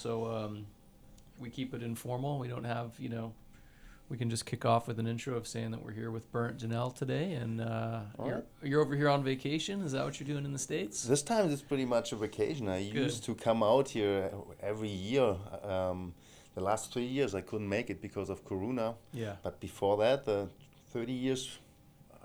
So 0.00 0.26
um, 0.26 0.64
we 1.40 1.50
keep 1.50 1.74
it 1.74 1.82
informal. 1.82 2.38
We 2.38 2.46
don't 2.46 2.62
have, 2.62 2.92
you 3.00 3.08
know, 3.08 3.32
we 4.08 4.16
can 4.16 4.30
just 4.30 4.46
kick 4.46 4.64
off 4.64 4.86
with 4.86 5.00
an 5.00 5.08
intro 5.08 5.34
of 5.36 5.48
saying 5.48 5.72
that 5.72 5.84
we're 5.84 5.90
here 5.90 6.12
with 6.12 6.30
Bernt 6.30 6.58
Jahnel 6.58 6.92
today, 6.92 7.32
and 7.32 7.60
uh, 7.60 8.02
you're, 8.24 8.34
right. 8.36 8.44
you're 8.62 8.80
over 8.80 8.94
here 8.94 9.08
on 9.08 9.24
vacation. 9.24 9.80
Is 9.82 9.90
that 9.90 10.04
what 10.04 10.20
you're 10.20 10.28
doing 10.28 10.44
in 10.44 10.52
the 10.52 10.58
states? 10.60 11.02
This 11.02 11.20
time 11.22 11.50
it's 11.50 11.62
pretty 11.62 11.84
much 11.84 12.12
a 12.12 12.16
vacation. 12.16 12.68
I 12.68 12.84
Good. 12.84 12.94
used 12.94 13.24
to 13.24 13.34
come 13.34 13.64
out 13.64 13.88
here 13.88 14.30
every 14.62 14.88
year. 14.88 15.34
Um, 15.64 16.14
the 16.54 16.62
last 16.62 16.92
three 16.92 17.04
years 17.04 17.34
I 17.34 17.40
couldn't 17.40 17.68
make 17.68 17.90
it 17.90 18.00
because 18.00 18.30
of 18.30 18.44
Corona. 18.44 18.94
Yeah. 19.12 19.32
But 19.42 19.58
before 19.58 19.96
that, 19.96 20.24
the 20.24 20.48
30 20.92 21.12
years, 21.12 21.58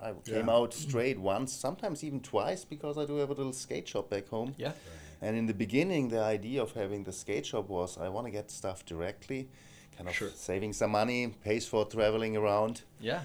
I 0.00 0.12
came 0.24 0.46
Yeah. 0.46 0.54
out 0.54 0.74
straight 0.74 1.18
once, 1.18 1.52
sometimes 1.52 2.04
even 2.04 2.20
twice, 2.20 2.64
because 2.64 2.98
I 2.98 3.04
do 3.04 3.16
have 3.16 3.30
a 3.30 3.34
little 3.34 3.52
skate 3.52 3.88
shop 3.88 4.10
back 4.10 4.28
home. 4.28 4.54
Yeah. 4.58 4.74
And 5.24 5.36
in 5.38 5.46
the 5.46 5.54
beginning, 5.54 6.10
the 6.10 6.20
idea 6.36 6.62
of 6.62 6.72
having 6.74 7.04
the 7.04 7.12
skate 7.12 7.46
shop 7.46 7.68
was 7.68 7.96
I 7.96 8.08
want 8.10 8.26
to 8.26 8.30
get 8.30 8.50
stuff 8.50 8.84
directly, 8.84 9.48
kind 9.96 10.08
of 10.08 10.14
Sure. 10.14 10.28
saving 10.34 10.72
some 10.74 10.90
money, 10.90 11.28
pays 11.42 11.66
for 11.66 11.86
traveling 11.86 12.36
around. 12.36 12.82
Yeah. 13.00 13.22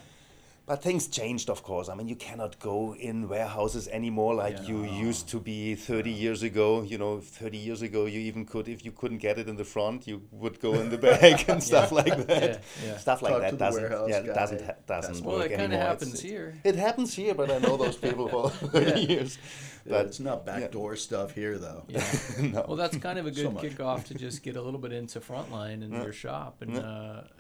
But 0.70 0.84
things 0.84 1.08
changed, 1.08 1.50
of 1.50 1.64
course. 1.64 1.90
I 1.90 1.96
mean, 1.96 2.08
you 2.08 2.16
cannot 2.16 2.60
go 2.60 2.94
in 2.94 3.28
warehouses 3.28 3.88
anymore 3.88 4.36
like 4.36 4.58
Yeah. 4.60 4.68
you 4.70 4.84
used 5.08 5.28
to 5.30 5.40
be 5.40 5.74
30 5.74 6.12
years 6.12 6.44
ago. 6.44 6.84
You 6.84 7.00
know, 7.00 7.20
30 7.22 7.58
years 7.58 7.82
ago, 7.82 8.06
you 8.06 8.20
even 8.20 8.46
could, 8.46 8.68
if 8.70 8.86
you 8.86 8.92
couldn't 8.92 9.18
get 9.18 9.40
it 9.40 9.48
in 9.50 9.56
the 9.56 9.64
front, 9.66 10.06
you 10.06 10.22
would 10.32 10.60
go 10.60 10.76
in 10.76 10.92
the 10.92 10.98
back 11.10 11.50
and 11.50 11.64
stuff 11.64 11.92
like 11.92 12.16
that. 12.28 12.62
Yeah. 12.84 12.88
Yeah. 12.92 12.98
Stuff 12.98 13.24
like 13.24 13.34
Talk 13.34 13.42
that 13.42 13.58
doesn't, 13.58 13.92
yeah, 14.10 14.22
guy. 14.22 14.34
doesn't, 14.42 14.62
ha- 14.64 14.76
doesn't 14.86 15.26
Well, 15.26 15.38
work 15.38 15.50
it 15.52 15.58
kind 15.58 15.74
of 15.74 15.80
happens 15.80 16.14
It's- 16.14 16.22
here. 16.32 16.54
It 16.64 16.76
happens 16.76 17.16
here, 17.16 17.34
but 17.34 17.50
I 17.50 17.58
know 17.58 17.76
those 17.76 17.98
people 17.98 18.28
for 18.30 18.50
30 18.68 18.86
Yeah. 18.92 19.08
years. 19.08 19.40
But 19.88 20.06
it's 20.06 20.20
not 20.20 20.46
backdoor 20.46 20.98
stuff 20.98 21.34
here, 21.34 21.58
though. 21.58 21.84
Yeah. 21.88 22.06
no. 22.42 22.66
Well, 22.68 22.76
that's 22.78 22.98
kind 22.98 23.18
of 23.18 23.26
a 23.26 23.32
good 23.32 23.52
much. 23.52 23.64
kickoff 23.64 24.04
to 24.10 24.14
just 24.14 24.44
get 24.44 24.56
a 24.56 24.62
little 24.62 24.80
bit 24.80 24.92
into 24.92 25.20
frontline 25.20 25.82
in 25.84 25.92
Yeah. 25.94 26.04
your 26.04 26.14
shop, 26.14 26.62
and 26.62 26.74
Yeah. 26.76 26.82
uh, 26.82 27.24
yeah, 27.24 27.39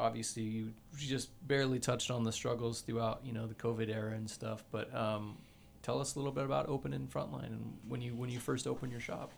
obviously 0.00 0.42
you 0.42 0.72
just 0.96 1.28
barely 1.46 1.78
touched 1.78 2.10
on 2.10 2.24
the 2.24 2.32
struggles 2.32 2.80
throughout, 2.80 3.20
you 3.24 3.32
know, 3.32 3.46
the 3.46 3.54
COVID 3.54 3.88
era 3.94 4.12
and 4.14 4.28
stuff. 4.28 4.64
But 4.72 4.92
um, 4.94 5.36
tell 5.82 6.00
us 6.00 6.14
a 6.14 6.18
little 6.18 6.32
bit 6.32 6.44
about 6.44 6.68
opening 6.68 7.06
frontline 7.12 7.46
and 7.46 7.76
when 7.88 8.00
you 8.00 8.14
when 8.14 8.30
you 8.30 8.40
first 8.40 8.66
opened 8.66 8.90
your 8.92 9.00
shop. 9.00 9.32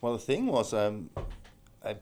Well, 0.00 0.12
the 0.12 0.18
thing 0.18 0.46
was, 0.46 0.74
um, 0.74 1.10
I 1.84 1.96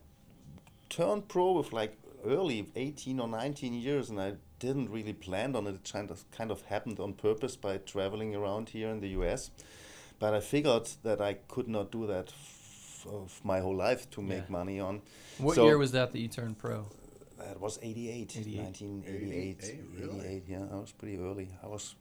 turned 0.91 1.29
pro 1.29 1.53
with 1.53 1.73
like 1.73 1.97
early 2.27 2.69
18 2.77 3.21
or 3.21 3.29
19 3.29 3.75
years, 3.75 4.11
and 4.11 4.21
I 4.21 4.35
didn't 4.59 4.91
really 4.91 5.13
plan 5.13 5.55
on 5.57 5.67
it. 5.67 5.75
It 5.75 5.91
kind 5.93 6.11
of, 6.11 6.25
kind 6.31 6.51
of 6.51 6.63
happened 6.63 6.99
on 7.01 7.13
purpose 7.15 7.57
by 7.57 7.79
traveling 7.79 8.35
around 8.35 8.71
here 8.71 8.89
in 8.89 9.01
the 9.01 9.09
US. 9.21 9.51
But 10.19 10.35
I 10.35 10.41
figured 10.41 10.89
that 11.03 11.21
I 11.21 11.35
could 11.35 11.69
not 11.69 11.91
do 11.91 12.07
that 12.07 12.29
f- 12.29 13.07
of 13.11 13.41
my 13.45 13.59
whole 13.61 13.75
life 13.77 14.09
to 14.13 14.23
make 14.23 14.45
Yeah. 14.49 14.53
money 14.59 14.79
on. 14.81 15.03
What 15.39 15.55
So- 15.57 15.65
year 15.65 15.79
was 15.79 15.91
that 15.93 16.13
that 16.13 16.19
you 16.21 16.29
turned 16.29 16.59
pro? 16.59 16.87
That 17.49 17.61
was 17.61 17.79
88, 17.83 18.37
88. 18.37 18.59
1988. 18.63 19.57
88, 19.65 19.81
really? 20.01 20.27
88, 20.27 20.43
yeah, 20.49 20.65
I 20.73 20.77
was 20.77 20.93
pretty 20.93 21.19
early. 21.19 21.49
I 21.63 21.67
was 21.67 21.95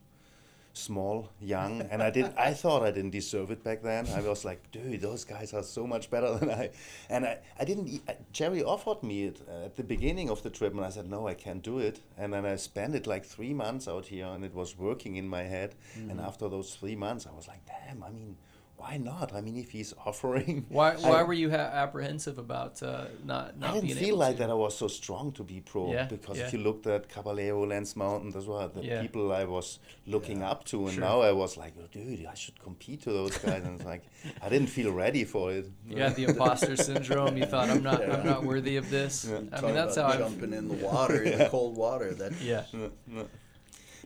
small, 0.74 1.28
young, 1.40 1.82
and 1.90 2.02
I 2.02 2.08
did. 2.10 2.32
I 2.38 2.54
thought 2.54 2.82
I 2.82 2.90
didn't 2.90 3.10
deserve 3.10 3.50
it 3.50 3.62
back 3.62 3.82
then. 3.82 4.06
I 4.06 4.20
was 4.22 4.44
like, 4.44 4.70
dude, 4.70 5.00
those 5.02 5.22
guys 5.24 5.52
are 5.52 5.62
so 5.62 5.86
much 5.86 6.10
better 6.10 6.34
than 6.38 6.50
I. 6.50 6.70
And 7.10 7.26
I, 7.26 7.38
I 7.60 7.64
didn't. 7.64 8.00
uh, 8.08 8.12
Jerry 8.32 8.62
offered 8.64 9.02
me 9.02 9.24
it 9.24 9.40
at 9.66 9.76
the 9.76 9.82
beginning 9.84 10.30
of 10.30 10.42
the 10.42 10.48
trip, 10.50 10.72
and 10.74 10.82
I 10.84 10.88
said, 10.90 11.10
no, 11.10 11.28
I 11.28 11.34
can't 11.34 11.62
do 11.62 11.78
it. 11.78 12.00
And 12.16 12.32
then 12.32 12.46
I 12.46 12.56
spent 12.56 12.94
it 12.94 13.06
like 13.06 13.24
three 13.24 13.52
months 13.52 13.86
out 13.86 14.06
here, 14.06 14.26
and 14.26 14.44
it 14.44 14.54
was 14.54 14.78
working 14.78 15.16
in 15.16 15.28
my 15.28 15.42
head. 15.42 15.74
And 15.96 16.20
after 16.20 16.48
those 16.48 16.74
three 16.74 16.96
months, 16.96 17.26
I 17.26 17.32
was 17.36 17.46
like, 17.48 17.60
damn. 17.66 18.02
I 18.02 18.10
mean, 18.10 18.36
why 18.82 18.96
not? 19.10 19.28
I 19.38 19.40
mean, 19.46 19.56
if 19.64 19.70
he's 19.76 19.92
offering, 20.06 20.66
Why 20.68 20.88
I- 20.92 21.08
why 21.10 21.22
were 21.28 21.38
you 21.42 21.50
ha- 21.56 21.70
apprehensive 21.84 22.36
about 22.46 22.74
uh, 22.82 23.04
not 23.30 23.44
not 23.60 23.70
I 23.70 23.72
didn't 23.74 23.86
being 23.88 23.98
feel 24.04 24.08
able 24.08 24.18
like 24.26 24.36
to? 24.36 24.42
that 24.42 24.50
I 24.50 24.58
was 24.64 24.74
so 24.82 24.88
strong 25.00 25.26
to 25.38 25.42
be 25.52 25.58
pro 25.70 25.82
Yeah, 25.92 26.06
because 26.16 26.36
yeah. 26.38 26.46
if 26.46 26.52
you 26.54 26.60
looked 26.68 26.86
at 26.96 27.02
Caballero, 27.14 27.60
Lance 27.72 27.94
Mountain, 28.04 28.30
as 28.40 28.46
well, 28.50 28.68
the 28.68 28.82
Yeah. 28.84 29.02
people 29.04 29.24
I 29.42 29.44
was 29.56 29.78
looking 30.14 30.38
Yeah. 30.40 30.50
up 30.52 30.60
to, 30.70 30.76
and 30.86 30.94
Sure. 30.94 31.04
now 31.08 31.16
I 31.30 31.32
was 31.42 31.52
like, 31.62 31.74
oh, 31.80 31.86
dude, 31.96 32.26
I 32.34 32.36
should 32.42 32.58
compete 32.68 33.00
to 33.06 33.10
those 33.18 33.36
guys, 33.46 33.62
and 33.66 33.74
it's 33.76 33.88
like 33.94 34.02
I 34.44 34.48
didn't 34.48 34.70
feel 34.78 34.90
ready 35.04 35.24
for 35.34 35.44
it. 35.58 35.66
Yeah, 35.98 36.10
the 36.18 36.24
imposter 36.30 36.74
syndrome. 36.76 37.34
You 37.40 37.46
thought 37.52 37.68
I'm 37.74 37.82
not 37.90 38.00
I'm 38.14 38.26
not 38.34 38.42
worthy 38.52 38.76
of 38.82 38.86
this. 38.96 39.14
Yeah. 39.28 39.38
I 39.52 39.56
Talk 39.56 39.64
mean 39.64 39.74
that's 39.80 39.96
how 39.96 40.04
about 40.06 40.16
I 40.16 40.18
jumping 40.24 40.52
in 40.58 40.64
the 40.72 40.78
water, 40.90 41.18
in 41.22 41.38
the 41.38 41.48
cold 41.56 41.74
water. 41.84 42.10
That 42.20 42.32
yeah 42.52 42.64
No, 42.72 42.90
no. 43.16 43.22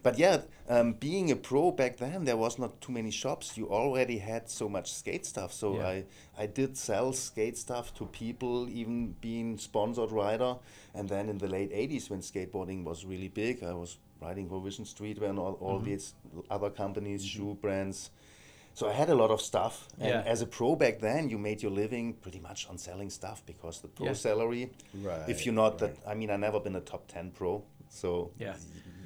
But 0.07 0.21
yeah, 0.21 0.43
um, 0.69 0.93
being 0.93 1.33
a 1.33 1.35
pro 1.37 1.73
back 1.73 1.97
then, 1.97 2.27
there 2.27 2.37
was 2.37 2.61
not 2.61 2.81
too 2.81 2.93
many 2.93 3.11
shops. 3.11 3.57
You 3.59 3.69
already 3.69 4.19
had 4.19 4.49
so 4.49 4.69
much 4.69 4.93
skate 4.93 5.27
stuff. 5.27 5.53
So 5.53 5.79
Yeah. 5.79 5.89
I, 5.89 6.05
I 6.39 6.47
did 6.47 6.77
sell 6.77 7.13
skate 7.13 7.59
stuff 7.59 7.93
to 7.95 8.07
people, 8.07 8.69
even 8.69 9.17
being 9.21 9.59
sponsored 9.59 10.13
rider. 10.13 10.55
And 10.95 11.09
then 11.09 11.29
in 11.29 11.39
the 11.39 11.49
late 11.49 11.73
80s, 11.73 12.09
when 12.09 12.21
skateboarding 12.21 12.85
was 12.85 13.05
really 13.05 13.27
big, 13.27 13.65
I 13.65 13.73
was 13.73 13.99
riding 14.23 14.49
for 14.49 14.61
Vision 14.61 14.85
Street 14.85 15.19
when 15.21 15.39
all, 15.39 15.55
all 15.61 15.81
these 15.81 16.15
other 16.49 16.71
companies, 16.71 17.27
shoe 17.27 17.59
brands. 17.61 18.11
So 18.75 18.89
I 18.89 18.93
had 18.93 19.11
a 19.11 19.15
lot 19.17 19.33
of 19.33 19.41
stuff. 19.41 19.89
And 19.99 20.09
Yeah. 20.11 20.33
as 20.33 20.41
a 20.41 20.47
pro 20.47 20.77
back 20.77 21.01
then, 21.01 21.31
you 21.31 21.37
made 21.39 21.63
your 21.65 21.73
living 21.73 22.15
pretty 22.15 22.39
much 22.39 22.69
on 22.71 22.79
selling 22.79 23.11
stuff 23.11 23.43
because 23.45 23.81
the 23.81 23.89
pro 23.89 24.07
Yeah. 24.07 24.13
salary, 24.15 24.71
right. 25.03 25.29
if 25.29 25.45
you're 25.45 25.61
not 25.65 25.81
right. 25.81 25.97
that, 25.97 26.09
I 26.13 26.15
mean, 26.15 26.31
I 26.31 26.37
never 26.37 26.61
been 26.61 26.77
a 26.77 26.81
top 26.93 27.09
10 27.09 27.33
pro. 27.33 27.65
So 27.89 28.31
Yeah. 28.39 28.55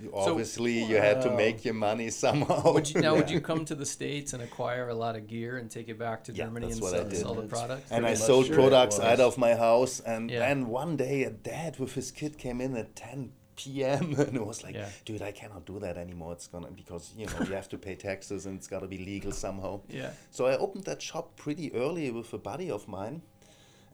You- 0.02 0.10
So- 0.10 0.30
obviously 0.32 0.82
you 0.84 0.96
had 0.96 1.20
to 1.22 1.30
make 1.36 1.64
your 1.64 1.74
money 1.74 2.10
somehow. 2.10 2.72
Would 2.72 2.90
you, 2.92 3.00
now, 3.00 3.14
would 3.16 3.30
you 3.30 3.40
come 3.50 3.64
to 3.66 3.74
the 3.74 3.86
states 3.86 4.32
and 4.32 4.42
acquire 4.42 4.88
a 4.88 4.94
lot 4.94 5.16
of 5.16 5.26
gear 5.26 5.58
and 5.58 5.70
take 5.70 5.88
it 5.88 5.98
back 5.98 6.24
to 6.24 6.32
Yeah, 6.32 6.44
Germany 6.44 6.66
and 6.72 6.76
sell, 6.82 7.10
sell 7.10 7.34
the 7.34 7.42
products? 7.42 7.90
and 7.90 8.06
I 8.06 8.14
sold 8.14 8.46
sure 8.46 8.54
products 8.56 8.98
out 8.98 9.20
of 9.20 9.38
my 9.38 9.54
house, 9.54 10.00
and 10.00 10.30
Yeah. 10.30 10.40
then 10.40 10.68
one 10.68 10.96
day 10.96 11.24
a 11.24 11.30
dad 11.30 11.78
with 11.78 11.92
his 11.94 12.10
kid 12.10 12.38
came 12.38 12.60
in 12.60 12.76
at 12.76 12.96
10 12.96 13.32
p.m. 13.56 14.14
and 14.18 14.34
it 14.36 14.46
was 14.46 14.62
like, 14.64 14.74
Yeah. 14.74 14.88
dude, 15.04 15.22
I 15.22 15.32
cannot 15.32 15.66
do 15.66 15.78
that 15.80 15.96
anymore. 15.98 16.32
It's 16.32 16.46
gonna 16.46 16.70
because 16.70 17.12
you 17.16 17.26
know 17.26 17.40
you 17.46 17.54
have 17.54 17.68
to 17.70 17.78
pay 17.78 17.94
taxes 17.94 18.46
and 18.46 18.56
it's 18.58 18.68
gotta 18.68 18.86
be 18.86 18.98
legal 18.98 19.32
somehow. 19.32 19.80
Yeah. 19.88 20.10
So 20.30 20.46
I 20.46 20.56
opened 20.56 20.84
that 20.84 21.02
shop 21.02 21.36
pretty 21.36 21.72
early 21.74 22.10
with 22.10 22.32
a 22.32 22.38
buddy 22.38 22.70
of 22.70 22.88
mine. 22.88 23.22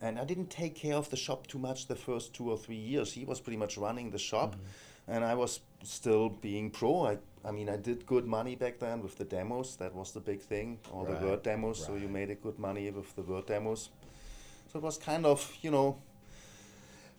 And 0.00 0.18
I 0.18 0.24
didn't 0.26 0.50
take 0.50 0.74
care 0.74 0.94
of 0.94 1.08
the 1.08 1.16
shop 1.16 1.46
too 1.46 1.58
much 1.58 1.86
the 1.88 1.96
first 1.96 2.34
two 2.34 2.50
or 2.50 2.58
three 2.58 2.76
years. 2.76 3.14
He 3.14 3.24
was 3.24 3.40
pretty 3.40 3.56
much 3.56 3.78
running 3.78 4.10
the 4.10 4.18
shop, 4.18 4.54
Mm-hmm. 4.54 4.64
And 5.08 5.24
I 5.24 5.34
was 5.34 5.60
still 5.84 6.28
being 6.28 6.70
pro. 6.70 7.06
I, 7.06 7.18
I 7.44 7.52
mean, 7.52 7.68
I 7.68 7.76
did 7.76 8.06
good 8.06 8.26
money 8.26 8.56
back 8.56 8.78
then 8.78 9.02
with 9.02 9.16
the 9.16 9.24
demos. 9.24 9.76
That 9.76 9.94
was 9.94 10.12
the 10.12 10.20
big 10.20 10.40
thing, 10.40 10.78
all 10.92 11.04
Right, 11.04 11.20
the 11.20 11.26
vert 11.26 11.44
demos. 11.44 11.84
So 11.84 11.94
you 11.94 12.08
made 12.08 12.30
a 12.30 12.34
good 12.34 12.58
money 12.58 12.90
with 12.90 13.14
the 13.14 13.22
vert 13.22 13.46
demos. 13.46 13.90
So 14.72 14.78
it 14.80 14.82
was 14.82 14.98
kind 14.98 15.24
of, 15.24 15.56
you 15.62 15.70
know, 15.70 15.98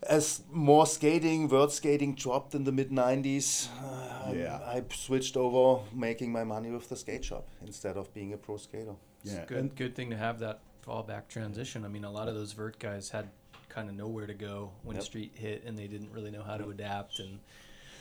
as 0.02 0.42
more 0.52 0.86
skating, 0.86 1.48
vert 1.48 1.72
skating 1.72 2.14
dropped 2.14 2.54
in 2.54 2.64
the 2.64 2.72
mid 2.72 2.90
90s, 2.90 3.68
uh, 3.82 4.32
Yeah. 4.32 4.60
I 4.64 4.84
switched 4.94 5.36
over 5.36 5.82
making 5.92 6.30
my 6.30 6.44
money 6.44 6.70
with 6.70 6.88
the 6.88 6.96
skate 6.96 7.24
shop 7.24 7.48
instead 7.66 7.96
of 7.96 8.12
being 8.14 8.32
a 8.32 8.36
pro 8.36 8.58
skater. 8.58 8.94
yeah. 9.24 9.44
Good, 9.46 9.58
and- 9.58 9.74
good 9.74 9.94
thing 9.96 10.10
to 10.10 10.16
have 10.16 10.38
that 10.40 10.60
fallback 10.86 11.28
transition. 11.28 11.84
I 11.84 11.88
mean, 11.88 12.04
a 12.04 12.10
lot 12.10 12.28
of 12.28 12.34
those 12.34 12.52
vert 12.52 12.78
guys 12.78 13.10
had 13.10 13.30
kind 13.68 13.88
of 13.88 13.96
nowhere 13.96 14.26
to 14.26 14.34
go 14.34 14.70
when 14.84 14.96
Yep. 14.96 15.04
street 15.04 15.32
hit, 15.34 15.64
and 15.64 15.76
they 15.76 15.86
didn't 15.88 16.12
really 16.12 16.30
know 16.30 16.42
how 16.42 16.56
to 16.56 16.68
adapt. 16.70 17.18
And 17.18 17.40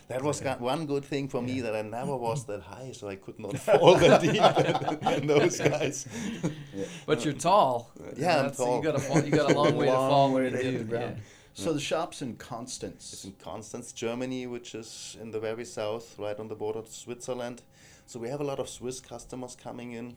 That 0.07 0.23
was 0.23 0.41
Okay. 0.41 0.55
one 0.59 0.85
good 0.85 1.03
thing 1.03 1.27
for 1.27 1.41
me 1.41 1.53
Yeah. 1.53 1.63
that 1.63 1.75
I 1.75 1.81
never 1.81 2.15
was 2.15 2.45
that 2.45 2.61
high, 2.73 2.91
so 2.93 3.09
I 3.09 3.15
could 3.17 3.39
not 3.39 3.57
fall 3.59 3.95
that 3.97 4.21
deep 4.21 4.33
than, 4.41 4.99
than 5.01 5.27
those 5.27 5.59
guys. 5.59 6.07
but 7.05 7.25
you're 7.25 7.33
tall. 7.33 7.91
Yeah, 8.15 8.43
I'm 8.43 8.51
tall. 8.51 8.77
You 8.77 8.83
got 8.83 8.95
a 8.95 8.99
fall, 8.99 9.21
you 9.23 9.31
got 9.31 9.51
a 9.51 9.53
long 9.53 9.75
way 9.75 9.87
to 9.87 9.91
fall 9.91 10.33
way 10.33 10.49
to 10.49 10.57
hit 10.57 10.71
do. 10.71 10.77
the 10.79 10.83
ground. 10.85 11.17
So 11.53 11.73
the 11.73 11.79
shop's 11.79 12.21
in 12.21 12.35
Constance. 12.35 13.11
It's 13.13 13.25
in 13.25 13.33
Constance, 13.33 13.91
Germany, 13.91 14.45
which 14.47 14.75
is 14.75 15.17
in 15.19 15.31
the 15.31 15.39
very 15.39 15.65
south, 15.65 16.17
right 16.19 16.39
on 16.39 16.47
the 16.47 16.55
border 16.55 16.83
to 16.83 16.91
Switzerland. 16.91 17.63
So 18.05 18.19
we 18.19 18.29
have 18.29 18.39
a 18.39 18.43
lot 18.45 18.59
of 18.59 18.69
Swiss 18.69 18.99
customers 19.01 19.57
coming 19.61 19.91
in, 19.91 20.15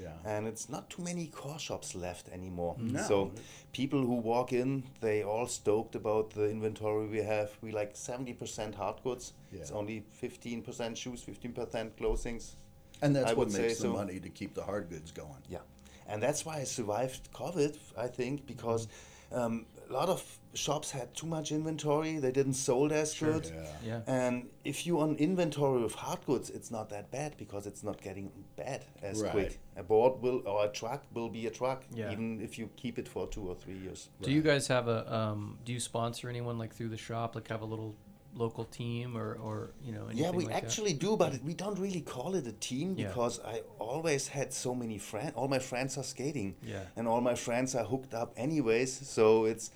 yeah. 0.00 0.12
and 0.24 0.46
it's 0.46 0.68
not 0.68 0.88
too 0.90 1.02
many 1.02 1.26
core 1.26 1.58
shops 1.58 1.94
left 1.94 2.28
anymore. 2.28 2.76
No. 2.78 3.02
So 3.02 3.32
people 3.72 4.00
who 4.00 4.14
walk 4.14 4.52
in, 4.52 4.84
they 5.00 5.22
all 5.22 5.46
stoked 5.46 5.94
about 5.94 6.30
the 6.30 6.48
inventory 6.48 7.06
we 7.06 7.18
have. 7.18 7.50
We 7.60 7.72
like 7.72 7.94
70% 7.94 8.74
hard 8.74 9.02
goods. 9.02 9.32
Yeah. 9.52 9.60
It's 9.60 9.70
only 9.70 10.04
15% 10.22 10.96
shoes, 10.96 11.22
15% 11.22 11.96
clothings. 11.96 12.56
And 13.02 13.16
that's 13.16 13.30
I 13.30 13.34
what 13.34 13.50
makes 13.52 13.76
the 13.76 13.82
so. 13.82 13.92
money 13.92 14.20
to 14.20 14.28
keep 14.28 14.54
the 14.54 14.62
hard 14.62 14.90
goods 14.90 15.10
going. 15.10 15.42
Yeah, 15.48 15.60
and 16.06 16.22
that's 16.22 16.44
why 16.44 16.56
I 16.56 16.64
survived 16.64 17.32
COVID, 17.32 17.76
I 17.96 18.08
think, 18.08 18.46
because 18.46 18.88
um, 19.32 19.66
a 19.90 19.92
lot 19.92 20.08
of 20.08 20.38
shops 20.54 20.90
had 20.92 21.12
too 21.14 21.26
much 21.26 21.50
inventory. 21.50 22.18
They 22.18 22.30
didn't 22.30 22.54
sold 22.54 22.92
as 22.92 23.12
good. 23.18 23.50
Yeah. 23.52 23.66
Yeah. 23.84 24.00
And 24.06 24.48
if 24.64 24.86
you 24.86 25.00
on 25.00 25.16
inventory 25.16 25.82
with 25.82 25.94
hard 25.94 26.24
goods, 26.26 26.48
it's 26.50 26.70
not 26.70 26.90
that 26.90 27.10
bad 27.10 27.36
because 27.36 27.66
it's 27.66 27.82
not 27.82 28.00
getting 28.00 28.30
bad 28.56 28.84
as 29.02 29.20
Right. 29.20 29.32
quick. 29.32 29.58
A 29.76 29.82
board 29.82 30.22
will 30.22 30.42
or 30.46 30.64
a 30.66 30.68
truck 30.68 31.02
will 31.12 31.28
be 31.28 31.46
a 31.46 31.50
truck, 31.50 31.84
Yeah. 31.92 32.12
even 32.12 32.40
if 32.40 32.58
you 32.58 32.70
keep 32.76 32.98
it 32.98 33.08
for 33.08 33.26
two 33.26 33.48
or 33.48 33.54
three 33.56 33.78
years. 33.78 34.08
Do 34.22 34.30
you 34.30 34.42
guys 34.42 34.68
have 34.68 34.86
a? 34.88 35.12
Um, 35.12 35.58
do 35.64 35.72
you 35.72 35.80
sponsor 35.80 36.28
anyone 36.28 36.56
like 36.58 36.72
through 36.74 36.88
the 36.90 36.96
shop? 36.96 37.34
Like 37.34 37.48
have 37.48 37.62
a 37.62 37.66
little 37.66 37.96
local 38.34 38.64
team 38.64 39.16
or, 39.16 39.34
or 39.34 39.70
you 39.84 39.92
know? 39.92 40.08
Yeah, 40.12 40.30
we 40.30 40.44
like 40.44 40.54
that? 40.54 40.64
actually 40.64 40.92
do, 40.92 41.16
but 41.16 41.42
we 41.42 41.54
don't 41.54 41.78
really 41.78 42.00
call 42.00 42.34
it 42.34 42.46
a 42.46 42.52
team 42.52 42.94
Yeah. 42.96 43.08
because 43.08 43.40
I 43.44 43.62
always 43.78 44.28
had 44.28 44.52
so 44.52 44.74
many 44.74 44.98
friends. 44.98 45.32
All 45.34 45.48
my 45.48 45.58
friends 45.58 45.98
are 45.98 46.04
skating, 46.04 46.54
Yeah. 46.62 46.84
and 46.96 47.06
all 47.08 47.20
my 47.20 47.34
friends 47.34 47.74
are 47.74 47.84
hooked 47.84 48.14
up 48.14 48.32
anyways. 48.36 49.08
So 49.08 49.44
it's 49.46 49.70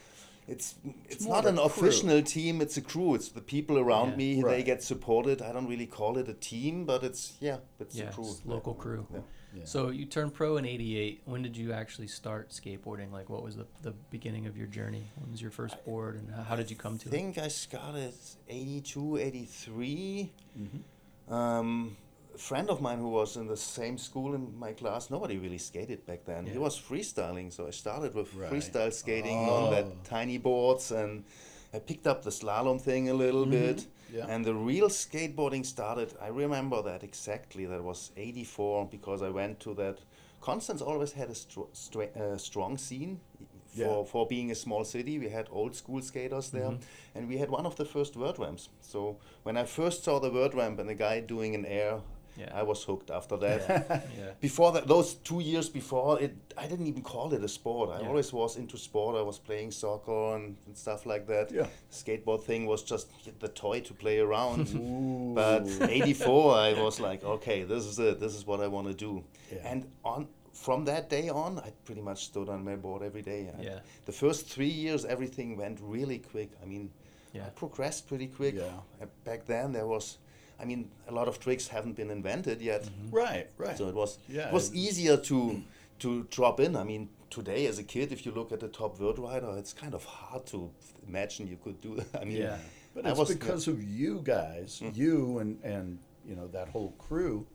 it's 0.47 0.75
it's, 1.09 1.25
more 1.25 1.37
not 1.37 1.47
an 1.47 1.59
official 1.59 2.21
team. 2.23 2.61
It's 2.61 2.77
a 2.77 2.83
crew. 2.83 3.15
It's 3.15 3.31
the 3.31 3.41
people 3.41 3.79
around 3.79 4.11
Yeah. 4.11 4.17
me. 4.17 4.43
They 4.43 4.63
get 4.63 4.83
supported. 4.83 5.41
I 5.41 5.53
don't 5.53 5.67
really 5.67 5.87
call 5.87 6.19
it 6.19 6.29
a 6.29 6.35
team, 6.35 6.85
but 6.85 7.03
it's 7.03 7.33
yeah, 7.41 7.59
it's 7.81 7.97
Yeah, 7.97 8.11
a 8.11 8.13
crew. 8.13 8.25
it's 8.25 8.43
local 8.45 8.75
crew. 8.75 9.07
Yeah. 9.13 9.21
Yeah. 9.55 9.65
So 9.65 9.91
you 9.91 10.05
turned 10.07 10.35
pro 10.35 10.57
in 10.57 10.65
'88. 10.65 11.23
When 11.27 11.43
did 11.43 11.57
you 11.57 11.73
actually 11.73 12.09
start 12.09 12.51
skateboarding? 12.51 13.13
Like, 13.13 13.29
what 13.31 13.43
was 13.43 13.57
the, 13.57 13.67
the 13.83 13.93
beginning 14.11 14.47
of 14.47 14.57
your 14.57 14.67
journey? 14.67 15.11
When 15.17 15.31
was 15.31 15.41
your 15.41 15.51
first 15.51 15.83
board, 15.85 16.17
and 16.17 16.31
how, 16.35 16.43
how 16.43 16.57
did 16.57 16.71
you 16.71 16.77
come 16.77 16.99
to 16.99 17.09
it? 17.09 17.15
I 17.15 17.17
think 17.17 17.39
I 17.39 17.49
started 17.49 18.15
82, 18.49 19.19
83. 19.19 20.33
Mhm. 20.59 21.33
Um, 21.33 21.97
a 22.35 22.39
friend 22.39 22.69
of 22.69 22.81
mine 22.81 22.99
who 22.99 23.09
was 23.09 23.37
in 23.37 23.47
the 23.47 23.57
same 23.57 23.97
school 23.97 24.35
in 24.35 24.59
my 24.59 24.73
class, 24.73 25.09
nobody 25.11 25.39
really 25.39 25.59
skated 25.59 26.05
back 26.05 26.25
then. 26.25 26.47
He 26.47 26.59
was 26.59 26.79
freestyling, 26.81 27.53
so 27.53 27.67
I 27.67 27.71
started 27.71 28.15
with 28.15 28.35
Right. 28.35 28.51
freestyle 28.51 28.93
skating 28.93 29.39
Oh. 29.49 29.67
on 29.67 29.71
that 29.73 30.05
tiny 30.05 30.39
boards, 30.39 30.91
and 30.91 31.25
I 31.73 31.79
picked 31.79 32.07
up 32.07 32.23
the 32.23 32.31
slalom 32.31 32.81
thing 32.81 33.09
a 33.09 33.15
little 33.15 33.47
bit. 33.47 33.87
Yeah. 34.13 34.27
And 34.29 34.45
the 34.45 34.55
real 34.55 34.89
skateboarding 34.89 35.65
started. 35.65 36.15
I 36.21 36.29
remember 36.29 36.83
that 36.83 37.03
exactly. 37.03 37.67
That 37.67 37.83
was 37.83 38.11
'84 38.17 38.87
because 38.91 39.23
I 39.23 39.31
went 39.31 39.61
to 39.61 39.75
that. 39.75 39.99
Constance 40.41 40.83
always 40.83 41.13
had 41.13 41.31
a 41.31 41.35
str- 41.35 42.03
uh, 42.17 42.37
strong 42.37 42.77
scene 42.79 43.21
for, 43.67 43.81
Yeah. 43.81 44.05
for 44.05 44.27
being 44.27 44.51
a 44.51 44.55
small 44.55 44.85
city. 44.85 45.19
We 45.19 45.29
had 45.31 45.49
old 45.51 45.75
school 45.75 46.03
skaters 46.03 46.51
there, 46.51 46.71
Mhm. 46.71 46.81
and 47.15 47.29
we 47.29 47.39
had 47.39 47.51
one 47.51 47.67
of 47.67 47.75
the 47.77 47.85
first 47.85 48.15
vert 48.15 48.39
ramps. 48.39 48.69
So 48.81 49.17
when 49.43 49.57
I 49.57 49.65
first 49.65 50.05
saw 50.05 50.21
the 50.21 50.31
vert 50.31 50.55
ramp 50.55 50.79
and 50.79 50.89
the 50.89 50.95
guy 50.95 51.21
doing 51.21 51.55
an 51.55 51.65
air, 51.65 52.01
Yeah. 52.37 52.51
I 52.53 52.63
was 52.65 52.83
hooked 52.85 53.11
after 53.11 53.37
that. 53.37 53.61
yeah. 54.19 54.31
Before 54.41 54.73
that, 54.73 54.87
those 54.89 55.15
two 55.15 55.41
years 55.41 55.69
before 55.69 56.21
it, 56.21 56.35
I 56.59 56.67
didn't 56.67 56.87
even 56.89 57.03
call 57.03 57.33
it 57.33 57.45
a 57.45 57.49
sport. 57.49 57.91
I 57.91 58.01
Yeah. 58.01 58.09
always 58.09 58.33
was 58.33 58.57
into 58.57 58.77
sport. 58.77 59.17
I 59.17 59.23
was 59.23 59.39
playing 59.39 59.71
soccer 59.73 60.35
and, 60.37 60.57
and 60.67 60.77
stuff 60.77 61.07
like 61.07 61.27
that. 61.29 61.53
Yeah. 61.53 61.67
Skateboard 61.93 62.43
thing 62.43 62.67
was 62.67 62.83
just 62.83 63.07
the 63.41 63.49
toy 63.49 63.81
to 63.81 63.95
play 63.95 64.19
around. 64.19 64.69
But 65.35 65.67
84, 65.81 66.55
I 66.57 66.73
was 66.83 67.01
like, 67.01 67.25
okay, 67.25 67.63
this 67.65 67.85
is 67.85 67.99
it. 67.99 68.19
This 68.21 68.35
is 68.35 68.47
what 68.47 68.61
I 68.61 68.67
want 68.69 68.87
to 68.89 68.95
do. 68.95 69.23
Yeah. 69.53 69.71
And 69.73 69.87
on 70.05 70.27
from 70.53 70.85
that 70.85 71.11
day 71.11 71.29
on, 71.29 71.59
I 71.59 71.73
pretty 71.85 72.01
much 72.01 72.25
stood 72.27 72.49
on 72.49 72.65
my 72.65 72.77
board 72.77 73.03
every 73.03 73.23
day. 73.23 73.51
I- 73.59 73.63
Yeah. 73.63 73.79
The 74.07 74.13
first 74.13 74.47
three 74.49 74.69
years, 74.85 75.05
everything 75.05 75.57
went 75.57 75.79
really 75.83 76.19
quick. 76.19 76.51
I 76.63 76.67
mean, 76.67 76.91
Yeah. 77.33 77.47
I 77.47 77.51
progressed 77.51 78.07
pretty 78.09 78.29
quick. 78.29 78.55
Yeah. 78.55 78.81
Uh, 79.03 79.07
Back 79.25 79.47
then, 79.47 79.73
there 79.73 79.87
was, 79.87 80.19
I 80.61 80.65
mean, 80.65 80.91
a 81.09 81.13
lot 81.13 81.29
of 81.29 81.39
tricks 81.41 81.69
haven't 81.69 81.97
been 81.97 82.11
invented 82.11 82.61
yet. 82.61 82.89
right, 83.11 83.49
right. 83.59 83.77
So 83.77 83.89
it 83.89 83.95
was 83.95 84.19
Yeah, 84.29 84.49
it 84.49 84.53
was 84.53 84.71
it- 84.71 84.77
easier 84.77 85.17
to 85.17 85.63
to 86.01 86.25
drop 86.31 86.61
in. 86.61 86.75
I 86.77 86.85
mean, 86.85 87.09
today 87.31 87.67
as 87.67 87.79
a 87.79 87.85
kid, 87.85 88.13
if 88.13 88.27
you 88.27 88.33
look 88.33 88.53
at 88.53 88.61
the 88.61 88.69
top 88.69 88.97
vert 88.99 89.19
rider, 89.19 89.55
it's 89.59 89.73
kind 89.73 89.95
of 89.95 90.05
hard 90.05 90.45
to 90.47 90.71
imagine 91.09 91.47
you 91.47 91.57
could 91.63 91.81
do 91.81 91.97
that. 91.97 92.21
I 92.23 92.25
mean, 92.25 92.39
Yeah. 92.39 92.59
But 92.95 93.07
I 93.07 93.11
it's 93.11 93.19
was- 93.19 93.29
because 93.35 93.69
of 93.69 93.83
you 93.83 94.21
guys, 94.25 94.81
Mm. 94.83 94.97
you 94.97 95.39
and 95.39 95.59
and 95.65 95.99
you 96.29 96.35
know 96.37 96.49
that 96.49 96.69
whole 96.69 96.93
crew, 96.99 97.47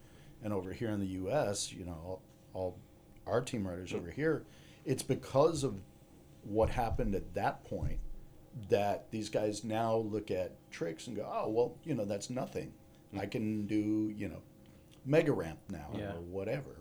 and 0.43 0.53
over 0.53 0.71
here 0.73 0.89
in 0.89 0.99
the 0.99 1.13
U.S., 1.23 1.71
you 1.73 1.85
know, 1.85 1.97
all, 2.05 2.21
all 2.53 2.77
our 3.27 3.41
team 3.41 3.67
riders 3.67 3.91
Mm. 3.91 3.97
over 3.99 4.11
here. 4.11 4.43
It's 4.85 5.03
because 5.03 5.63
of 5.63 5.81
what 6.43 6.69
happened 6.69 7.13
at 7.15 7.33
that 7.33 7.63
point 7.65 7.99
that 8.69 9.09
these 9.11 9.29
guys 9.29 9.63
now 9.63 9.95
look 9.97 10.31
at 10.31 10.51
tricks 10.71 11.07
and 11.07 11.15
go, 11.15 11.23
oh 11.31 11.49
well, 11.49 11.75
you 11.83 11.93
know, 11.93 12.05
that's 12.05 12.29
nothing. 12.29 12.73
I 13.17 13.25
can 13.25 13.65
do 13.67 14.13
you 14.15 14.27
know, 14.29 14.41
mega 15.05 15.31
ramp 15.31 15.59
now 15.69 15.87
Yeah. 15.95 16.11
or 16.13 16.19
whatever, 16.21 16.75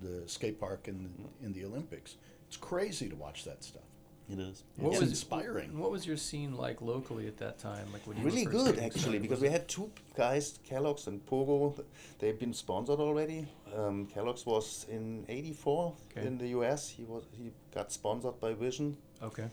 the 0.00 0.28
skate 0.28 0.60
park 0.60 0.88
in 0.88 1.04
the, 1.04 1.46
in 1.46 1.52
the 1.52 1.64
Olympics. 1.64 2.16
It's 2.48 2.56
crazy 2.56 3.08
to 3.08 3.16
watch 3.16 3.44
that 3.44 3.64
stuff. 3.64 3.82
it 4.28 4.38
is. 4.38 4.64
What 4.76 4.92
It's 4.92 5.00
was 5.00 5.10
inspiring. 5.10 5.78
What 5.78 5.90
was 5.90 6.06
your 6.06 6.16
scene 6.18 6.54
like 6.56 6.80
locally 6.82 7.26
at 7.26 7.38
that 7.38 7.58
time? 7.58 7.86
Like 7.92 8.06
when 8.06 8.16
you 8.18 8.24
really 8.24 8.44
good 8.44 8.78
actually 8.78 9.18
because 9.18 9.40
we 9.40 9.48
had 9.48 9.66
two 9.68 9.90
guys 10.16 10.58
kellogg's 10.64 11.06
and 11.06 11.24
pogo 11.26 11.82
they've 12.18 12.38
been 12.38 12.52
sponsored 12.54 13.00
already 13.00 13.48
um, 13.74 14.06
kellogg's 14.06 14.44
was 14.46 14.86
in 14.90 15.24
84 15.28 15.94
Okay. 16.16 16.26
in 16.26 16.36
the 16.38 16.48
us 16.48 16.88
he 16.88 17.04
was 17.04 17.24
he 17.32 17.50
got 17.74 17.90
sponsored 17.92 18.38
by 18.40 18.52
vision 18.52 18.96
okay. 19.22 19.48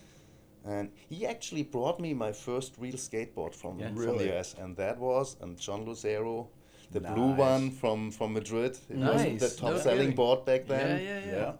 And 0.65 0.89
he 1.09 1.25
actually 1.25 1.63
brought 1.63 1.99
me 1.99 2.13
my 2.13 2.31
first 2.31 2.73
real 2.77 2.95
skateboard 2.95 3.53
from, 3.55 3.79
Yeah. 3.79 3.87
from 3.87 3.95
Really? 3.97 4.25
the 4.27 4.37
us 4.39 4.55
and 4.59 4.75
that 4.77 4.99
was 4.99 5.37
and 5.41 5.57
john 5.57 5.85
lucero 5.85 6.47
the 6.91 6.99
blue 6.99 7.31
one 7.33 7.71
from, 7.71 8.11
from 8.11 8.33
madrid 8.33 8.77
it 8.89 8.97
wasn't 8.97 9.39
the 9.39 9.49
top 9.49 9.71
No 9.71 9.77
selling 9.79 9.99
kidding. 9.99 10.15
board 10.15 10.45
back 10.45 10.67
then 10.67 11.01
yeah, 11.01 11.19
yeah. 11.25 11.31
Yeah. 11.31 11.53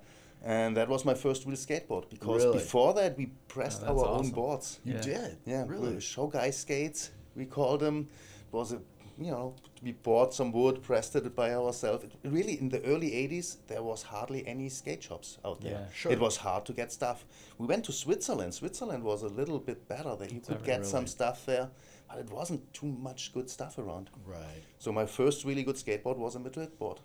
and 0.44 0.76
that 0.78 0.90
was 0.90 1.06
my 1.06 1.14
first 1.14 1.46
real 1.46 1.56
skateboard 1.56 2.10
because 2.10 2.44
Really? 2.44 2.58
before 2.58 2.94
that 2.96 3.18
we 3.18 3.28
pressed 3.48 3.84
Oh, 3.84 3.88
our 3.90 3.96
that's 4.18 4.28
own 4.28 4.32
boards 4.32 4.80
You 4.84 4.94
Yeah. 4.96 5.02
did. 5.02 5.38
yeah, 5.46 5.64
Really. 5.68 6.00
show 6.02 6.28
guy 6.28 6.50
skates. 6.52 7.12
We 7.36 7.46
called 7.46 7.80
them. 7.82 8.08
It 8.52 8.54
was 8.54 8.74
a 8.74 8.82
you 9.20 9.32
know 9.32 9.54
we 9.84 9.92
bought 9.92 10.34
some 10.34 10.52
wood, 10.52 10.82
pressed 10.82 11.16
it 11.16 11.36
by 11.36 11.54
ourselves. 11.54 12.06
It, 12.06 12.14
really, 12.24 12.60
in 12.60 12.70
the 12.70 12.82
early 12.86 13.12
'80s, 13.12 13.58
there 13.68 13.84
was 13.84 14.02
hardly 14.04 14.48
any 14.48 14.70
skate 14.70 15.04
shops 15.04 15.38
out 15.44 15.62
there. 15.62 15.72
Yeah. 15.88 15.94
Sure. 15.94 16.12
It 16.12 16.20
was 16.20 16.38
hard 16.38 16.66
to 16.68 16.74
get 16.74 16.92
stuff. 16.92 17.26
We 17.58 17.68
went 17.68 17.84
to 17.86 17.92
Switzerland. 17.92 18.54
Switzerland 18.54 19.04
was 19.04 19.24
a 19.24 19.28
little 19.28 19.60
bit 19.60 19.88
better. 19.88 20.16
That 20.16 20.32
you 20.32 20.40
could 20.40 20.60
that 20.60 20.64
get 20.66 20.86
some 20.86 21.06
stuff 21.08 21.46
there, 21.46 21.70
but 22.10 22.20
it 22.20 22.30
wasn't 22.32 22.62
too 22.74 22.88
much 22.88 23.34
good 23.34 23.50
stuff 23.50 23.78
around. 23.78 24.10
Right. 24.26 24.64
So 24.80 24.92
my 24.92 25.06
first 25.06 25.44
really 25.46 25.64
good 25.64 25.76
skateboard 25.76 26.18
was 26.18 26.36
a 26.36 26.40
Madrid 26.40 26.78
board. 26.80 27.00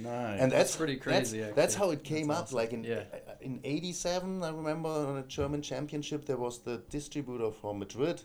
Nice. 0.00 0.40
And 0.40 0.50
That's 0.50 0.70
that's 0.70 0.76
pretty 0.76 0.94
that's- 0.96 1.30
crazy, 1.30 1.40
That's, 1.54 1.74
actually. 1.74 1.86
how 1.86 1.92
it 1.92 2.02
came 2.02 2.28
That's 2.28 2.38
up. 2.40 2.44
awesome. 2.46 2.56
Like 2.56 2.72
in 2.72 2.82
Yeah. 2.84 3.02
uh, 3.12 3.34
in 3.42 3.60
'87, 3.62 4.42
I 4.42 4.48
remember 4.50 4.88
on 4.88 5.18
a 5.18 5.22
German 5.22 5.60
championship, 5.62 6.24
there 6.24 6.38
was 6.38 6.60
the 6.60 6.78
distributor 6.88 7.50
from 7.50 7.78
Madrid 7.78 8.22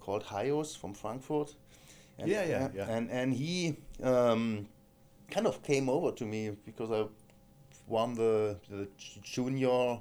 called 0.00 0.24
Hayos 0.24 0.76
from 0.76 0.92
Frankfurt. 0.94 1.54
Yeah, 2.24 2.44
yeah, 2.44 2.68
yeah. 2.74 2.88
And 2.88 3.10
and 3.10 3.34
he 3.34 3.76
um, 4.02 4.66
kind 5.30 5.46
of 5.46 5.62
came 5.62 5.88
over 5.88 6.12
to 6.12 6.24
me 6.24 6.50
because 6.64 6.90
I 6.90 7.06
won 7.86 8.14
the 8.14 8.56
the 8.70 8.88
junior 9.22 10.00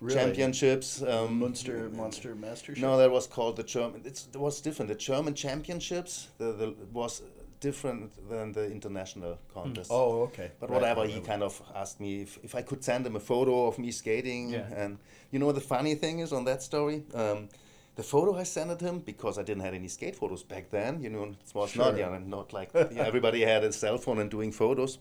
Really? 0.00 0.14
championships. 0.14 1.02
Um, 1.02 1.38
Munster 1.40 1.88
Monster 1.88 2.34
Mastership. 2.34 2.82
no, 2.82 2.98
that 2.98 3.10
was 3.10 3.26
called 3.26 3.56
the 3.56 3.62
German. 3.62 4.02
It's, 4.04 4.28
it 4.34 4.38
was 4.38 4.60
different. 4.60 4.90
The 4.90 4.94
German 4.94 5.32
championships 5.34 6.28
the, 6.36 6.52
the 6.52 6.74
was 6.92 7.22
different 7.60 8.12
than 8.28 8.52
the 8.52 8.70
international 8.70 9.38
contest. 9.54 9.90
Oh, 9.90 10.20
okay. 10.24 10.50
But 10.60 10.68
Right, 10.68 10.74
whatever, 10.80 11.00
right, 11.00 11.08
he 11.08 11.16
right. 11.16 11.24
kind 11.26 11.42
of 11.42 11.62
asked 11.74 11.98
me 11.98 12.20
if, 12.20 12.38
if 12.44 12.54
I 12.54 12.60
could 12.60 12.84
send 12.84 13.06
him 13.06 13.16
a 13.16 13.20
photo 13.20 13.66
of 13.66 13.78
me 13.78 13.90
skating. 13.90 14.50
Yeah. 14.50 14.66
And 14.76 14.98
you 15.30 15.38
know, 15.38 15.50
the 15.52 15.62
funny 15.62 15.94
thing 15.94 16.18
is 16.18 16.30
on 16.30 16.44
that 16.44 16.62
story, 16.62 17.02
um, 17.14 17.48
the 17.96 18.02
photo 18.02 18.36
I 18.36 18.44
sent 18.44 18.80
him 18.80 18.98
because 19.00 19.38
I 19.38 19.42
didn't 19.42 19.64
have 19.64 19.74
any 19.74 19.88
skate 19.88 20.16
photos 20.16 20.42
back 20.42 20.70
then. 20.70 21.02
You 21.02 21.10
know, 21.10 21.24
it 21.24 21.54
was 21.54 21.74
not 21.76 21.94
Sure. 21.94 21.98
yeah, 21.98 22.18
not 22.26 22.52
like 22.52 22.70
yeah, 22.74 23.04
everybody 23.10 23.40
had 23.42 23.64
a 23.64 23.72
cell 23.72 23.98
phone 23.98 24.18
and 24.20 24.30
doing 24.30 24.52
photos. 24.52 24.98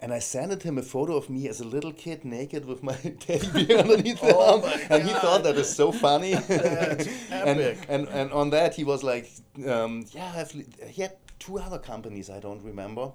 And 0.00 0.12
I 0.12 0.18
sent 0.18 0.64
him 0.64 0.78
a 0.78 0.82
photo 0.82 1.14
of 1.16 1.30
me 1.30 1.46
as 1.48 1.60
a 1.60 1.64
little 1.64 1.92
kid 1.92 2.24
naked 2.24 2.64
with 2.66 2.82
my 2.82 2.94
teddy 3.20 3.46
bear 3.66 3.78
underneath 3.84 4.20
the 4.20 4.34
Oh 4.34 4.54
arm, 4.54 4.62
and 4.90 5.02
he 5.04 5.12
thought 5.22 5.44
that 5.44 5.54
was 5.54 5.74
so 5.74 5.92
funny. 5.92 6.34
And, 7.30 7.60
and 7.88 8.08
and 8.08 8.32
on 8.32 8.50
that 8.50 8.74
he 8.74 8.84
was 8.84 9.02
like, 9.02 9.26
um, 9.66 10.04
yeah, 10.12 10.32
I've, 10.36 10.50
he 10.94 11.02
had 11.02 11.14
two 11.38 11.58
other 11.58 11.78
companies 11.78 12.28
I 12.30 12.40
don't 12.40 12.62
remember. 12.64 13.12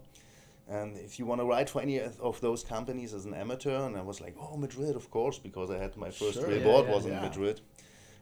And 0.70 0.98
if 0.98 1.18
you 1.20 1.26
want 1.26 1.40
to 1.42 1.46
write 1.46 1.70
for 1.70 1.82
any 1.82 1.98
of 2.00 2.42
those 2.42 2.62
companies 2.64 3.14
as 3.14 3.26
an 3.26 3.34
amateur, 3.34 3.86
and 3.86 3.96
I 3.96 4.02
was 4.02 4.20
like, 4.20 4.36
oh, 4.40 4.58
Madrid, 4.58 4.96
of 4.98 5.10
course, 5.12 5.38
because 5.40 5.70
I 5.72 5.78
had 5.78 5.96
my 5.96 6.10
first 6.12 6.34
Sure. 6.40 6.48
real 6.48 6.58
Yeah, 6.58 6.64
board 6.70 6.86
yeah, 6.88 6.94
was 6.96 7.06
in. 7.06 7.16
Madrid. 7.22 7.62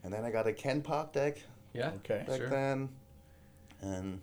And 0.05 0.13
then 0.13 0.23
I 0.23 0.29
got 0.29 0.45
a 0.45 0.53
Ken 0.53 0.81
Park 0.81 1.13
deck 1.13 1.41
Yeah. 1.73 1.91
Okay. 2.05 2.23
back 2.27 2.37
Sure. 2.37 2.49
then. 2.49 2.89
And 3.81 4.21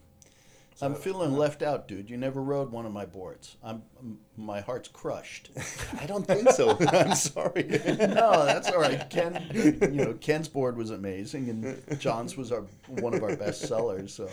I'm 0.81 0.95
so- 0.95 1.01
feeling 1.01 1.33
left 1.37 1.61
out, 1.63 1.89
dude. 1.89 2.09
You 2.09 2.17
never 2.17 2.41
rode 2.41 2.71
one 2.71 2.87
of 2.87 2.93
my 2.93 3.05
boards. 3.05 3.57
I'm, 3.65 3.83
m- 3.99 4.19
my 4.37 4.61
heart's 4.61 4.89
crushed. 4.89 5.51
I 6.01 6.07
don't 6.07 6.25
think 6.25 6.49
so. 6.51 6.77
I'm 6.89 7.17
sorry. 7.17 7.65
no, 7.99 8.47
that's 8.47 8.71
all 8.71 8.81
right. 8.81 9.11
Ken, 9.11 9.45
you 9.53 9.89
know, 9.91 10.15
Ken's 10.15 10.47
board 10.49 10.77
was 10.77 10.91
amazing, 10.91 11.51
and 11.51 12.01
John's 12.01 12.37
was 12.37 12.53
our 12.53 12.63
one 12.89 13.13
of 13.15 13.23
our 13.25 13.35
best 13.37 13.63
sellers. 13.63 14.15
So 14.15 14.31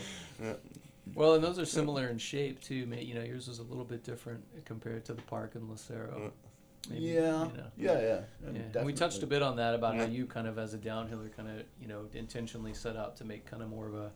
Well, 1.14 1.34
and 1.34 1.42
those 1.42 1.58
are 1.58 1.66
similar 1.66 2.08
in 2.08 2.18
shape 2.18 2.60
too. 2.62 2.86
ma- 2.86 2.96
You 2.96 3.14
know, 3.14 3.22
yours 3.22 3.48
was 3.48 3.58
a 3.58 3.64
little 3.64 3.84
bit 3.84 4.04
different 4.04 4.44
compared 4.64 5.04
to 5.06 5.14
the 5.14 5.22
Park 5.22 5.56
and 5.56 5.68
Lucero. 5.68 6.32
Maybe, 6.88 7.02
yeah, 7.02 7.12
you 7.12 7.20
know. 7.20 7.46
yeah, 7.76 7.92
yeah. 7.92 8.00
Yeah, 8.00 8.20
and 8.48 8.76
and 8.76 8.86
we 8.86 8.92
touched 8.92 9.22
a 9.22 9.26
bit 9.26 9.42
on 9.42 9.56
that 9.56 9.74
about 9.74 9.96
how 9.96 10.04
you 10.04 10.26
kind 10.26 10.46
of, 10.46 10.58
as 10.58 10.72
a 10.74 10.78
downhiller, 10.78 11.34
kind 11.36 11.48
of, 11.48 11.66
you 11.80 11.86
know, 11.88 12.06
intentionally 12.14 12.72
set 12.74 12.96
out 12.96 13.16
to 13.16 13.24
make 13.24 13.44
kind 13.46 13.62
of 13.62 13.68
more 13.68 13.86
of 13.86 13.94
a, 13.94 14.10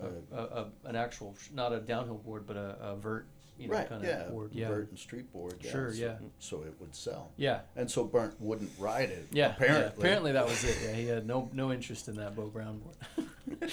a, 0.00 0.06
Uh, 0.06 0.10
a, 0.32 0.60
a 0.86 0.88
an 0.90 0.96
actual, 0.96 1.34
not 1.52 1.72
a 1.72 1.80
downhill 1.80 2.16
board, 2.18 2.46
but 2.46 2.56
a, 2.56 2.76
a 2.80 2.96
vert, 2.96 3.26
you 3.58 3.68
know, 3.68 3.74
right, 3.74 3.88
kind 3.88 4.02
yeah, 4.04 4.22
of 4.22 4.30
board. 4.30 4.50
Yeah, 4.54 4.68
vert 4.68 4.88
and 4.90 4.98
street 4.98 5.30
board. 5.32 5.56
Yeah, 5.60 5.70
Sure, 5.72 5.92
so, 5.92 5.98
yeah. 6.00 6.16
So 6.38 6.62
it 6.62 6.74
would 6.80 6.94
sell, 6.94 7.32
yeah, 7.36 7.60
and 7.76 7.90
so 7.90 8.04
Bernt 8.04 8.40
wouldn't 8.40 8.70
ride 8.78 9.10
it. 9.10 9.26
yeah. 9.32 9.50
apparently. 9.50 9.82
yeah. 9.82 9.88
apparently 9.98 10.32
that 10.32 10.46
was 10.46 10.64
it. 10.64 10.78
Yeah, 10.84 10.92
he 10.94 11.06
had 11.06 11.26
no 11.26 11.50
no 11.52 11.70
interest 11.72 12.08
in 12.08 12.14
that 12.16 12.34
Beau 12.36 12.46
Brown 12.46 12.78
board. 12.78 12.96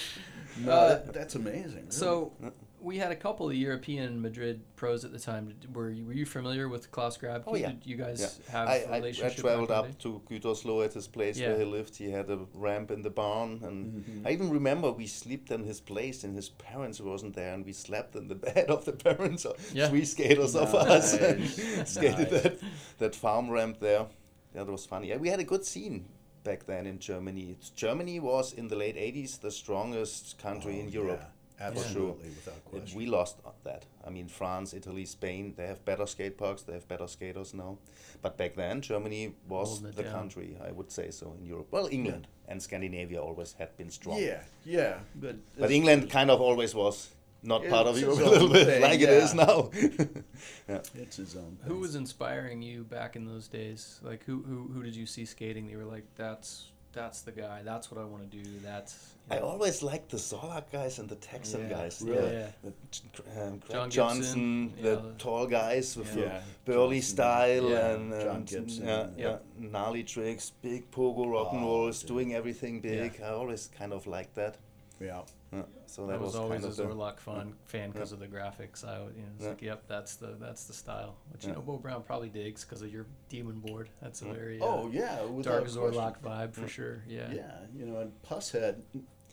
no, 0.60 0.72
Uh, 0.72 0.88
that, 0.88 1.14
that's 1.14 1.34
amazing. 1.36 1.76
really. 1.76 1.90
So 1.90 2.32
we 2.80 2.98
had 2.98 3.10
a 3.10 3.16
couple 3.16 3.48
of 3.48 3.54
European 3.54 4.20
Madrid 4.22 4.60
pros 4.76 5.04
at 5.04 5.12
the 5.12 5.18
time. 5.18 5.54
Were 5.72 5.90
you, 5.90 6.04
were 6.06 6.12
you 6.12 6.24
familiar 6.26 6.68
with 6.68 6.90
Klaus 6.90 7.18
Grabke? 7.18 7.44
Oh, 7.46 7.54
yeah. 7.56 7.68
Did 7.72 7.86
you 7.86 7.96
guys 7.96 8.20
Yeah. 8.20 8.52
have 8.52 8.68
I, 8.68 8.76
a 8.76 8.86
I, 8.88 8.92
I 8.92 8.96
relationship? 8.98 9.38
traveled 9.38 9.68
back 9.68 9.78
in 9.84 9.90
up 9.90 9.98
the 9.98 10.08
day? 10.10 10.14
to 10.14 10.22
Gütersloh 10.48 10.84
at 10.84 10.92
his 10.94 11.08
place 11.08 11.38
Yeah. 11.38 11.48
where 11.48 11.58
he 11.58 11.64
lived. 11.64 11.96
He 11.96 12.10
had 12.10 12.30
a 12.30 12.38
ramp 12.54 12.90
in 12.90 13.02
the 13.02 13.10
barn, 13.10 13.60
and 13.62 14.04
mm-hmm. 14.04 14.26
I 14.26 14.30
even 14.32 14.50
remember 14.50 14.92
we 14.92 15.06
slept 15.06 15.50
in 15.50 15.64
his 15.64 15.80
place, 15.80 16.24
and 16.24 16.36
his 16.36 16.48
parents 16.50 17.00
wasn't 17.00 17.34
there, 17.34 17.52
and 17.54 17.64
we 17.64 17.72
slept 17.72 18.14
in 18.16 18.28
the 18.28 18.34
bed 18.46 18.66
of 18.70 18.84
the 18.84 18.92
parents. 18.92 19.44
of 19.44 19.56
Yeah. 19.74 19.88
Three 19.88 20.04
skaters 20.04 20.54
of 20.54 20.74
us 20.74 21.14
and 21.14 21.44
skated 21.88 22.30
Nice. 22.32 22.42
that 22.42 22.58
that 22.98 23.14
farm 23.16 23.50
ramp 23.50 23.80
there. 23.80 24.06
That 24.54 24.66
was 24.66 24.86
funny. 24.86 25.08
Yeah, 25.08 25.16
we 25.18 25.28
had 25.28 25.40
a 25.40 25.44
good 25.44 25.64
scene 25.64 26.06
back 26.44 26.64
then 26.64 26.86
in 26.86 26.98
Germany. 26.98 27.50
It's- 27.50 27.70
Germany 27.70 28.18
was 28.20 28.52
in 28.52 28.68
the 28.68 28.76
late 28.76 28.96
'80s 28.96 29.40
the 29.40 29.50
strongest 29.50 30.38
country 30.38 30.76
Oh, 30.78 30.80
in 30.84 30.88
Europe. 30.88 31.20
yeah, 31.20 31.26
for 31.26 31.30
sure. 31.30 31.37
Absolutely, 31.60 32.28
without 32.30 32.64
question. 32.64 32.98
We 32.98 33.06
lost 33.06 33.36
that. 33.64 33.84
I 34.06 34.10
mean, 34.10 34.28
France, 34.28 34.74
Italy, 34.74 35.04
Spain, 35.04 35.54
they 35.56 35.66
have 35.66 35.84
better 35.84 36.06
skate 36.06 36.36
parks, 36.38 36.62
they 36.62 36.72
have 36.74 36.86
better 36.88 37.06
skaters 37.06 37.54
now. 37.54 37.78
But 38.22 38.36
back 38.36 38.54
then, 38.56 38.80
Germany 38.80 39.34
was 39.48 39.80
the 39.82 40.02
down. 40.02 40.12
country, 40.12 40.56
I 40.62 40.72
would 40.72 40.90
say 40.90 41.10
so, 41.10 41.34
in 41.38 41.44
Europe. 41.46 41.68
Well, 41.70 41.88
England 41.90 42.26
and 42.48 42.62
Scandinavia 42.62 43.20
always 43.22 43.52
had 43.54 43.76
been 43.76 43.90
strong. 43.90 44.18
Yeah, 44.18 44.40
yeah, 44.64 44.98
but 45.14 45.36
But 45.58 45.70
England 45.70 46.10
kind 46.10 46.30
of 46.30 46.40
always 46.40 46.74
was 46.74 47.10
not 47.42 47.62
Yeah, 47.62 47.70
part 47.70 47.86
of 47.86 47.94
it's 47.96 48.02
Europe 48.02 48.18
its 48.18 48.26
a 48.26 48.30
little 48.30 48.48
bit, 48.48 48.66
thing, 48.66 48.82
like 48.82 49.00
it 49.00 49.08
is 49.10 49.34
now. 49.34 49.70
yeah. 50.68 50.80
it's 50.94 51.16
his 51.16 51.36
own. 51.36 51.58
Who 51.64 51.78
was 51.78 51.94
inspiring 51.94 52.62
you 52.62 52.84
back 52.84 53.16
in 53.16 53.24
those 53.26 53.48
days? 53.48 54.00
Like 54.02 54.24
who 54.24 54.42
who 54.42 54.68
who 54.72 54.82
did 54.82 54.96
you 54.96 55.06
see 55.06 55.24
skating? 55.24 55.66
that 55.66 55.72
You 55.72 55.78
were 55.78 55.84
like, 55.84 56.04
that's 56.16 56.70
that's 56.98 57.20
the 57.22 57.32
guy. 57.32 57.62
That's 57.64 57.90
what 57.90 58.00
I 58.00 58.04
want 58.04 58.22
to 58.30 58.36
do. 58.42 58.44
That's. 58.62 58.92
you 59.30 59.36
I 59.36 59.40
always 59.40 59.82
liked 59.82 60.10
the 60.10 60.16
Zorlac 60.16 60.66
guys 60.72 60.98
and 60.98 61.08
the 61.08 61.16
Texan 61.30 61.60
Yeah, 61.62 61.76
guys. 61.76 62.02
really? 62.04 62.20
The, 62.28 62.32
Yeah. 62.32 62.50
the 62.64 62.72
J- 62.90 63.40
um, 63.40 63.58
Greg 63.58 63.70
John 63.76 63.90
Johnson, 63.90 64.68
Gibson, 64.68 64.82
the 64.82 64.94
yeah. 65.02 65.12
tall 65.18 65.46
guys 65.46 65.96
with 65.96 66.16
Yeah, 66.16 66.40
the 66.64 66.72
burly 66.72 66.96
Johnson, 67.00 67.14
style 67.16 67.70
yeah, 67.70 67.90
and, 67.94 68.12
John 68.12 68.36
and 68.36 68.46
Gibson, 68.46 68.84
yeah, 68.86 69.06
yeah. 69.16 69.28
yeah, 69.60 69.68
gnarly 69.74 70.02
tricks, 70.04 70.52
big 70.62 70.90
pogo 70.90 71.24
rock 71.30 71.52
and 71.52 71.62
Oh, 71.64 71.68
rolls, 71.68 72.00
dude. 72.00 72.08
doing 72.08 72.34
everything 72.34 72.74
Yeah. 72.76 72.90
big. 73.08 73.20
I 73.22 73.28
always 73.40 73.68
kind 73.78 73.92
of 73.92 74.06
liked 74.06 74.34
that. 74.34 74.56
Yeah, 75.00 75.22
Yeah, 75.52 75.62
so 75.86 76.04
I 76.04 76.12
that 76.12 76.20
was, 76.20 76.26
was, 76.32 76.36
always 76.36 76.60
kind 76.60 76.64
a 76.64 76.68
of 76.68 76.76
the, 76.76 76.84
Zorlac 76.84 77.18
fan 77.20 77.54
fan 77.64 77.90
because 77.90 78.12
of 78.12 78.18
the 78.18 78.26
graphics. 78.26 78.84
I 78.86 78.98
you 78.98 79.04
know, 79.04 79.10
it's 79.36 79.44
Yeah. 79.44 79.48
like, 79.50 79.62
yep, 79.62 79.82
that's 79.88 80.16
the 80.16 80.36
that's 80.38 80.64
the 80.64 80.74
style. 80.74 81.16
Which 81.32 81.46
you 81.46 81.52
know, 81.52 81.60
Beau 81.62 81.78
Brown 81.78 82.02
probably 82.02 82.28
digs 82.28 82.64
because 82.64 82.82
of 82.82 82.92
your 82.92 83.06
demon 83.30 83.60
board. 83.60 83.88
That's 84.02 84.20
a 84.22 84.26
very 84.26 84.60
uh, 84.60 84.64
Oh 84.66 84.90
yeah, 84.92 85.16
dark 85.42 85.64
Zorlac 85.64 86.20
vibe 86.20 86.52
for 86.54 86.68
sure. 86.68 87.02
Yeah. 87.08 87.30
Yeah, 87.32 87.52
you 87.74 87.86
know, 87.86 88.00
and 88.00 88.12
Pushead. 88.28 88.82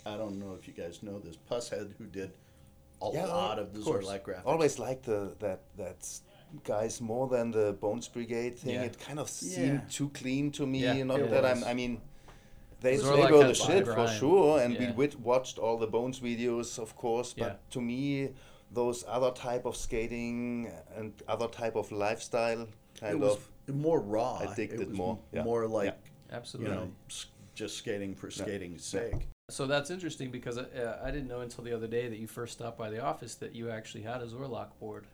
I 0.05 0.15
don't 0.17 0.39
know 0.39 0.55
if 0.57 0.67
you 0.67 0.73
guys 0.73 1.03
know 1.03 1.19
this. 1.19 1.35
Pushead, 1.49 1.93
who 1.97 2.05
did 2.05 2.31
a 3.01 3.09
Yeah, 3.11 3.25
lot 3.25 3.59
of 3.59 3.73
the 3.73 3.81
course. 3.81 4.05
Zorlac 4.05 4.21
graphics. 4.21 4.45
Always 4.45 4.79
liked 4.79 5.03
the 5.03 5.35
that 5.39 5.63
that 5.75 6.07
guys 6.63 7.01
more 7.01 7.27
than 7.27 7.51
the 7.51 7.73
Bones 7.73 8.07
Brigade 8.07 8.57
thing. 8.57 8.75
Yeah. 8.75 8.83
It 8.83 8.97
kind 8.99 9.19
of 9.19 9.29
seemed 9.29 9.81
Yeah. 9.83 9.89
too 9.89 10.09
clean 10.09 10.51
to 10.53 10.65
me. 10.65 10.83
Yeah, 10.83 11.03
Not 11.03 11.19
it 11.19 11.29
that 11.31 11.43
was. 11.43 11.61
I'm. 11.63 11.67
I 11.69 11.73
mean, 11.73 11.99
they, 12.81 12.97
Zorlac 12.97 13.27
they 13.27 13.31
were 13.31 13.37
had 13.37 13.47
the 13.47 13.49
a 13.51 13.55
shit 13.55 13.85
for 13.85 14.07
sure, 14.07 14.59
and 14.61 14.73
Yeah. 14.73 14.93
we 14.93 15.07
watched 15.23 15.57
all 15.57 15.77
the 15.77 15.87
Bones 15.87 16.19
videos, 16.19 16.77
of 16.79 16.95
course. 16.95 17.33
But 17.33 17.45
Yeah. 17.45 17.55
to 17.71 17.81
me, 17.81 18.29
those 18.71 19.03
other 19.07 19.31
type 19.31 19.65
of 19.65 19.75
skating 19.75 20.71
and 20.95 21.13
other 21.27 21.47
type 21.47 21.75
of 21.75 21.91
lifestyle, 21.91 22.67
kind 22.99 23.13
it 23.13 23.19
was 23.19 23.35
of. 23.67 23.75
more 23.75 23.99
raw. 23.99 24.35
I 24.41 24.53
digged 24.53 24.73
it 24.73 24.81
it 24.81 24.89
was 24.89 24.97
more, 24.97 25.19
yeah. 25.31 25.43
more 25.43 25.67
like 25.67 25.95
you 26.29 26.35
Absolutely. 26.35 26.75
know, 26.75 26.91
just 27.55 27.77
skating 27.77 28.15
for 28.15 28.27
Yeah. 28.27 28.43
skating's 28.43 28.83
sake. 28.83 29.27
So 29.49 29.67
that's 29.67 29.91
interesting 29.91 30.31
because 30.31 30.57
uh, 30.57 30.99
I 31.03 31.11
didn't 31.11 31.27
know 31.27 31.41
until 31.41 31.63
the 31.63 31.71
other 31.73 31.87
day 31.87 32.07
that 32.09 32.17
you 32.17 32.27
first 32.27 32.53
stopped 32.53 32.77
by 32.79 32.89
the 32.89 32.99
office 33.01 33.35
that 33.35 33.53
you 33.55 33.69
actually 33.69 34.01
had 34.03 34.21
a 34.21 34.25
Zorlac 34.25 34.69
board. 34.79 35.05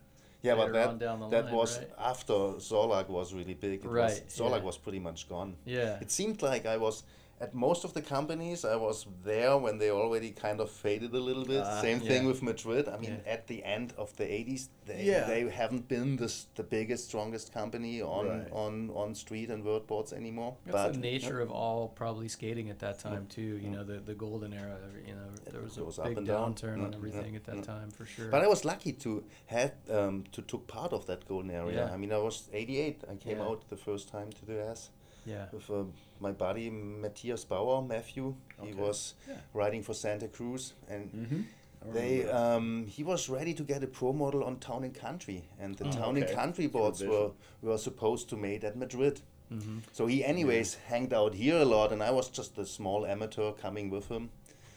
Yeah, 0.41 0.55
but 0.55 0.71
that 0.73 0.97
down 0.97 1.19
the 1.19 1.27
that 1.27 1.45
line, 1.45 1.53
was 1.53 1.77
right? 1.77 1.89
after 1.99 2.33
Zorlac 2.33 3.09
was 3.09 3.33
really 3.33 3.53
big. 3.53 3.83
It 3.83 3.87
Right, 3.87 4.05
Was, 4.05 4.21
Zorlac 4.39 4.59
yeah. 4.59 4.63
was 4.63 4.77
pretty 4.77 4.99
much 4.99 5.29
gone. 5.29 5.55
Yeah. 5.65 5.99
It 5.99 6.09
seemed 6.09 6.41
like 6.41 6.65
I 6.65 6.77
was 6.77 7.03
at 7.41 7.53
most 7.53 7.83
of 7.83 7.91
the 7.93 8.01
companies. 8.01 8.63
I 8.63 8.75
was 8.75 9.07
there 9.23 9.57
when 9.57 9.77
they 9.79 9.89
already 9.91 10.31
kind 10.31 10.59
of 10.61 10.69
faded 10.69 11.11
a 11.13 11.19
little 11.29 11.45
bit. 11.45 11.63
Ah, 11.65 11.81
Same 11.81 11.99
thing 11.99 12.25
with 12.27 12.41
Madrid. 12.43 12.87
I 12.87 12.97
mean, 12.97 13.17
Yeah. 13.25 13.33
at 13.35 13.47
the 13.47 13.59
end 13.63 13.93
of 13.97 14.15
the 14.19 14.25
'80s, 14.39 14.69
they 14.85 15.03
Yeah. 15.11 15.25
they 15.31 15.41
haven't 15.61 15.87
been 15.87 16.17
the 16.17 16.29
the 16.55 16.63
biggest, 16.63 17.03
strongest 17.09 17.47
company 17.59 18.01
on 18.01 18.25
Right. 18.27 18.51
on 18.63 18.73
on 19.01 19.15
street 19.15 19.49
and 19.53 19.63
vert 19.63 19.85
boards 19.87 20.11
anymore. 20.13 20.51
That's 20.65 20.73
but 20.77 20.93
the 20.93 20.99
nature 21.11 21.37
yeah. 21.37 21.43
of 21.45 21.51
all 21.51 21.87
probably 22.01 22.27
skating 22.37 22.69
at 22.69 22.79
that 22.79 22.97
time 22.99 23.25
too. 23.37 23.51
You 23.63 23.69
know, 23.75 23.83
the 23.91 23.97
the 24.11 24.15
golden 24.25 24.53
era. 24.53 24.77
You 25.09 25.15
know, 25.19 25.29
there 25.51 25.63
was 25.67 25.77
a 25.77 25.81
goes 25.81 25.97
up 25.99 26.05
big 26.09 26.17
and 26.19 26.27
down. 26.27 26.53
downturn 26.53 26.77
Yeah, 26.77 26.85
on 26.87 26.93
everything 26.99 27.31
yeah, 27.33 27.39
at 27.41 27.45
that 27.49 27.55
yeah. 27.61 27.73
time 27.75 27.89
for 27.97 28.05
sure. 28.05 28.29
But 28.33 28.41
I 28.45 28.47
was 28.55 28.61
lucky 28.71 28.93
to 29.05 29.23
have 29.55 29.71
um, 29.97 30.15
to 30.35 30.41
took 30.51 30.63
part 30.67 30.91
of 30.93 31.05
that 31.09 31.21
golden 31.27 31.51
area. 31.51 31.85
Yeah. 31.85 31.93
I 31.95 31.97
mean, 32.01 32.11
I 32.11 32.21
was 32.29 32.49
88. 32.53 33.03
I 33.13 33.15
came 33.15 33.37
Yeah. 33.39 33.47
out 33.49 33.59
the 33.69 33.77
first 33.87 34.05
time 34.15 34.29
to 34.39 34.45
the 34.45 34.55
US. 34.65 34.81
yeah. 35.25 35.45
with 35.53 35.69
uh, 35.69 35.83
my 36.21 36.31
buddy 36.31 36.69
Matthias 36.69 37.43
Bauer, 37.43 37.81
Matthew. 37.81 38.35
He 38.61 38.69
Okay. 38.71 38.79
was 38.81 39.15
Yeah. 39.27 39.37
riding 39.53 39.83
for 39.83 39.93
Santa 39.93 40.27
Cruz, 40.27 40.73
and 40.87 41.11
Mm-hmm. 41.11 41.93
they 41.93 42.29
um, 42.29 42.85
he 42.87 43.03
was 43.03 43.27
ready 43.29 43.53
to 43.55 43.63
get 43.63 43.83
a 43.83 43.87
pro 43.87 44.13
model 44.13 44.43
on 44.43 44.57
Town 44.59 44.83
and 44.83 44.93
Country, 44.93 45.43
and 45.59 45.75
the 45.75 45.87
Oh, 45.87 45.91
Town 45.91 46.17
okay. 46.17 46.21
and 46.27 46.35
Country 46.41 46.67
boards 46.67 47.01
were 47.03 47.31
were 47.61 47.77
supposed 47.77 48.29
to 48.29 48.37
made 48.37 48.63
at 48.63 48.75
Madrid. 48.75 49.21
Mm-hmm. 49.51 49.79
So 49.91 50.07
he 50.07 50.23
anyways 50.23 50.75
hanged 50.89 51.13
out 51.13 51.33
here 51.33 51.57
a 51.61 51.65
lot, 51.65 51.91
and 51.91 52.01
I 52.03 52.11
was 52.11 52.29
just 52.29 52.57
a 52.57 52.65
small 52.65 53.05
amateur 53.05 53.51
coming 53.51 53.89
with 53.89 54.07
him. 54.09 54.29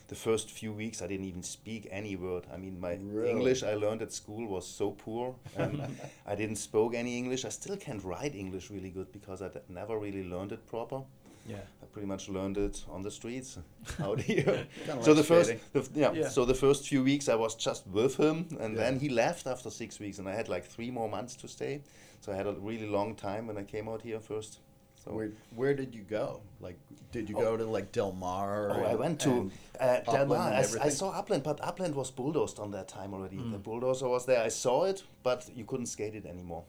The 0.09 0.15
first 0.15 0.51
few 0.51 0.73
weeks, 0.73 1.01
I 1.01 1.07
didn't 1.07 1.27
even 1.27 1.43
speak 1.43 1.89
any 1.91 2.15
word. 2.17 2.47
I 2.53 2.57
mean, 2.59 2.79
my 2.81 2.95
Really? 3.01 3.31
English 3.31 3.63
I 3.63 3.75
learned 3.75 4.03
at 4.03 4.13
school 4.13 4.47
was 4.47 4.67
so 4.67 4.91
poor, 4.91 5.35
and 5.57 5.81
I 6.27 6.35
didn't 6.35 6.57
spoke 6.57 6.95
any 6.95 7.17
English. 7.17 7.45
I 7.45 7.51
still 7.51 7.77
can't 7.77 8.03
write 8.05 8.35
English 8.35 8.71
really 8.71 8.91
good 8.91 9.13
because 9.13 9.41
I 9.47 9.49
d- 9.49 9.61
never 9.69 9.99
really 9.99 10.25
learned 10.25 10.53
it 10.53 10.67
proper. 10.67 11.03
Yeah. 11.47 11.57
I 11.83 11.87
pretty 11.93 12.07
much 12.09 12.29
learned 12.29 12.57
it 12.59 12.85
on 12.89 13.03
the 13.03 13.11
streets 13.11 13.59
out 14.03 14.21
here. 14.21 14.67
Kinda 14.87 15.03
so 15.05 15.13
like 15.13 15.17
the 15.19 15.25
first, 15.25 15.53
the, 15.73 15.89
yeah, 15.95 16.13
Yeah. 16.13 16.29
So 16.29 16.45
the 16.45 16.55
first 16.55 16.89
few 16.89 17.03
weeks 17.05 17.29
I 17.29 17.35
was 17.35 17.55
just 17.55 17.87
with 17.87 18.17
him, 18.17 18.47
and 18.61 18.75
Yeah. 18.75 18.83
then 18.85 18.99
he 19.01 19.09
left 19.09 19.47
after 19.47 19.71
six 19.71 19.99
weeks, 20.01 20.19
and 20.19 20.29
I 20.29 20.35
had 20.35 20.49
like 20.49 20.65
three 20.65 20.91
more 20.91 21.09
months 21.09 21.37
to 21.37 21.49
stay. 21.49 21.83
So 22.21 22.33
I 22.33 22.37
had 22.37 22.47
a 22.47 22.53
really 22.53 22.87
long 22.89 23.15
time 23.15 23.47
when 23.47 23.59
I 23.59 23.65
came 23.65 23.89
out 23.89 24.03
here 24.03 24.21
first. 24.21 24.61
So 25.05 25.13
Where 25.13 25.33
where 25.55 25.75
did 25.75 25.95
you 25.95 26.03
go? 26.03 26.41
Like, 26.61 26.79
did 27.13 27.29
you 27.29 27.37
Oh. 27.37 27.41
go 27.43 27.57
to 27.59 27.65
like 27.67 27.93
Del 27.93 28.13
Mar? 28.13 28.71
Oh, 28.71 28.83
I 28.85 28.95
went 28.95 29.21
to 29.21 29.31
and- 29.31 29.53
uh, 29.79 30.01
Del 30.01 30.27
Mar. 30.27 30.47
and 30.47 30.55
I, 30.57 30.61
s- 30.61 30.73
I 30.75 30.79
everything? 30.79 30.91
saw 30.97 31.11
Upland, 31.11 31.43
but 31.43 31.61
Upland 31.63 31.95
was 31.95 32.11
bulldozed 32.11 32.59
on 32.59 32.71
that 32.71 32.89
time 32.89 33.13
already. 33.13 33.37
Mm. 33.37 33.53
The 33.53 33.59
bulldozer 33.59 34.09
was 34.09 34.25
there. 34.25 34.43
I 34.43 34.49
saw 34.49 34.85
it, 34.85 35.03
but 35.23 35.51
you 35.55 35.65
couldn't 35.67 35.87
skate 35.87 36.15
it 36.15 36.25
anymore. 36.25 36.65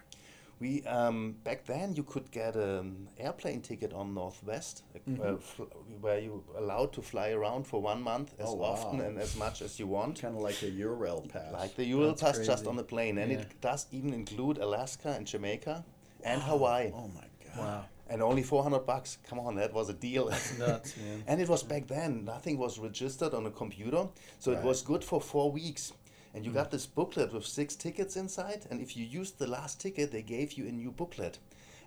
We 0.59 0.83
um, 0.83 1.35
back 1.43 1.65
then 1.65 1.93
you 1.95 2.03
could 2.03 2.31
get 2.31 2.55
an 2.55 3.09
airplane 3.17 3.61
ticket 3.61 3.91
on 3.93 4.13
Northwest, 4.13 4.83
uh, 4.95 4.99
Mhm. 5.09 5.41
fl- 5.41 5.63
where 5.99 6.19
you 6.19 6.43
allowed 6.57 6.93
to 6.93 7.01
fly 7.01 7.31
around 7.31 7.67
for 7.67 7.81
one 7.81 8.01
month 8.01 8.33
as 8.39 8.47
Oh, 8.49 8.55
wow. 8.55 8.67
often 8.67 9.01
and 9.01 9.19
as 9.19 9.35
much 9.35 9.61
as 9.61 9.77
you 9.79 9.87
want. 9.87 10.21
kind 10.21 10.35
of 10.35 10.41
like 10.41 10.61
a 10.63 10.71
Eurail 10.71 11.27
pass. 11.27 11.51
Like 11.51 11.75
the 11.75 11.83
Eurail 11.91 12.17
That's 12.17 12.37
Pass 12.37 12.47
just 12.47 12.67
on 12.67 12.77
the 12.77 12.83
plane, 12.85 13.17
and 13.17 13.31
Yeah. 13.31 13.39
it 13.39 13.59
does 13.59 13.87
even 13.91 14.13
include 14.13 14.57
Alaska 14.57 15.09
and 15.09 15.27
Jamaica 15.27 15.83
and 16.23 16.41
Wow. 16.41 16.47
Hawaii, 16.47 16.91
Oh 16.93 17.09
my 17.09 17.27
god! 17.45 17.57
Wow. 17.57 17.85
and 18.07 18.21
only 18.23 18.41
400 18.43 18.85
bucks. 18.85 19.17
Come 19.27 19.39
on, 19.39 19.55
that 19.55 19.73
was 19.73 19.89
a 19.89 19.93
deal. 19.93 20.29
That's 20.29 20.57
nuts, 20.59 20.95
man. 20.95 21.23
And 21.27 21.41
it 21.41 21.49
was 21.49 21.63
back 21.63 21.87
then, 21.87 22.23
nothing 22.23 22.57
was 22.57 22.79
registered 22.79 23.33
on 23.33 23.45
a 23.45 23.51
computer, 23.51 24.07
so 24.39 24.51
it 24.53 24.63
was 24.63 24.81
good 24.81 25.03
for 25.03 25.19
four 25.19 25.51
weeks. 25.51 25.91
And 26.35 26.45
you 26.45 26.51
Mm. 26.51 26.55
got 26.55 26.69
this 26.71 26.85
booklet 26.85 27.33
with 27.33 27.45
six 27.47 27.75
tickets 27.75 28.15
inside, 28.17 28.67
and 28.69 28.81
if 28.81 28.95
you 28.97 29.05
used 29.05 29.39
the 29.39 29.47
last 29.47 29.79
ticket, 29.79 30.11
they 30.11 30.21
gave 30.21 30.53
you 30.53 30.67
a 30.67 30.71
new 30.71 30.91
booklet. 30.91 31.39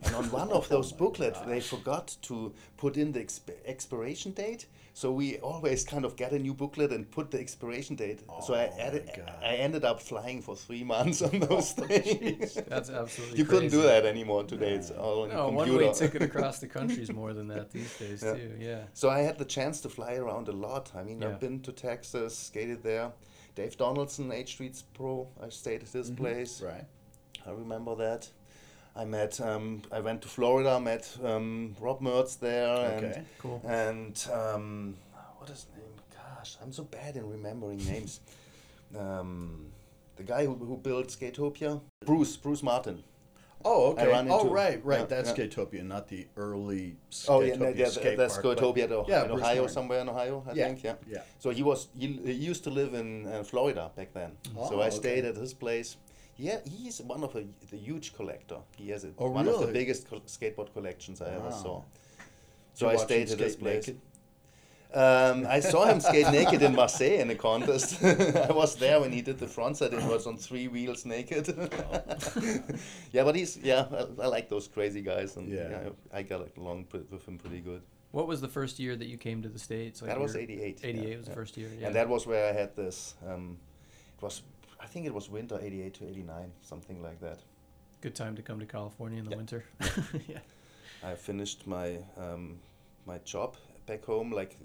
And 0.03 0.15
on 0.15 0.31
one 0.31 0.51
of 0.51 0.69
those 0.75 0.93
Oh 0.93 0.97
booklets, 0.97 1.39
they 1.47 1.61
forgot 1.61 2.17
to 2.23 2.53
put 2.77 2.97
in 2.97 3.13
the 3.13 3.21
exp- 3.21 3.51
expiration 3.67 4.33
date. 4.33 4.67
So 4.95 5.13
we 5.13 5.39
always 5.39 5.85
kind 5.85 6.05
of 6.05 6.17
get 6.17 6.33
a 6.33 6.39
new 6.41 6.55
booklet 6.55 6.91
and 6.93 7.09
put 7.09 7.31
the 7.31 7.39
expiration 7.39 7.95
date. 7.95 8.21
so 8.47 8.55
I, 8.55 8.69
Oh 8.73 8.81
added, 8.81 9.11
I 9.43 9.55
ended 9.57 9.85
up 9.85 10.01
flying 10.01 10.43
for 10.43 10.57
three 10.57 10.83
months 10.83 11.23
on 11.23 11.39
those 11.49 11.75
Oh, 11.79 11.87
things. 11.87 12.55
That's 12.67 12.91
absolutely 12.91 13.39
you 13.39 13.45
couldn't 13.45 13.71
do 13.71 13.83
that 13.83 14.07
anymore 14.07 14.43
today. 14.45 14.73
It's 14.75 14.91
all 14.91 15.23
on 15.23 15.29
No, 15.29 15.49
your 15.51 15.53
one 15.57 15.77
way 15.77 15.93
ticket 15.93 16.23
across 16.31 16.59
the 16.59 16.67
country 16.69 17.03
is 17.03 17.13
more 17.13 17.33
than 17.33 17.47
that 17.49 17.71
these 17.71 17.93
days 17.99 18.23
Yeah. 18.25 18.35
too. 18.35 18.53
Yeah. 18.59 18.83
So 18.95 19.09
I 19.11 19.21
had 19.21 19.37
the 19.39 19.45
chance 19.45 19.81
to 19.83 19.89
fly 19.89 20.15
around 20.15 20.49
a 20.49 20.53
lot. 20.53 20.91
I 20.97 21.03
mean, 21.05 21.21
Yeah. 21.21 21.29
I've 21.29 21.41
been 21.41 21.61
to 21.61 21.73
Texas, 21.73 22.37
skated 22.37 22.83
there. 22.83 23.13
Dave 23.59 23.77
Donaldson, 23.77 24.31
H 24.31 24.53
Streets 24.53 24.83
Pro. 24.95 25.27
I 25.43 25.49
stayed 25.49 25.83
at 25.83 25.89
his 25.89 26.13
Mhm. 26.13 26.17
place. 26.17 26.63
Right. 26.63 26.85
I 27.45 27.51
remember 27.51 27.97
that. 27.97 28.29
I 28.95 29.05
met. 29.05 29.41
Um, 29.41 29.83
I 29.91 29.99
went 29.99 30.23
to 30.23 30.29
Florida. 30.29 30.79
Met 30.79 31.05
um, 31.25 31.75
Rob 31.81 32.01
Mertz 32.01 32.39
there, 32.39 32.69
Okay. 32.99 33.25
Cool. 33.39 33.61
and 33.65 34.07
and 34.07 34.31
um, 34.33 34.97
what 35.39 35.51
is 35.51 35.65
his 35.65 35.67
name? 35.75 35.93
Gosh, 36.15 36.57
I'm 36.63 36.73
so 36.73 36.85
bad 36.85 37.17
in 37.17 37.29
remembering 37.29 37.79
names. 37.93 38.21
Um, 38.97 39.73
the 40.15 40.23
guy 40.23 40.45
who, 40.47 40.55
who 40.55 40.77
built 40.77 41.09
Skatopia, 41.09 41.81
Brewce 42.07 42.37
Brewce 42.37 42.63
Martin. 42.63 43.03
Oh, 43.65 43.93
okay. 43.93 44.27
Oh, 44.31 44.51
right, 44.51 44.85
right. 44.85 45.01
yeah, 45.01 45.07
that's 45.07 45.37
yeah. 45.37 45.47
Skatopia, 45.47 45.83
not 45.85 46.09
the 46.09 46.27
early 46.37 46.97
Skatopia 47.11 47.29
Oh 47.29 47.41
yeah, 47.41 47.57
no, 47.57 47.69
yeah 47.69 47.89
skate 47.89 48.17
that's 48.17 48.39
park, 48.39 48.59
Skatopia, 48.59 49.09
Yeah, 49.09 49.25
in 49.25 49.31
Ohio, 49.33 49.67
somewhere 49.67 50.01
in 50.01 50.09
Ohio, 50.09 50.45
I 50.49 50.53
Yeah, 50.53 50.67
think. 50.67 50.85
Yeah. 50.85 50.95
yeah. 51.11 51.23
So 51.39 51.51
he 51.51 51.63
was 51.63 51.89
he, 51.99 52.07
he 52.25 52.33
used 52.33 52.63
to 52.65 52.71
live 52.71 52.95
in 52.95 53.27
uh, 53.27 53.43
Florida 53.43 53.91
back 53.97 54.13
then. 54.15 54.33
Oh, 54.57 54.69
so 54.69 54.81
I 54.81 54.87
okay. 54.87 54.97
stayed 54.97 55.25
at 55.25 55.37
his 55.37 55.55
place. 55.55 55.97
Yeah, 56.37 56.61
he's 56.65 57.01
one 57.01 57.25
of 57.25 57.35
a, 57.35 57.45
the 57.71 57.77
huge 57.77 58.15
collector. 58.15 58.59
He 58.77 58.91
has 58.91 59.03
a, 59.05 59.09
Oh, 59.19 59.31
one 59.31 59.49
of 59.49 59.59
the 59.59 59.67
biggest 59.67 60.09
col- 60.09 60.21
skateboard 60.21 60.73
collections 60.73 61.21
I 61.21 61.35
ever 61.35 61.51
saw. 61.51 61.83
So 62.75 62.89
I 62.89 62.95
stayed 62.97 63.29
at 63.31 63.41
his 63.41 63.57
place. 63.57 63.89
naked? 63.89 64.01
Um, 64.95 65.47
I 65.47 65.61
saw 65.61 65.85
him 65.85 66.01
skate 66.01 66.31
naked 66.33 66.63
in 66.63 66.75
Marseille 66.75 67.21
in 67.21 67.29
a 67.31 67.35
contest. 67.35 68.03
I 68.49 68.51
was 68.53 68.75
there 68.77 69.01
when 69.01 69.13
he 69.13 69.21
did 69.21 69.39
the 69.39 69.47
frontside 69.47 69.93
It 69.93 70.03
was 70.03 70.27
on 70.27 70.39
three 70.39 70.67
wheels 70.69 71.05
naked. 71.05 71.47
yeah, 73.13 73.25
but 73.25 73.35
he's 73.37 73.57
yeah. 73.59 73.87
I, 73.93 74.23
I 74.25 74.27
like 74.29 74.49
those 74.49 74.67
crazy 74.69 75.03
guys, 75.03 75.37
and 75.37 75.49
Yeah. 75.51 75.69
yeah, 75.71 75.89
I 76.13 76.23
got 76.23 76.49
along 76.57 76.87
with 76.93 77.27
him 77.29 77.39
pretty 77.39 77.61
good. 77.61 77.83
What 78.13 78.27
was 78.27 78.41
the 78.41 78.49
first 78.49 78.79
year 78.79 78.97
that 78.97 79.07
you 79.07 79.19
came 79.19 79.43
to 79.43 79.49
the 79.51 79.59
states? 79.59 80.01
that 80.01 80.19
was 80.19 80.33
your- 80.35 80.43
'88. 80.43 80.81
88 80.83 81.19
was 81.19 81.27
the 81.27 81.35
first 81.35 81.57
year. 81.59 81.69
Yeah. 81.79 81.87
And 81.89 81.95
that 81.97 82.09
was 82.09 82.27
where 82.27 82.49
I 82.49 82.53
had 82.59 82.75
this. 82.75 83.15
Um, 83.29 83.59
it 84.17 84.23
was, 84.23 84.43
I 84.81 84.87
think 84.87 85.05
it 85.07 85.13
was 85.13 85.29
winter 85.29 85.59
'88 85.61 85.95
to 85.95 86.09
'89, 86.09 86.51
something 86.63 87.03
like 87.03 87.21
that. 87.21 87.39
good 88.01 88.15
time 88.15 88.37
to 88.37 88.43
come 88.43 88.59
to 88.61 88.67
California 88.67 89.19
in 89.19 89.25
the 89.25 89.33
Yeah. 89.33 89.37
winter. 89.37 89.65
yeah. 90.29 90.39
I 91.05 91.15
finished 91.15 91.67
my 91.67 91.99
um, 92.17 92.59
my 93.07 93.19
job 93.19 93.57
back 93.89 94.05
home. 94.05 94.31
Like 94.31 94.57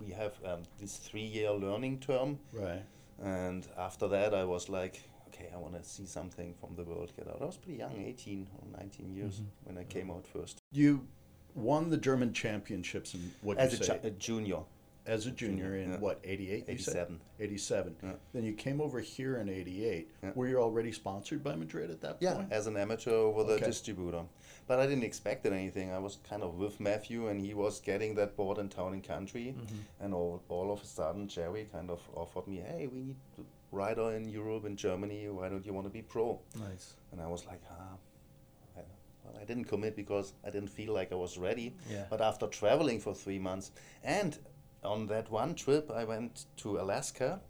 we 0.00 0.12
have 0.12 0.32
um, 0.44 0.62
this 0.80 0.96
three-year 0.96 1.50
learning 1.52 1.98
term, 1.98 2.38
Right. 2.52 2.82
and 3.22 3.66
after 3.76 4.08
that, 4.08 4.32
I 4.34 4.44
was 4.44 4.68
like, 4.68 5.02
okay, 5.28 5.48
I 5.52 5.58
want 5.58 5.74
to 5.74 5.84
see 5.84 6.06
something 6.06 6.54
from 6.60 6.74
the 6.76 6.84
world. 6.84 7.12
Get 7.16 7.28
out. 7.28 7.38
I 7.42 7.44
was 7.44 7.56
pretty 7.56 7.78
young, 7.78 8.00
18 8.00 8.46
or 8.58 8.78
19 8.78 9.14
years 9.14 9.40
Mhm. 9.40 9.46
when 9.64 9.78
I 9.78 9.84
came 9.84 10.10
out 10.10 10.26
first. 10.26 10.58
You 10.72 11.06
won 11.54 11.90
the 11.90 11.96
German 11.98 12.32
championships 12.32 13.14
in 13.14 13.32
what 13.42 13.58
As 13.58 13.72
you 13.72 13.80
a, 13.80 13.84
say 13.84 13.98
ju- 14.00 14.06
a 14.08 14.10
junior, 14.12 14.60
as 15.06 15.26
a 15.26 15.30
junior 15.32 15.76
in 15.76 15.90
yeah. 15.92 15.98
what 15.98 16.20
88 16.22 16.64
87. 16.68 17.20
87 17.40 17.96
Yeah. 18.02 18.12
then 18.32 18.44
you 18.44 18.52
came 18.52 18.80
over 18.80 19.00
here 19.00 19.38
in 19.38 19.48
88 19.48 20.08
Yeah. 20.22 20.30
were 20.36 20.46
you 20.46 20.58
already 20.58 20.92
sponsored 20.92 21.42
by 21.42 21.56
madrid 21.56 21.90
at 21.90 22.00
that 22.02 22.20
point? 22.20 22.22
Yeah, 22.50 22.56
as 22.56 22.68
an 22.68 22.76
amateur 22.76 23.28
with 23.30 23.50
Okay. 23.50 23.64
a 23.64 23.66
distributor. 23.66 24.24
But 24.70 24.78
I 24.78 24.86
didn't 24.86 25.02
expect 25.02 25.44
it 25.46 25.52
anything. 25.52 25.90
I 25.90 25.98
was 25.98 26.18
kind 26.28 26.44
of 26.44 26.54
with 26.54 26.78
Matthew, 26.78 27.26
and 27.26 27.40
he 27.44 27.54
was 27.54 27.80
getting 27.80 28.14
that 28.14 28.36
board 28.36 28.56
in 28.58 28.68
town 28.68 28.92
and 28.92 29.02
country. 29.02 29.52
Mhm. 29.58 29.78
And 29.98 30.14
all, 30.14 30.44
all 30.48 30.70
of 30.70 30.80
a 30.80 30.86
sudden, 30.86 31.26
Jerry 31.26 31.64
kind 31.72 31.90
of 31.90 31.98
offered 32.14 32.46
me, 32.46 32.58
hey, 32.58 32.86
we 32.86 33.00
need 33.00 33.16
rider 33.72 34.12
in 34.12 34.28
Europe 34.28 34.64
and 34.66 34.78
Germany. 34.78 35.28
Why 35.28 35.48
don't 35.48 35.66
you 35.66 35.72
want 35.72 35.86
to 35.88 35.92
be 35.92 36.02
pro? 36.02 36.38
Nice. 36.54 36.94
And 37.10 37.20
I 37.20 37.26
was 37.26 37.44
like, 37.46 37.60
ah. 37.68 37.96
I, 38.76 38.82
well, 39.24 39.42
I 39.42 39.44
didn't 39.44 39.64
commit 39.64 39.96
because 39.96 40.34
I 40.46 40.50
didn't 40.50 40.70
feel 40.70 40.94
like 40.94 41.10
I 41.10 41.16
was 41.16 41.36
ready. 41.36 41.74
Yeah. 41.90 42.04
But 42.08 42.20
after 42.20 42.46
traveling 42.46 43.00
for 43.00 43.12
three 43.12 43.40
months, 43.40 43.72
and 44.04 44.38
on 44.84 45.08
that 45.08 45.32
one 45.32 45.56
trip, 45.56 45.90
I 45.90 46.04
went 46.04 46.44
to 46.58 46.78
Alaska. 46.78 47.40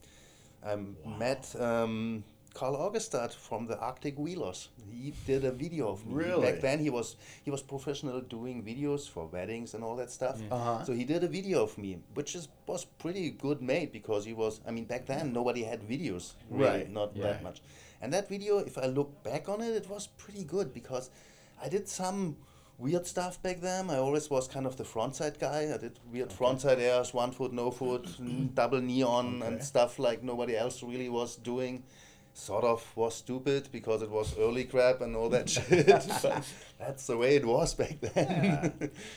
I 0.65 0.75
met 1.05 1.55
um, 1.61 2.25
Carl 2.55 2.77
Augustad 2.77 3.33
from 3.33 3.67
the 3.67 3.79
Arctic 3.79 4.19
Wheelers. 4.19 4.69
He 4.91 5.15
did 5.27 5.45
a 5.45 5.53
video 5.53 5.89
of 5.89 6.05
me. 6.07 6.15
Really? 6.15 6.53
Back 6.53 6.61
then, 6.61 6.79
he 6.81 6.91
was 6.91 7.17
he 7.45 7.51
was 7.51 7.63
professional 7.63 8.21
doing 8.21 8.63
videos 8.63 9.09
for 9.09 9.27
weddings 9.27 9.75
and 9.75 9.85
all 9.85 9.97
that 9.97 10.11
stuff. 10.11 10.41
Yeah. 10.41 10.55
Uh-huh. 10.55 10.85
So 10.85 10.93
he 10.93 11.05
did 11.05 11.25
a 11.25 11.29
video 11.29 11.63
of 11.63 11.77
me, 11.79 11.99
which 12.15 12.35
is 12.35 12.49
was 12.67 12.85
pretty 12.85 13.31
good 13.31 13.63
made 13.63 13.93
because 13.93 14.25
he 14.25 14.33
was. 14.33 14.61
I 14.67 14.71
mean, 14.71 14.85
back 14.85 15.07
then 15.07 15.33
nobody 15.33 15.63
had 15.65 15.83
videos, 15.89 16.35
really, 16.51 16.71
Right, 16.71 16.91
Not 16.91 17.17
yeah. 17.17 17.23
that 17.25 17.43
much. 17.43 17.63
And 18.03 18.13
that 18.13 18.29
video, 18.29 18.59
if 18.59 18.79
I 18.79 18.87
look 18.87 19.23
back 19.23 19.49
on 19.49 19.61
it, 19.61 19.75
it 19.75 19.89
was 19.89 20.07
pretty 20.07 20.45
good 20.45 20.73
because 20.73 21.11
I 21.63 21.69
did 21.69 21.87
some 21.89 22.37
weird 22.79 23.07
stuff 23.07 23.43
back 23.43 23.61
then. 23.61 23.91
I 23.91 23.97
always 23.97 24.31
was 24.31 24.49
kind 24.49 24.67
of 24.67 24.77
the 24.77 24.85
frontside 24.85 25.39
guy. 25.39 25.71
I 25.73 25.77
did 25.77 26.01
weird 26.11 26.31
frontside 26.31 26.79
airs, 26.79 27.13
one 27.13 27.31
foot, 27.31 27.53
no 27.53 27.71
foot, 27.71 28.09
double 28.55 28.81
neon, 28.81 29.43
and 29.43 29.63
stuff 29.63 29.99
like 29.99 30.23
nobody 30.23 30.57
else 30.57 30.83
really 30.83 31.09
was 31.11 31.37
doing. 31.37 31.85
Sort 32.33 32.65
of 32.65 32.87
was 32.97 33.17
stupid 33.17 33.69
because 33.73 34.03
it 34.03 34.11
was 34.11 34.39
early 34.39 34.65
crap 34.65 35.01
and 35.01 35.15
all 35.17 35.29
that 35.31 35.49
shit. 35.55 35.87
that's 36.79 37.07
the 37.07 37.17
way 37.17 37.37
it 37.37 37.45
was 37.45 37.75
back 37.75 38.01
then. 38.01 38.73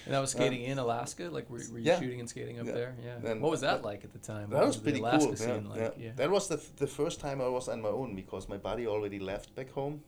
And 0.06 0.16
I 0.16 0.20
was 0.20 0.32
skating 0.36 0.64
in 0.64 0.78
Alaska. 0.80 1.30
Like, 1.32 1.50
were, 1.50 1.60
were 1.72 1.78
you 1.80 1.86
yeah. 1.86 2.00
shooting 2.00 2.20
and 2.20 2.28
skating 2.28 2.60
up 2.60 2.66
Yeah. 2.66 2.74
there? 2.74 2.96
Yeah. 3.04 3.32
And 3.32 3.42
what 3.42 3.52
was 3.52 3.62
that 3.62 3.82
that- 3.82 3.86
like 3.86 4.04
at 4.04 4.12
the 4.12 4.20
time? 4.20 4.50
That 4.50 4.58
What 4.58 4.68
was 4.68 4.78
the 4.78 4.82
pretty 4.84 5.00
Alaska 5.00 5.28
cool. 5.28 5.36
Scene 5.38 5.64
yeah, 5.66 5.70
like? 5.70 5.80
yeah. 5.98 6.06
yeah. 6.06 6.12
That 6.16 6.32
was 6.32 6.48
the, 6.48 6.56
f- 6.56 6.76
the 6.76 6.88
first 6.88 7.20
time 7.22 7.40
I 7.40 7.48
was 7.48 7.70
on 7.70 7.82
my 7.82 7.90
own 7.90 8.16
because 8.16 8.50
my 8.50 8.58
buddy 8.58 8.88
already 8.88 9.20
left 9.20 9.56
back 9.56 9.72
home. 9.72 10.02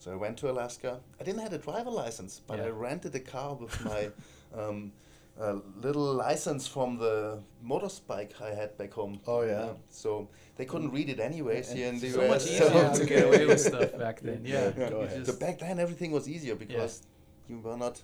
So 0.00 0.10
I 0.12 0.16
went 0.16 0.36
to 0.38 0.50
Alaska. 0.50 1.00
I 1.20 1.24
didn't 1.24 1.42
have 1.42 1.52
a 1.52 1.58
driver 1.58 1.90
license, 1.90 2.40
but 2.46 2.58
I 2.58 2.68
rented 2.68 3.14
a 3.14 3.20
car 3.20 3.54
with 3.54 3.84
my 3.84 4.10
um, 4.58 4.92
uh, 5.40 5.56
little 5.82 6.12
license 6.14 6.66
from 6.66 6.98
the 6.98 7.38
motorbike 7.66 8.40
I 8.42 8.50
had 8.54 8.76
back 8.76 8.92
home. 8.92 9.20
Oh, 9.26 9.42
yeah. 9.42 9.68
So 9.90 10.28
they 10.56 10.64
couldn't 10.66 10.90
read 10.90 11.08
it 11.08 11.18
anyways 11.20 11.72
here 11.72 11.88
in 11.88 11.98
the 11.98 12.10
so 12.10 12.28
much 12.28 12.42
US. 12.46 12.50
easier 12.50 12.92
to 12.94 13.06
get 13.06 13.24
away 13.26 13.46
with 13.46 13.60
stuff 13.60 13.96
back 13.98 14.20
then. 14.20 14.42
Yeah. 14.44 14.70
Yeah, 14.76 14.88
go 14.90 14.98
You 15.00 15.04
ahead. 15.06 15.18
So 15.26 15.32
just- 15.32 15.40
back 15.40 15.58
then 15.58 15.78
everything 15.78 16.10
was 16.12 16.28
easier 16.28 16.54
because 16.56 17.02
you 17.48 17.58
were 17.58 17.76
not 17.76 18.00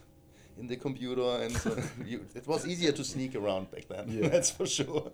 in 0.59 0.67
the 0.67 0.77
computer 0.77 1.43
and 1.43 1.55
so 1.55 1.77
you, 2.07 2.25
it 2.35 2.47
was 2.47 2.67
easier 2.67 2.93
to 2.93 3.05
sneak 3.05 3.35
around 3.37 3.71
back 3.71 3.87
then. 3.89 4.05
Yeah. 4.09 4.29
That's 4.33 4.51
for 4.51 4.67
sure. 4.67 5.13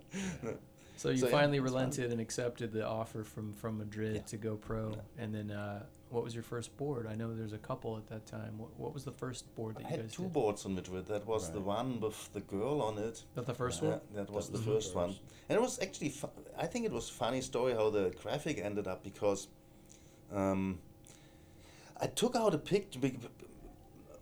So 0.97 1.11
you 1.11 1.19
So, 1.19 1.27
yeah, 1.27 1.33
finally 1.33 1.59
it's 1.59 1.67
fun. 1.67 1.75
relented 1.75 2.13
and 2.13 2.21
accepted 2.21 2.73
the 2.73 2.87
offer 2.87 3.25
from 3.25 3.53
from 3.53 3.79
Madrid 3.79 4.15
Yeah. 4.17 4.23
to 4.33 4.37
go 4.37 4.55
pro, 4.55 4.91
Yeah. 4.91 5.23
and 5.25 5.35
then 5.35 5.51
uh, 5.51 5.83
what 6.13 6.23
was 6.25 6.35
your 6.35 6.43
first 6.43 6.77
board? 6.77 7.07
I 7.07 7.15
know 7.15 7.35
there's 7.35 7.55
a 7.55 7.59
couple 7.59 7.97
at 7.97 8.07
that 8.09 8.27
time. 8.27 8.59
What, 8.59 8.71
what 8.79 8.93
was 8.95 9.05
the 9.05 9.13
first 9.13 9.53
board 9.57 9.77
that 9.77 9.81
I 9.87 9.89
you 9.89 9.97
had 9.97 10.01
guys 10.03 10.13
two 10.13 10.25
did? 10.25 10.33
boards 10.33 10.67
on 10.67 10.75
Madrid. 10.75 11.07
That 11.07 11.27
was 11.27 11.51
the 11.51 11.61
one 11.61 12.01
with 12.01 12.33
the 12.35 12.41
girl 12.41 12.83
on 12.83 12.99
it. 12.99 13.23
That 13.35 13.47
the 13.47 13.55
first 13.55 13.83
Yeah, 13.83 13.89
one? 13.91 14.01
That 14.15 14.31
was 14.31 14.49
That 14.49 14.53
the 14.53 14.59
was 14.59 14.67
the 14.67 14.73
first 14.73 14.95
one, 14.95 15.09
first. 15.11 15.21
and 15.49 15.57
it 15.59 15.63
was 15.63 15.79
actually. 15.81 16.11
Fu- 16.11 16.29
I 16.59 16.67
think 16.67 16.85
it 16.85 16.93
was 16.93 17.09
funny 17.09 17.41
story 17.41 17.73
how 17.73 17.89
the 17.91 18.15
graphic 18.23 18.59
ended 18.59 18.87
up 18.87 19.03
because, 19.03 19.49
um, 20.33 20.79
I 22.01 22.07
took 22.09 22.37
out 22.37 22.55
a 22.55 22.59
picture. 22.59 23.01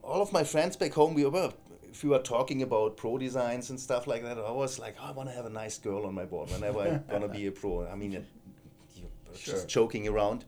All 0.02 0.22
of 0.22 0.32
my 0.32 0.44
friends 0.44 0.76
back 0.76 0.92
home, 0.94 1.14
we 1.14 1.24
were. 1.26 1.52
If 1.92 2.04
we 2.04 2.10
were 2.10 2.20
talking 2.20 2.62
about 2.62 2.96
pro 2.96 3.18
designs 3.18 3.70
and 3.70 3.78
stuff 3.80 4.06
like 4.06 4.22
that, 4.22 4.38
I 4.38 4.52
was 4.52 4.78
like, 4.78 4.94
oh, 5.00 5.06
I 5.08 5.10
want 5.10 5.28
to 5.28 5.34
have 5.34 5.44
a 5.44 5.50
nice 5.50 5.76
girl 5.76 6.06
on 6.06 6.14
my 6.14 6.24
board 6.24 6.48
whenever 6.50 6.80
I'm 6.82 7.04
gonna 7.10 7.26
be 7.28 7.46
a 7.48 7.52
pro. 7.52 7.84
I 7.88 7.96
mean, 7.96 8.12
it, 8.12 8.24
you 8.94 9.02
were 9.28 9.36
Sure. 9.36 9.54
just 9.54 9.68
joking 9.68 10.06
around. 10.06 10.44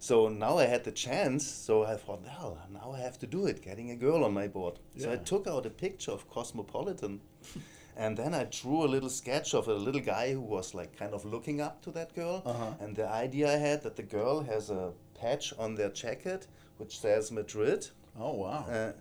So 0.00 0.28
now 0.28 0.58
I 0.58 0.66
had 0.66 0.84
the 0.84 0.92
chance, 0.92 1.46
so 1.46 1.84
I 1.84 1.96
thought, 1.96 2.22
well, 2.24 2.58
now 2.72 2.92
I 2.92 3.00
have 3.00 3.18
to 3.18 3.26
do 3.26 3.46
it, 3.46 3.62
getting 3.62 3.90
a 3.90 3.96
girl 3.96 4.24
on 4.24 4.32
my 4.32 4.46
board. 4.46 4.78
So 4.96 5.12
I 5.12 5.16
took 5.16 5.46
out 5.46 5.66
a 5.66 5.70
picture 5.70 6.12
of 6.12 6.28
Cosmopolitan, 6.30 7.20
and 7.96 8.16
then 8.16 8.32
I 8.32 8.44
drew 8.44 8.84
a 8.84 8.86
little 8.86 9.10
sketch 9.10 9.54
of 9.54 9.66
a 9.66 9.74
little 9.74 10.00
guy 10.00 10.32
who 10.32 10.40
was 10.40 10.72
like 10.72 10.96
kind 10.96 11.14
of 11.14 11.24
looking 11.24 11.60
up 11.60 11.82
to 11.82 11.90
that 11.92 12.14
girl. 12.14 12.42
Uh-huh. 12.46 12.74
And 12.80 12.94
the 12.94 13.08
idea 13.08 13.52
I 13.52 13.56
had 13.56 13.82
that 13.82 13.96
the 13.96 14.04
girl 14.04 14.40
has 14.42 14.70
a 14.70 14.92
patch 15.20 15.52
on 15.58 15.74
their 15.74 15.90
jacket 15.90 16.46
which 16.78 16.98
says 17.00 17.30
Madrid 17.30 17.88
oh 18.18 18.34
wow 18.34 18.64
uh, 18.70 18.92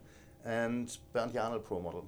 and 0.45 0.97
Bernt 1.13 1.33
Jahnel 1.33 1.59
Pro 1.59 1.79
Model. 1.79 2.05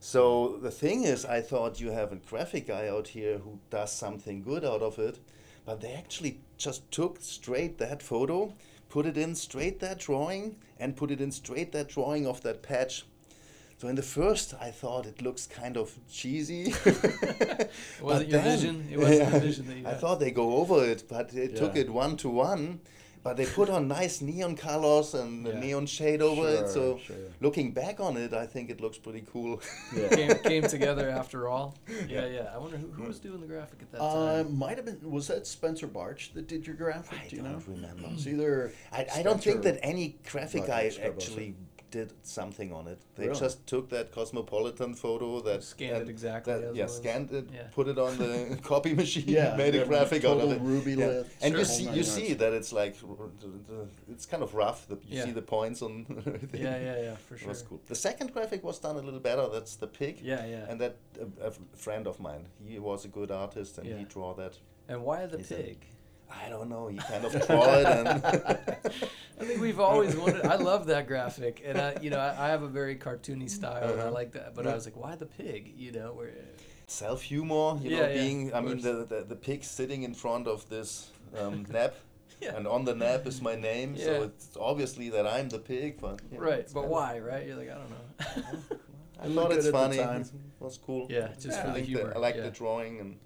So 0.00 0.58
the 0.60 0.70
thing 0.70 1.04
is, 1.04 1.24
I 1.24 1.40
thought 1.40 1.80
you 1.80 1.90
have 1.90 2.12
a 2.12 2.16
graphic 2.16 2.66
guy 2.66 2.88
out 2.88 3.08
here 3.08 3.38
who 3.38 3.58
does 3.70 3.92
something 3.92 4.42
good 4.42 4.64
out 4.64 4.82
of 4.82 4.98
it, 4.98 5.18
but 5.64 5.80
they 5.80 5.92
actually 5.92 6.40
just 6.58 6.90
took 6.90 7.18
straight 7.20 7.78
that 7.78 8.02
photo, 8.02 8.54
put 8.88 9.06
it 9.06 9.16
in 9.16 9.34
straight 9.34 9.80
that 9.80 9.98
drawing, 9.98 10.56
and 10.78 10.96
put 10.96 11.10
it 11.10 11.20
in 11.20 11.30
straight 11.32 11.72
that 11.72 11.88
drawing 11.88 12.26
of 12.26 12.42
that 12.42 12.62
patch. 12.62 13.04
So 13.78 13.88
in 13.88 13.96
the 13.96 14.02
first, 14.02 14.54
I 14.60 14.70
thought 14.70 15.04
it 15.06 15.20
looks 15.20 15.46
kind 15.46 15.76
of 15.76 15.92
cheesy. 16.10 16.72
Wasn't 16.84 17.68
But 18.00 18.28
your 18.28 18.40
then- 18.40 18.58
vision. 18.58 18.88
It 18.90 18.98
wasn't 18.98 19.32
the 19.32 19.40
vision 19.48 19.66
that 19.66 19.76
you 19.76 19.86
I 19.86 19.94
thought 19.94 20.20
they 20.20 20.30
go 20.30 20.56
over 20.56 20.84
it, 20.84 21.04
but 21.08 21.30
they 21.30 21.48
took 21.48 21.76
it 21.76 21.90
one 21.90 22.16
to 22.18 22.28
one. 22.28 22.80
But 23.24 23.38
they 23.38 23.46
put 23.46 23.70
on 23.70 23.88
nice 23.88 24.20
neon 24.20 24.54
colors 24.54 25.14
and 25.14 25.46
the 25.46 25.52
Yeah. 25.52 25.60
neon 25.60 25.86
shade 25.86 26.20
over 26.20 26.46
it. 26.46 26.68
So 26.68 26.98
Sure, 26.98 27.16
sure. 27.16 27.16
looking 27.40 27.72
back 27.72 27.98
on 27.98 28.18
it, 28.18 28.34
I 28.34 28.46
think 28.46 28.68
it 28.70 28.80
looks 28.82 28.98
pretty 28.98 29.24
cool. 29.32 29.62
yeah 29.96 30.08
came, 30.18 30.34
came 30.40 30.62
together 30.64 31.08
after 31.08 31.48
all. 31.48 31.74
Yeah, 32.06 32.26
yeah. 32.26 32.52
I 32.54 32.58
wonder 32.58 32.76
who, 32.76 32.88
who 32.88 33.04
was 33.04 33.18
doing 33.18 33.40
the 33.40 33.46
graphic 33.46 33.78
at 33.80 33.92
that 33.92 34.00
uh, 34.02 34.42
time. 34.42 34.58
might 34.58 34.76
have 34.76 34.84
been 34.84 35.00
was 35.10 35.26
that 35.28 35.46
spencer 35.46 35.86
barch 35.86 36.32
that 36.34 36.46
did 36.48 36.66
your 36.66 36.76
graphic 36.76 37.18
I 37.18 37.28
do 37.28 37.36
you 37.36 37.42
know 37.42 37.52
don't 37.52 37.66
remember. 37.66 38.08
it's 38.12 38.26
either 38.26 38.72
I, 38.92 39.06
I 39.16 39.22
don't 39.22 39.42
think 39.42 39.62
that 39.62 39.78
any 39.82 40.18
graphic 40.30 40.66
guy 40.66 40.90
actually 41.02 41.54
did 41.98 42.12
something 42.22 42.70
on 42.78 42.84
it. 42.92 42.98
They 43.16 43.26
Really? 43.28 43.38
just 43.44 43.56
took 43.72 43.88
that 43.90 44.06
cosmopolitan 44.18 44.94
photo 45.04 45.28
that 45.48 45.62
Scanned 45.62 46.02
it 46.02 46.08
exactly 46.16 46.52
that- 46.52 46.64
as 46.70 46.76
yeah, 46.76 46.84
was. 46.88 46.96
scanned 47.02 47.30
it, 47.38 47.46
Yeah. 47.52 47.68
put 47.78 47.86
it 47.92 47.98
on 48.06 48.12
the 48.22 48.58
copy 48.72 48.92
machine, 49.02 49.28
Yeah, 49.38 49.54
made 49.64 49.74
a 49.82 49.84
graphic 49.86 50.22
out 50.30 50.40
of 50.44 50.50
it. 50.54 50.60
ruby 50.72 50.94
Yeah. 50.94 51.06
lit, 51.06 51.26
And 51.44 51.50
you 51.58 51.64
see, 51.64 51.86
oh 51.86 51.90
you 51.90 52.02
yards. 52.02 52.10
see 52.18 52.30
that 52.42 52.52
it's 52.58 52.72
like 52.82 52.94
r- 53.08 53.30
the- 53.42 53.62
the- 53.72 53.88
it's 54.12 54.26
kind 54.32 54.42
of 54.46 54.50
rough. 54.64 54.80
That 54.90 55.00
you 55.08 55.16
Yeah. 55.18 55.24
see 55.26 55.34
the 55.40 55.46
points 55.56 55.80
on 55.82 55.92
everything. 56.26 56.62
Yeah, 56.68 56.78
yeah, 56.88 56.98
yeah, 57.06 57.16
for 57.26 57.34
It 57.34 57.40
sure. 57.40 57.48
was 57.52 57.62
cool. 57.68 57.80
The 57.92 58.00
second 58.08 58.28
graphic 58.36 58.60
was 58.70 58.78
done 58.86 58.96
a 59.02 59.04
little 59.08 59.20
better. 59.30 59.46
That's 59.56 59.76
the 59.84 59.86
pig. 60.00 60.14
Yeah, 60.32 60.44
yeah. 60.54 60.68
And 60.70 60.76
that 60.82 60.94
a, 61.24 61.46
a 61.48 61.50
friend 61.86 62.04
of 62.12 62.16
mine, 62.28 62.44
he 62.72 62.78
was 62.90 63.04
a 63.04 63.08
good 63.18 63.30
artist, 63.30 63.78
and 63.78 63.86
Yeah. 63.86 63.98
he 64.00 64.04
draw 64.16 64.30
that. 64.42 64.54
And 64.90 64.98
why 65.08 65.18
the 65.26 65.38
He 65.38 65.44
said- 65.44 65.64
pig? 65.64 65.80
I 66.44 66.48
don't 66.48 66.68
know. 66.68 66.88
You 66.88 66.98
kind 67.00 67.24
of 67.24 67.32
draw 67.46 67.74
it 67.74 67.86
and 67.86 68.08
I 68.08 69.44
think 69.44 69.60
we've 69.60 69.80
always 69.80 70.16
wanted. 70.16 70.46
I 70.46 70.56
love 70.56 70.86
that 70.86 71.06
graphic, 71.06 71.62
and 71.64 71.76
I, 71.78 71.96
you 72.00 72.10
know, 72.10 72.18
I, 72.18 72.46
I 72.46 72.48
have 72.48 72.62
a 72.62 72.68
very 72.68 72.96
cartoony 72.96 73.50
style, 73.50 73.82
and 73.90 74.00
I 74.00 74.04
Uh-huh. 74.04 74.12
like 74.12 74.32
that. 74.32 74.54
But 74.54 74.64
Yeah. 74.64 74.72
I 74.72 74.74
was 74.74 74.84
like, 74.86 74.96
why 74.96 75.16
the 75.16 75.26
pig? 75.26 75.74
You 75.76 75.92
know, 75.92 76.12
where 76.12 76.30
self 76.86 77.22
humor. 77.22 77.78
You 77.82 77.90
Yeah, 77.90 78.00
know, 78.00 78.08
yeah, 78.08 78.14
being 78.14 78.54
I 78.54 78.60
mean 78.60 78.80
the, 78.80 79.04
the 79.04 79.24
the 79.28 79.36
pig 79.36 79.64
sitting 79.64 80.02
in 80.04 80.14
front 80.14 80.46
of 80.46 80.68
this 80.68 81.10
um, 81.38 81.66
nap. 81.70 81.94
Yeah. 82.40 82.56
And 82.56 82.66
on 82.66 82.84
the 82.84 82.94
nap 82.94 83.26
is 83.26 83.40
my 83.40 83.54
name, 83.54 83.94
Yeah. 83.96 84.04
so 84.04 84.22
it's 84.24 84.48
obviously 84.60 85.08
that 85.10 85.26
I'm 85.26 85.48
the 85.48 85.58
pig. 85.58 85.98
But 86.00 86.20
you 86.30 86.38
know, 86.38 86.44
right? 86.44 86.68
But 86.72 86.88
why? 86.88 87.18
Right? 87.18 87.46
You're 87.46 87.56
like, 87.56 87.70
I 87.70 87.78
don't 87.80 87.90
know. 87.90 88.76
I 89.22 89.28
thought 89.34 89.48
good 89.50 89.58
it's 89.58 89.70
funny. 89.70 89.98
It 89.98 90.30
was 90.60 90.76
cool. 90.78 91.06
yeah, 91.08 91.28
just 91.34 91.46
Yeah, 91.46 91.62
for 91.62 91.68
I, 91.68 91.72
the 91.72 91.78
like 91.78 91.84
humor. 91.84 92.08
the, 92.10 92.16
I 92.16 92.18
like 92.18 92.36
yeah. 92.36 92.42
the 92.42 92.50
drawing 92.50 93.00
and 93.00 93.16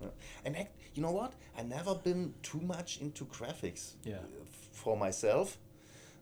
yeah. 0.00 0.08
and 0.44 0.56
act, 0.56 0.75
you 0.96 1.02
know 1.02 1.12
what? 1.12 1.32
I 1.58 1.62
never 1.62 1.94
been 1.94 2.34
too 2.42 2.60
much 2.60 3.00
into 3.00 3.24
graphics. 3.26 3.92
Yeah. 4.04 4.16
uh, 4.16 4.44
For 4.72 4.96
myself, 4.96 5.58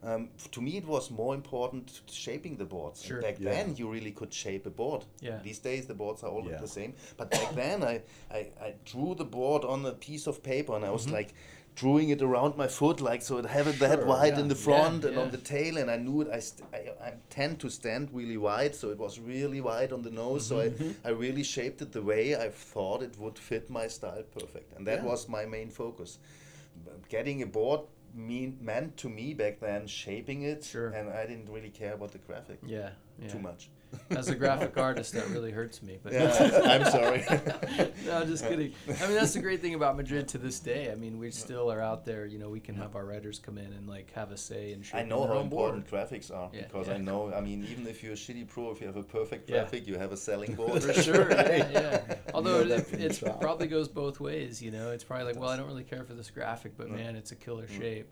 um, 0.03 0.29
to 0.51 0.61
me 0.61 0.77
it 0.77 0.85
was 0.85 1.09
more 1.11 1.33
important 1.35 2.01
shaping 2.11 2.57
the 2.57 2.65
boards. 2.65 2.99
And 3.01 3.07
Sure. 3.07 3.21
Back 3.21 3.39
Yeah. 3.39 3.51
then 3.51 3.75
you 3.77 3.91
really 3.91 4.11
could 4.11 4.33
shape 4.33 4.65
a 4.65 4.69
board. 4.69 5.05
Yeah. 5.21 5.39
These 5.43 5.59
days 5.59 5.85
the 5.87 5.93
boards 5.93 6.23
are 6.23 6.29
all 6.31 6.45
Yeah. 6.47 6.59
the 6.61 6.67
same. 6.67 6.93
But 7.17 7.31
back 7.31 7.53
then 7.55 7.83
I, 7.83 8.01
I, 8.31 8.51
I 8.61 8.73
drew 8.85 9.15
the 9.15 9.25
board 9.25 9.63
on 9.65 9.85
a 9.85 9.91
piece 9.93 10.27
of 10.27 10.41
paper 10.43 10.75
and 10.75 10.85
I 10.85 10.89
was 10.91 11.05
Mm-hmm. 11.05 11.15
like 11.15 11.33
drawing 11.75 12.09
it 12.09 12.21
around 12.21 12.55
my 12.55 12.67
foot 12.67 13.01
like 13.01 13.21
so 13.21 13.37
it 13.37 13.45
have 13.45 13.67
it 13.67 13.77
that 13.79 14.05
wide 14.07 14.33
yeah. 14.33 14.39
in 14.39 14.47
the 14.47 14.55
Yeah, 14.55 14.61
front 14.67 15.03
and 15.05 15.17
on 15.17 15.29
the 15.31 15.37
tail 15.37 15.77
and 15.77 15.91
I 15.91 15.97
knew 15.97 16.21
it 16.21 16.29
I, 16.31 16.39
st- 16.39 16.67
I, 16.73 16.81
I 17.07 17.13
tend 17.29 17.59
to 17.59 17.69
stand 17.69 18.09
really 18.13 18.37
wide 18.37 18.73
so 18.75 18.89
it 18.91 18.97
was 18.97 19.19
really 19.19 19.59
wide 19.61 19.91
on 19.91 20.01
the 20.01 20.11
nose 20.11 20.47
so 20.47 20.55
Mm-hmm. 20.55 20.91
I, 21.05 21.09
I 21.09 21.11
really 21.11 21.43
shaped 21.43 21.81
it 21.81 21.91
the 21.91 22.01
way 22.01 22.35
I 22.35 22.49
thought 22.49 23.03
it 23.03 23.17
would 23.19 23.37
fit 23.37 23.69
my 23.69 23.87
style 23.87 24.23
perfect 24.39 24.73
and 24.77 24.87
that 24.87 24.99
Yeah. 25.03 25.09
was 25.11 25.27
my 25.27 25.45
main 25.45 25.69
focus 25.69 26.19
getting 27.09 27.41
a 27.41 27.45
board 27.47 27.81
mean 28.13 28.57
meant 28.61 28.95
to 28.97 29.09
me 29.09 29.33
back 29.33 29.59
then 29.59 29.85
shaping 29.87 30.43
it 30.43 30.63
Sure. 30.63 30.89
and 30.89 31.09
I 31.09 31.25
didn't 31.25 31.49
really 31.49 31.69
care 31.81 31.93
about 31.93 32.11
the 32.13 32.19
graphic 32.19 32.59
Yeah, 32.65 32.91
yeah. 33.21 33.27
too 33.27 33.39
much 33.39 33.69
As 34.11 34.29
a 34.29 34.35
graphic 34.35 34.77
artist, 34.77 35.13
that 35.13 35.27
really 35.29 35.51
hurts 35.51 35.81
me. 35.83 35.99
But 36.03 36.13
yeah, 36.13 36.61
I'm 36.65 36.85
sorry 36.85 37.25
no, 38.05 38.25
just 38.25 38.47
kidding. 38.47 38.73
I 38.87 39.07
mean, 39.07 39.15
that's 39.15 39.33
the 39.33 39.41
great 39.41 39.61
thing 39.61 39.75
about 39.75 39.95
Madrid 39.95 40.27
to 40.29 40.37
this 40.37 40.59
day. 40.59 40.91
I 40.91 40.95
mean, 40.95 41.17
we 41.17 41.31
still 41.31 41.71
are 41.71 41.81
out 41.81 42.05
there. 42.05 42.25
You 42.25 42.39
know, 42.39 42.49
we 42.49 42.59
can 42.59 42.75
have 42.75 42.95
our 42.95 43.05
writers 43.05 43.39
come 43.39 43.57
in 43.57 43.71
and 43.73 43.87
like 43.87 44.11
have 44.13 44.31
a 44.31 44.37
say 44.37 44.73
and 44.73 44.85
I 44.93 45.03
know 45.03 45.25
how 45.27 45.33
own 45.35 45.49
board. 45.49 45.75
important 45.75 45.89
graphics 45.89 46.35
are 46.35 46.49
Yeah, 46.53 46.63
because 46.63 46.87
yeah. 46.87 46.95
I 46.95 46.97
know. 46.97 47.33
I 47.33 47.41
mean, 47.41 47.67
even 47.69 47.87
if 47.87 48.03
you're 48.03 48.13
a 48.13 48.15
shitty 48.15 48.47
pro, 48.47 48.71
if 48.71 48.81
you 48.81 48.87
have 48.87 48.97
a 48.97 49.03
perfect 49.03 49.49
graphic, 49.49 49.87
you 49.87 49.97
have 49.97 50.11
a 50.11 50.17
selling 50.17 50.55
board. 50.55 50.83
For 50.83 50.93
sure, 50.93 51.31
yeah, 51.31 51.69
yeah. 51.71 52.15
Although 52.33 52.63
know 52.63 52.75
it, 52.75 52.93
it 52.93 53.21
probably 53.39 53.67
goes 53.67 53.87
both 53.87 54.19
ways, 54.19 54.61
you 54.61 54.71
know. 54.71 54.91
It's 54.91 55.03
probably 55.03 55.25
like, 55.25 55.39
well, 55.39 55.49
I 55.49 55.57
don't 55.57 55.67
really 55.67 55.83
care 55.83 56.03
for 56.03 56.13
this 56.13 56.29
graphic, 56.29 56.77
but 56.77 56.89
man, 56.89 57.15
it's 57.15 57.31
a 57.31 57.35
killer 57.35 57.67
shape. 57.67 58.11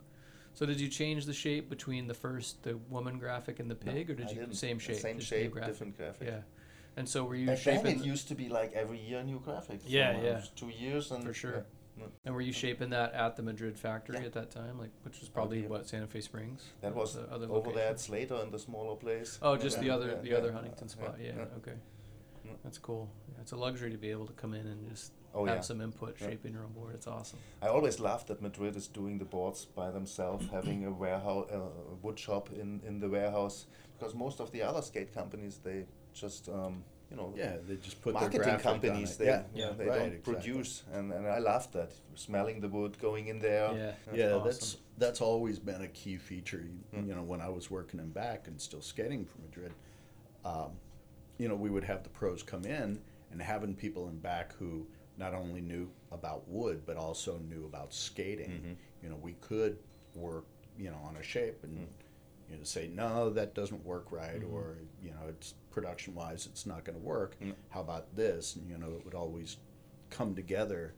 So 0.54 0.64
did 0.66 0.80
you 0.80 0.88
change 0.88 1.26
the 1.26 1.32
shape 1.34 1.68
between 1.68 2.06
the 2.06 2.14
first 2.14 2.62
the 2.62 2.76
woman 2.88 3.18
graphic 3.18 3.58
and 3.60 3.70
the 3.70 3.76
No, 3.84 3.92
pig, 3.92 4.10
or 4.10 4.14
did 4.14 4.28
I 4.28 4.30
you 4.30 4.36
didn't. 4.40 4.54
same 4.54 4.78
The 4.78 4.82
shape? 4.84 4.96
Same 4.96 5.20
shape, 5.20 5.52
graphic? 5.52 5.72
different 5.72 5.96
graphic. 5.96 6.28
Yeah. 6.28 6.40
And 6.96 7.08
so 7.08 7.24
were 7.24 7.34
you 7.34 7.46
Back 7.46 7.60
then 7.64 7.76
shaping? 7.78 8.00
it 8.00 8.06
used 8.06 8.28
to 8.28 8.36
be 8.36 8.48
like 8.48 8.72
every 8.72 8.98
year 9.00 9.22
new 9.24 9.40
graphics. 9.40 9.80
Yeah, 9.86 10.12
So 10.12 10.18
uh, 10.18 10.22
yeah. 10.22 10.40
Two 10.54 10.68
years 10.68 11.10
and 11.10 11.24
For 11.24 11.34
sure. 11.34 11.64
yeah. 11.98 12.04
and 12.24 12.34
were 12.36 12.40
you 12.40 12.52
shaping 12.52 12.90
that 12.90 13.12
at 13.14 13.34
the 13.34 13.42
Madrid 13.42 13.76
factory 13.76 14.18
Yeah. 14.20 14.26
at 14.26 14.32
that 14.34 14.52
time, 14.52 14.78
like 14.78 14.90
which 15.02 15.18
was 15.18 15.28
oh, 15.28 15.34
probably 15.34 15.62
yeah. 15.62 15.66
what 15.68 15.88
Santa 15.88 16.06
Fe 16.06 16.20
Springs? 16.20 16.62
That 16.82 16.94
was 16.94 17.14
the 17.14 17.22
other 17.32 17.46
over 17.50 17.72
there 17.72 17.90
location? 17.90 17.90
at 17.90 18.00
Slater 18.00 18.36
in 18.44 18.50
the 18.52 18.58
smaller 18.60 18.94
place. 18.94 19.38
Oh, 19.42 19.56
just 19.56 19.80
the 19.80 19.90
other 19.90 20.20
the 20.22 20.34
other 20.38 20.52
Huntington 20.52 20.88
spot. 20.88 21.16
Yeah, 21.20 21.32
okay. 21.58 21.74
That's 22.62 22.78
cool. 22.78 23.10
Yeah, 23.32 23.40
it's 23.40 23.52
a 23.52 23.56
luxury 23.56 23.90
to 23.90 23.98
be 23.98 24.10
able 24.10 24.26
to 24.26 24.32
come 24.34 24.54
in 24.54 24.66
and 24.66 24.88
just 24.88 25.10
Oh 25.34 25.44
have 25.46 25.56
yeah. 25.56 25.60
some 25.62 25.80
input 25.80 26.16
Yeah. 26.20 26.28
shaping 26.30 26.52
your 26.54 26.62
own 26.62 26.72
board. 26.72 26.94
It's 26.94 27.06
awesome. 27.06 27.38
I 27.60 27.68
always 27.68 27.98
laughed 27.98 28.28
that 28.28 28.40
Madrid 28.40 28.76
is 28.76 28.86
doing 28.86 29.18
the 29.18 29.24
boards 29.24 29.64
by 29.64 29.90
themselves, 29.90 30.46
having 30.52 30.84
a 30.86 30.90
warehouse, 30.92 31.48
uh, 31.52 31.56
a 31.58 31.94
wood 32.02 32.18
shop 32.18 32.50
in, 32.52 32.80
in 32.86 33.00
the 33.00 33.08
warehouse, 33.08 33.66
because 33.98 34.14
most 34.14 34.40
of 34.40 34.50
the 34.52 34.62
other 34.62 34.82
skate 34.82 35.12
companies 35.12 35.58
they 35.64 35.86
just 36.12 36.48
um, 36.48 36.84
you 37.10 37.16
know 37.16 37.32
Yeah, 37.36 37.56
they 37.66 37.76
just 37.76 38.00
put 38.00 38.14
marketing 38.14 38.58
companies 38.58 39.12
it. 39.12 39.18
they 39.18 39.26
yeah, 39.26 39.42
you 39.54 39.62
Yeah. 39.64 39.72
they 39.72 39.86
right, 39.86 39.98
don't 39.98 40.12
exactly. 40.12 40.34
produce 40.34 40.82
and, 40.92 41.12
and 41.12 41.26
I 41.26 41.38
laughed 41.40 41.72
that 41.72 41.92
smelling 42.14 42.60
the 42.60 42.68
wood 42.68 42.96
going 43.00 43.26
in 43.28 43.40
there 43.40 43.72
Yeah. 43.74 43.92
yeah, 44.14 44.32
awesome. 44.34 44.44
that's 44.44 44.76
that's 44.98 45.20
always 45.20 45.58
been 45.58 45.82
a 45.82 45.88
key 45.88 46.16
feature. 46.16 46.62
You, 46.62 47.00
Mm. 47.00 47.08
you 47.08 47.14
know, 47.16 47.24
when 47.24 47.40
I 47.40 47.48
was 47.48 47.68
working 47.70 47.98
in 47.98 48.10
back 48.10 48.46
and 48.46 48.60
still 48.60 48.80
skating 48.82 49.24
for 49.24 49.38
Madrid, 49.42 49.72
um, 50.44 50.70
you 51.38 51.48
know, 51.48 51.56
we 51.56 51.68
would 51.70 51.82
have 51.84 52.04
the 52.04 52.10
pros 52.10 52.42
come 52.44 52.64
in 52.64 53.00
and 53.32 53.42
having 53.42 53.74
people 53.74 54.08
in 54.08 54.18
back 54.20 54.52
who 54.60 54.86
not 55.16 55.34
only 55.34 55.60
knew 55.60 55.88
about 56.12 56.46
wood 56.48 56.82
but 56.86 56.96
also 56.96 57.38
knew 57.38 57.64
about 57.66 57.92
skating. 57.92 58.50
Mhm. 58.50 58.76
You 59.02 59.08
know, 59.10 59.16
we 59.16 59.34
could 59.34 59.78
work, 60.14 60.44
you 60.78 60.90
know, 60.90 60.98
on 61.04 61.16
a 61.16 61.22
shape 61.22 61.62
and 61.64 61.78
Mm. 61.78 61.86
you 62.50 62.56
know 62.58 62.64
say 62.64 62.88
no, 62.88 63.30
that 63.30 63.54
doesn't 63.54 63.84
work 63.84 64.10
right, 64.12 64.40
Mhm. 64.40 64.52
or 64.52 64.76
you 65.02 65.10
know, 65.10 65.26
it's 65.28 65.54
production 65.70 66.14
wise, 66.14 66.46
it's 66.46 66.66
not 66.66 66.84
going 66.84 66.98
to 66.98 67.04
work. 67.04 67.36
Mm. 67.40 67.54
How 67.70 67.80
about 67.80 68.14
this? 68.14 68.56
And 68.56 68.68
you 68.68 68.78
know, 68.78 68.92
it 68.94 69.04
would 69.04 69.14
always 69.14 69.56
come 70.10 70.34
together 70.34 70.94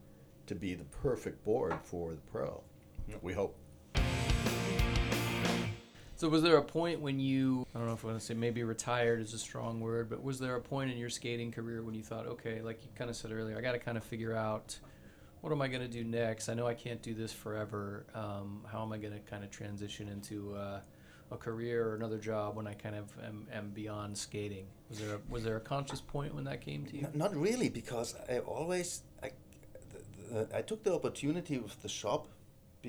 to 0.47 0.55
be 0.55 0.75
the 0.75 0.85
perfect 0.85 1.45
board 1.45 1.75
for 1.83 2.13
the 2.15 2.21
pro. 2.23 2.63
We 3.23 3.33
hope. 3.33 3.57
So 6.17 6.31
was 6.31 6.43
there 6.43 6.57
a 6.57 6.63
point 6.63 7.03
when 7.03 7.21
you 7.21 7.67
I 7.75 7.79
don't 7.79 7.89
know 7.89 7.93
if 7.93 8.03
I 8.03 8.09
want 8.09 8.19
to 8.19 8.25
say 8.25 8.33
maybe 8.33 8.65
retired 8.65 9.21
is 9.21 9.35
a 9.35 9.39
strong 9.39 9.81
word, 9.81 10.09
but 10.09 10.25
was 10.25 10.39
there 10.39 10.57
a 10.57 10.61
point 10.63 10.91
in 10.91 10.97
your 10.97 11.11
skating 11.11 11.53
career 11.53 11.83
when 11.83 11.95
you 11.95 12.03
thought, 12.03 12.27
okay, 12.27 12.63
like 12.63 12.83
you 12.83 12.89
kind 12.95 13.11
of 13.11 13.17
said 13.17 13.33
earlier, 13.33 13.59
I 13.59 13.61
got 13.61 13.73
to 13.73 13.79
kind 13.79 13.99
of 13.99 14.05
figure 14.05 14.35
out 14.35 14.79
what 15.43 15.53
am 15.53 15.61
I 15.61 15.69
going 15.69 15.83
to 15.83 15.89
do 15.89 16.05
next? 16.05 16.49
I 16.49 16.55
know 16.55 16.67
I 16.67 16.73
can't 16.73 17.03
do 17.03 17.13
this 17.13 17.35
forever. 17.35 18.07
Um, 18.15 18.65
how 18.73 18.83
am 18.83 18.93
I 18.93 18.99
going 18.99 19.13
to 19.13 19.21
kind 19.21 19.45
of 19.45 19.51
transition 19.51 20.09
into 20.09 20.55
uh, 20.57 20.81
a 21.31 21.37
career 21.37 21.87
or 21.87 21.97
another 21.97 22.19
job 22.19 22.57
when 22.57 22.67
I 22.67 22.73
kind 22.73 22.97
of 22.97 23.13
am, 23.23 23.47
am 23.53 23.71
beyond 23.71 24.17
skating? 24.17 24.69
Was 24.89 25.01
there 25.01 25.17
a, 25.17 25.21
was 25.29 25.45
there 25.45 25.57
a 25.57 25.61
conscious 25.61 26.01
point 26.01 26.35
when 26.35 26.45
that 26.45 26.63
came 26.63 26.87
to 26.87 26.97
you? 26.97 27.09
Not 27.13 27.37
really, 27.37 27.69
because 27.69 28.15
I 28.27 28.39
always 28.39 29.03
I, 29.23 29.33
the, 29.93 30.35
the, 30.35 30.57
I 30.57 30.63
took 30.63 30.83
the 30.83 30.95
opportunity 30.95 31.59
with 31.59 31.83
the 31.83 31.91
shop 31.91 32.29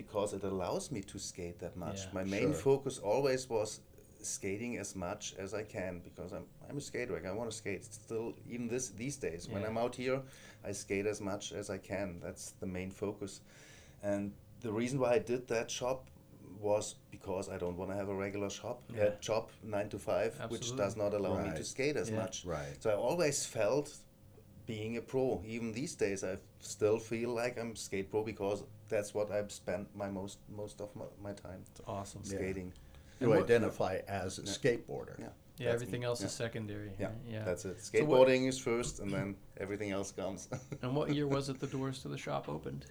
because 0.02 0.34
it 0.38 0.44
allows 0.44 0.92
me 0.92 1.02
to 1.02 1.18
skate 1.18 1.58
that 1.60 1.76
much. 1.76 2.00
Yeah. 2.02 2.14
My 2.20 2.24
main 2.24 2.52
Sure. 2.54 2.62
focus 2.68 3.00
always 3.00 3.50
was 3.50 3.70
skating 4.22 4.78
as 4.84 4.96
much 4.96 5.24
as 5.44 5.54
I 5.62 5.64
can 5.64 5.94
because 6.08 6.32
I'm 6.38 6.46
I'm 6.70 6.78
a 6.78 6.82
skater. 6.90 7.14
Like 7.18 7.26
I 7.32 7.34
want 7.40 7.50
to 7.52 7.58
skate 7.64 7.84
still 7.86 8.28
even 8.54 8.68
this 8.74 8.86
these 9.04 9.18
days. 9.28 9.42
When 9.54 9.64
I'm 9.68 9.78
out 9.84 9.96
here, 10.04 10.20
I 10.70 10.72
skate 10.74 11.08
as 11.14 11.20
much 11.22 11.46
as 11.60 11.70
I 11.70 11.80
can. 11.92 12.08
That's 12.26 12.46
the 12.62 12.68
main 12.78 12.92
focus, 12.92 13.42
and 14.04 14.24
the 14.66 14.72
reason 14.82 15.00
why 15.02 15.12
I 15.20 15.20
did 15.32 15.42
that 15.48 15.72
shop 15.80 16.00
was 16.70 16.96
because 17.12 17.46
I 17.56 17.58
don't 17.64 17.78
want 17.80 17.90
to 17.92 17.98
have 18.02 18.10
a 18.16 18.18
regular 18.26 18.50
shop 18.50 18.78
Yeah. 18.90 19.04
uh, 19.04 19.12
job 19.30 19.44
nine 19.76 19.90
to 19.90 20.00
five, 20.00 20.32
which 20.54 20.68
does 20.84 20.96
not 20.96 21.12
allow 21.14 21.36
me 21.46 21.52
to 21.60 21.64
skate 21.64 21.98
as 22.04 22.10
Yeah. 22.10 22.22
much. 22.22 22.36
Right. 22.46 22.76
So 22.84 22.90
I 22.90 22.96
always 23.10 23.46
felt 23.46 23.88
being 24.66 24.98
a 24.98 25.02
pro. 25.02 25.26
Even 25.56 25.72
these 25.74 25.96
days, 26.06 26.24
I 26.24 26.38
still 26.60 27.00
feel 27.00 27.30
like 27.42 27.54
I'm 27.62 27.76
skate 27.76 28.08
pro 28.12 28.24
because 28.24 28.64
that's 28.90 29.14
what 29.14 29.32
I've 29.32 29.52
spent 29.52 29.88
my 29.96 30.10
most 30.10 30.40
most 30.56 30.82
of 30.82 30.96
my, 30.96 31.06
my 31.22 31.34
time 31.34 31.64
It's 31.72 31.82
awesome. 31.88 32.22
Yeah. 32.26 32.38
skating. 32.38 32.74
You 33.20 33.28
And 33.28 33.30
what- 33.30 33.44
identify 33.50 34.00
as 34.08 34.40
a 34.40 34.44
Yeah. 34.44 34.52
skateboarder. 34.52 35.18
Yeah, 35.20 35.26
Yeah, 35.58 35.72
That's 35.72 35.76
everything 35.82 36.02
me. 36.02 36.06
else 36.08 36.22
Yeah. 36.22 36.28
is 36.28 36.34
secondary. 36.34 36.92
yeah, 37.00 37.12
yeah. 37.28 37.44
That's 37.44 37.66
it. 37.66 37.82
So 37.82 37.92
Skateboarding 37.92 38.48
is 38.48 38.60
first, 38.60 39.00
and 39.00 39.10
then 39.12 39.36
everything 39.58 39.92
else 39.92 40.12
comes. 40.12 40.48
and 40.84 40.96
what 40.96 41.14
year 41.16 41.26
was 41.28 41.50
it 41.50 41.60
the 41.60 41.68
doors 41.68 42.02
to 42.04 42.10
the 42.10 42.18
shop 42.18 42.48
opened? 42.48 42.86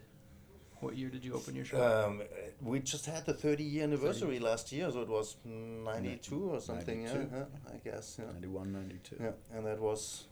What 0.81 0.95
year 0.97 1.09
did 1.09 1.25
you 1.25 1.33
open 1.33 1.55
your 1.55 1.65
shop? 1.65 1.81
Um, 2.09 2.23
we 2.61 2.81
just 2.81 3.07
had 3.07 3.25
the 3.25 3.33
30 3.33 3.63
year 3.65 3.85
anniversary 3.85 4.39
last 4.41 4.73
year, 4.73 4.91
so 4.91 5.01
it 5.01 5.09
was 5.09 5.37
92 5.45 6.51
or 6.51 6.61
something. 6.61 7.05
92. 7.05 7.29
Yeah, 7.33 7.39
yeah, 7.39 7.73
I 7.73 7.77
guess. 7.79 8.17
Yeah. 8.19 8.27
91, 8.33 8.73
92. 8.73 9.17
Yeah, 9.21 9.33
and 9.55 9.65
that 9.65 9.79
was 9.81 10.27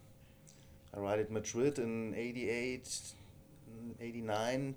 I 0.93 0.99
arrived 0.99 1.23
at 1.23 1.31
Madrid 1.31 1.79
in 1.79 2.15
88, 2.15 2.85
mm, 2.85 3.95
89 4.01 4.75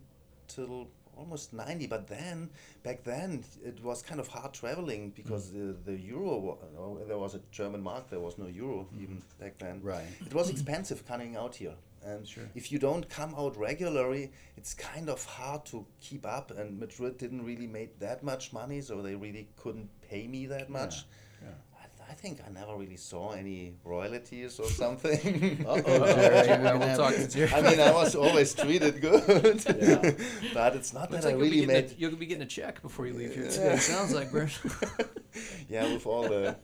till 0.48 0.88
almost 1.18 1.54
90. 1.54 1.88
But 1.88 2.08
then, 2.08 2.50
back 2.84 3.04
then, 3.04 3.44
it 3.64 3.84
was 3.84 4.02
kind 4.02 4.20
of 4.20 4.28
hard 4.28 4.54
traveling 4.54 5.12
because 5.12 5.52
mm. 5.52 5.84
the, 5.86 5.92
the 5.92 5.98
euro, 6.00 6.38
wa- 6.38 6.58
no, 6.74 7.00
there 7.08 7.18
was 7.18 7.36
a 7.36 7.42
German 7.52 7.82
mark, 7.82 8.10
there 8.10 8.20
was 8.20 8.38
no 8.38 8.48
euro 8.48 8.88
mm. 8.96 9.02
even 9.04 9.22
back 9.40 9.58
then. 9.58 9.82
Right. 9.82 10.06
It 10.26 10.34
was 10.34 10.50
expensive 10.50 11.06
coming 11.08 11.36
out 11.36 11.56
here. 11.56 11.74
And 12.06 12.28
Sure. 12.28 12.44
if 12.56 12.72
you 12.72 12.80
don't 12.80 13.10
come 13.10 13.36
out 13.36 13.58
regularly, 13.58 14.32
it's 14.56 14.74
kind 14.74 15.10
of 15.10 15.24
hard 15.26 15.66
to 15.66 15.86
keep 16.00 16.26
up. 16.26 16.52
And 16.52 16.80
Madrid 16.80 17.18
didn't 17.18 17.44
really 17.44 17.68
make 17.68 18.00
that 18.00 18.24
much 18.24 18.54
money, 18.54 18.82
so 18.82 19.02
they 19.02 19.16
really 19.16 19.50
couldn't 19.58 19.90
pay 20.02 20.28
me 20.28 20.46
that 20.46 20.70
much. 20.70 21.06
yeah. 21.42 21.50
Th- 21.50 21.58
I 22.10 22.14
think 22.14 22.40
I 22.46 22.50
never 22.52 22.76
really 22.76 22.96
saw 22.98 23.32
any 23.32 23.76
royalties 23.84 24.60
or 24.60 24.66
something. 24.70 25.66
Uh-oh, 25.68 25.76
Uh-oh, 25.76 26.06
Jerry, 26.16 26.48
yeah, 26.48 26.64
we're 26.74 26.78
we'll 26.80 26.88
have- 26.88 26.98
talk 26.98 27.16
to 27.16 27.28
Jerry. 27.36 27.54
I 27.54 27.62
mean, 27.62 27.80
I 27.80 27.92
was 27.92 28.16
always 28.16 28.54
treated 28.56 29.02
good. 29.02 29.64
Yeah. 29.66 30.12
but 30.54 30.76
it's 30.76 30.94
not 30.94 31.12
Looks 31.12 31.24
that 31.26 31.32
I 31.32 31.36
like 31.36 31.36
you'll, 31.36 31.40
really 31.42 31.66
getting 31.66 31.70
a, 31.70 31.74
made. 31.82 31.96
you'll 31.98 32.16
be 32.16 32.26
getting 32.26 32.44
a 32.44 32.48
check 32.48 32.82
before 32.82 33.08
you 33.08 33.14
leave 33.14 33.34
here 33.36 33.44
Yeah. 33.46 33.50
today. 33.52 33.76
Sounds 33.78 34.14
like, 34.14 34.32
Bert. 34.32 34.58
yeah, 35.70 35.92
with 35.94 36.06
all 36.06 36.24
the. 36.24 36.56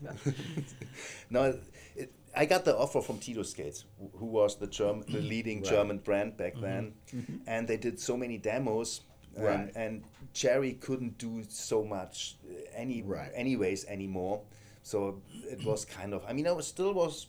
no, 1.29 1.57
it, 1.95 2.11
I 2.35 2.45
got 2.45 2.65
the 2.65 2.75
offer 2.77 3.01
from 3.01 3.19
Titus 3.19 3.51
Skates, 3.51 3.85
who 4.15 4.25
was 4.27 4.57
the 4.57 4.67
German, 4.67 5.03
the 5.09 5.19
leading 5.21 5.61
Right. 5.61 5.69
German 5.69 5.97
brand 5.99 6.37
back 6.37 6.55
Mhm. 6.55 6.61
then, 6.61 6.93
Mhm. 7.13 7.39
and 7.47 7.67
they 7.67 7.77
did 7.77 7.99
so 7.99 8.15
many 8.17 8.37
demos. 8.37 9.01
and, 9.35 9.45
Right. 9.45 9.71
and 9.75 10.03
Jerry 10.33 10.73
couldn't 10.73 11.17
do 11.17 11.41
so 11.49 11.83
much 11.83 12.37
uh, 12.47 12.53
any 12.75 13.01
Right. 13.01 13.31
anyways 13.33 13.83
anymore. 13.85 14.43
So 14.85 15.21
it 15.49 15.63
was 15.65 15.85
kind 15.85 16.13
of. 16.13 16.23
I 16.27 16.33
mean, 16.33 16.45
I 16.47 16.51
was 16.51 16.67
still 16.67 16.93
was, 16.93 17.27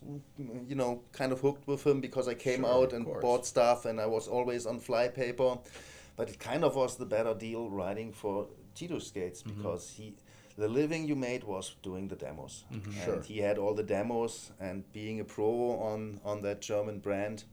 you 0.68 0.74
know, 0.74 1.02
kind 1.12 1.32
of 1.32 1.40
hooked 1.40 1.66
with 1.68 1.86
him 1.86 2.00
because 2.00 2.26
I 2.28 2.34
came 2.34 2.62
Sure, 2.62 2.72
out 2.82 2.92
and 2.92 3.04
course. 3.06 3.22
bought 3.22 3.46
stuff, 3.46 3.84
and 3.84 4.00
I 4.00 4.06
was 4.06 4.26
always 4.28 4.66
on 4.66 4.80
fly 4.80 5.08
paper. 5.08 5.58
But 6.16 6.28
it 6.30 6.38
kind 6.40 6.64
of 6.64 6.74
was 6.76 6.96
the 6.96 7.06
better 7.06 7.34
deal 7.34 7.70
riding 7.70 8.12
for 8.12 8.48
Titus 8.74 9.06
skates 9.08 9.42
Mm-hmm. 9.42 9.56
because 9.62 9.90
he, 9.96 10.14
the 10.58 10.68
living 10.68 11.06
you 11.08 11.16
made 11.16 11.44
was 11.44 11.74
doing 11.82 12.08
the 12.08 12.16
demos, 12.16 12.64
Mm-hmm. 12.72 13.04
Sure. 13.04 13.22
he 13.22 13.38
had 13.38 13.56
all 13.58 13.74
the 13.74 13.82
demos 13.84 14.50
and 14.60 14.84
being 14.92 15.20
a 15.20 15.24
pro 15.24 15.78
on 15.80 16.20
on 16.24 16.42
that 16.42 16.60
German 16.60 16.98
brand. 17.00 17.44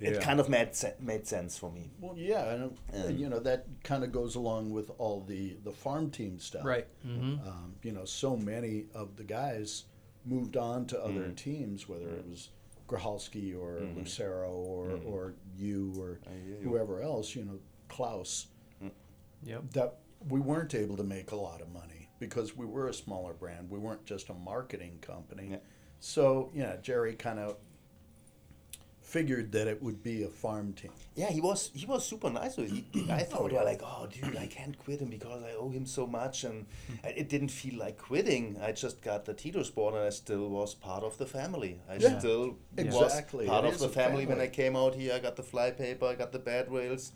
It 0.00 0.20
kind 0.20 0.40
of 0.40 0.48
made 0.48 0.74
se- 0.74 0.94
made 1.00 1.26
sense 1.26 1.56
for 1.58 1.70
me. 1.70 1.90
Well, 2.00 2.14
yeah, 2.16 2.52
and 2.52 2.78
uh, 2.94 3.06
Um, 3.08 3.16
you 3.16 3.28
know 3.28 3.38
that 3.40 3.66
kind 3.82 4.04
of 4.04 4.12
goes 4.12 4.34
along 4.34 4.70
with 4.70 4.90
all 4.98 5.20
the 5.22 5.56
the 5.64 5.72
farm 5.72 6.10
team 6.10 6.38
stuff. 6.38 6.64
Right. 6.64 6.86
Mm-hmm. 7.06 7.46
Um, 7.48 7.76
you 7.82 7.92
know, 7.92 8.04
so 8.04 8.36
many 8.36 8.86
of 8.94 9.16
the 9.16 9.24
guys 9.24 9.84
moved 10.24 10.56
on 10.56 10.86
to 10.86 11.02
other 11.02 11.28
Mm. 11.28 11.36
teams, 11.36 11.88
whether 11.88 12.08
it 12.10 12.26
was 12.28 12.50
Grahalski 12.88 13.56
or 13.58 13.80
Mhm. 13.80 13.96
Lucero 13.96 14.50
or 14.52 14.88
Mhm. 14.90 15.06
or 15.06 15.34
you 15.56 15.92
or 15.98 16.20
I 16.26 16.30
hear 16.44 16.56
you. 16.56 16.68
whoever 16.68 17.00
else. 17.00 17.34
You 17.34 17.44
know, 17.44 17.58
Klaus. 17.88 18.48
Yep. 19.42 19.70
That 19.72 19.98
we 20.28 20.40
weren't 20.40 20.74
able 20.74 20.96
to 20.96 21.04
make 21.04 21.30
a 21.30 21.36
lot 21.36 21.60
of 21.60 21.68
money 21.72 22.08
because 22.18 22.56
we 22.56 22.66
were 22.66 22.88
a 22.88 22.94
smaller 22.94 23.32
brand. 23.34 23.70
We 23.70 23.78
weren't 23.78 24.04
just 24.04 24.28
a 24.28 24.34
marketing 24.34 24.98
company. 25.00 25.48
Yeah. 25.52 25.58
So 26.00 26.50
yeah, 26.54 26.76
Jerry 26.78 27.14
kind 27.14 27.38
of 27.38 27.56
figured 29.16 29.50
that 29.52 29.66
it 29.66 29.82
would 29.82 30.02
be 30.02 30.24
a 30.24 30.28
farm 30.28 30.72
team. 30.74 30.90
Yeah, 31.14 31.30
he 31.36 31.40
was 31.40 31.70
he 31.74 31.86
was 31.86 32.04
super 32.12 32.30
nice 32.30 32.56
with 32.58 32.70
it. 32.72 32.84
He, 32.92 33.10
I 33.10 33.22
thought, 33.32 33.50
yeah. 33.52 33.62
like, 33.62 33.80
oh, 33.82 34.06
dude, 34.12 34.36
I 34.36 34.46
can't 34.46 34.76
quit 34.84 35.00
him 35.00 35.08
because 35.08 35.42
I 35.42 35.52
owe 35.62 35.70
him 35.70 35.86
so 35.86 36.06
much, 36.06 36.44
and 36.44 36.66
I- 37.02 37.14
it 37.20 37.28
didn't 37.30 37.48
feel 37.60 37.76
like 37.78 37.96
quitting. 37.98 38.44
I 38.68 38.72
just 38.72 39.00
got 39.02 39.24
the 39.24 39.32
Titus 39.34 39.68
sport, 39.68 39.94
and 39.94 40.04
I 40.04 40.10
still 40.10 40.48
was 40.50 40.74
part 40.74 41.02
of 41.02 41.16
the 41.16 41.26
family. 41.38 41.72
I 41.88 41.94
Yeah. 41.96 42.18
still 42.18 42.56
Exactly. 42.76 43.44
was 43.46 43.50
part 43.54 43.64
It 43.64 43.72
of 43.74 43.78
the 43.80 43.86
a 43.86 44.00
family. 44.00 44.26
when. 44.26 44.40
I 44.40 44.48
came 44.48 44.76
out 44.76 44.94
here. 44.94 45.14
I 45.14 45.18
got 45.18 45.36
the 45.36 45.42
fly 45.52 45.70
paper, 45.70 46.04
I 46.12 46.14
got 46.14 46.30
the 46.32 46.38
bad 46.52 46.70
rails. 46.70 47.12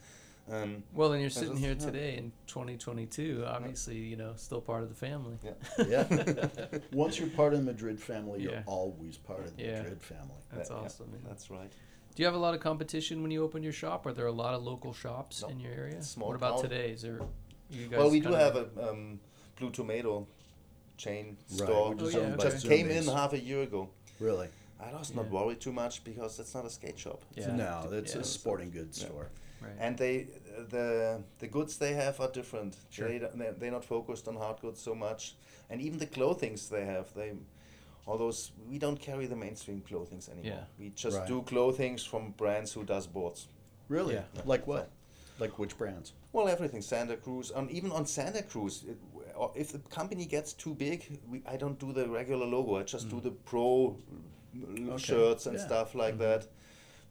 Um, 0.50 0.82
Well, 0.94 1.12
and 1.12 1.20
you're 1.20 1.30
sitting 1.30 1.50
just- 1.58 1.64
here 1.66 1.76
yeah. 1.78 1.86
today 1.86 2.16
in 2.16 2.32
2022. 2.46 3.44
Obviously, 3.46 3.98
you 3.98 4.16
know, 4.16 4.32
still 4.36 4.62
part 4.62 4.82
of 4.82 4.88
the 4.88 4.94
family. 5.08 5.36
yeah. 5.44 5.54
Yeah. 5.92 6.78
Once 6.92 7.18
you're 7.20 7.28
part 7.40 7.52
of 7.52 7.58
the 7.60 7.66
Madrid 7.72 8.00
family, 8.00 8.38
Yeah. 8.42 8.50
you're 8.50 8.62
always 8.66 9.16
part 9.18 9.40
of 9.46 9.54
the 9.56 9.62
Yeah. 9.62 9.82
Madrid 9.82 10.02
family. 10.02 10.40
That's 10.52 10.70
Yeah, 10.70 10.76
yeah, 10.76 10.82
awesome. 10.86 11.10
man. 11.12 11.20
That's 11.28 11.50
right. 11.50 11.72
Do 12.20 12.24
you 12.24 12.26
have 12.26 12.34
a 12.34 12.38
lot 12.38 12.52
of 12.52 12.60
competition 12.60 13.22
when 13.22 13.30
you 13.30 13.42
open 13.42 13.62
your 13.62 13.72
shop? 13.72 14.04
Are 14.04 14.12
there 14.12 14.26
a 14.26 14.30
lot 14.30 14.52
of 14.52 14.62
local 14.62 14.92
shops 14.92 15.40
No. 15.40 15.48
in 15.48 15.58
your 15.58 15.72
area? 15.72 16.02
Small 16.02 16.28
what 16.28 16.36
about 16.36 16.56
town. 16.56 16.68
today? 16.68 16.90
Is 16.90 17.00
there? 17.00 17.18
You 17.70 17.86
guys 17.86 17.98
Well, 17.98 18.10
we 18.10 18.20
do 18.20 18.34
have 18.34 18.56
a 18.56 18.90
um, 18.90 19.18
Blue 19.58 19.70
Tomato 19.70 20.26
chain 20.98 21.38
Right, 21.52 21.60
store. 21.60 21.94
which 21.94 22.02
is 22.02 22.12
just- 22.12 22.22
owned 22.26 22.36
by 22.36 22.44
just 22.44 22.66
came 22.68 22.90
in 22.90 23.04
half 23.06 23.32
a 23.32 23.40
year 23.40 23.62
ago. 23.62 23.88
Really? 24.18 24.48
I 24.78 24.92
was 24.92 25.14
not 25.14 25.24
Yeah. 25.24 25.30
worried 25.30 25.60
too 25.62 25.72
much 25.72 26.04
because 26.04 26.38
it's 26.38 26.54
not 26.54 26.66
a 26.66 26.68
skate 26.68 26.98
shop. 26.98 27.24
Yeah. 27.34 27.56
No, 27.56 27.88
it's 27.90 28.14
yeah. 28.14 28.20
a 28.20 28.24
sporting 28.24 28.70
goods 28.70 28.98
Yeah. 29.00 29.06
store. 29.06 29.30
Right. 29.62 29.72
And 29.78 29.96
they, 29.96 30.26
the 30.68 31.22
the 31.38 31.48
goods 31.48 31.78
they 31.78 31.94
have 31.94 32.20
are 32.20 32.30
different. 32.30 32.76
Sure. 32.90 33.08
They 33.08 33.16
they're, 33.16 33.54
they're 33.58 33.70
not 33.78 33.86
focused 33.86 34.28
on 34.28 34.36
hard 34.36 34.60
goods 34.60 34.82
so 34.82 34.94
much, 34.94 35.36
and 35.70 35.80
even 35.80 35.98
the 35.98 36.10
clothings 36.18 36.68
they 36.68 36.84
have, 36.84 37.14
they, 37.14 37.32
all 38.10 38.18
those 38.18 38.52
we 38.68 38.78
don't 38.78 39.00
carry 39.00 39.26
the 39.26 39.36
mainstream 39.36 39.80
clothings 39.88 40.28
anymore. 40.28 40.52
Yeah. 40.58 40.64
We 40.78 40.90
just 40.90 41.18
Right. 41.18 41.28
do 41.28 41.42
clothings 41.42 42.04
from 42.04 42.32
brands 42.32 42.72
who 42.72 42.84
does 42.84 43.06
boards. 43.06 43.48
Really? 43.88 44.14
Yeah. 44.14 44.44
Like 44.44 44.66
what? 44.66 44.90
Like 45.38 45.58
which 45.58 45.78
brands? 45.78 46.12
Well, 46.32 46.48
everything 46.48 46.82
Santa 46.82 47.16
Cruz, 47.16 47.50
and 47.50 47.70
even 47.70 47.90
on 47.92 48.06
Santa 48.06 48.42
Cruz, 48.42 48.84
it, 48.88 48.98
or 49.34 49.52
if 49.54 49.72
the 49.72 49.78
company 49.98 50.26
gets 50.26 50.52
too 50.52 50.74
big, 50.74 51.18
we, 51.30 51.42
I 51.46 51.56
don't 51.56 51.78
do 51.78 51.92
the 51.92 52.08
regular 52.08 52.46
logo. 52.46 52.76
I 52.76 52.82
just 52.82 53.08
do 53.08 53.16
mm. 53.16 53.22
the 53.22 53.30
pro 53.30 53.96
Okay, 54.54 54.96
shirts 54.98 55.46
and 55.46 55.56
yeah. 55.56 55.66
stuff 55.66 55.94
like 55.94 56.14
mm-hmm. 56.14 56.22
that. 56.22 56.48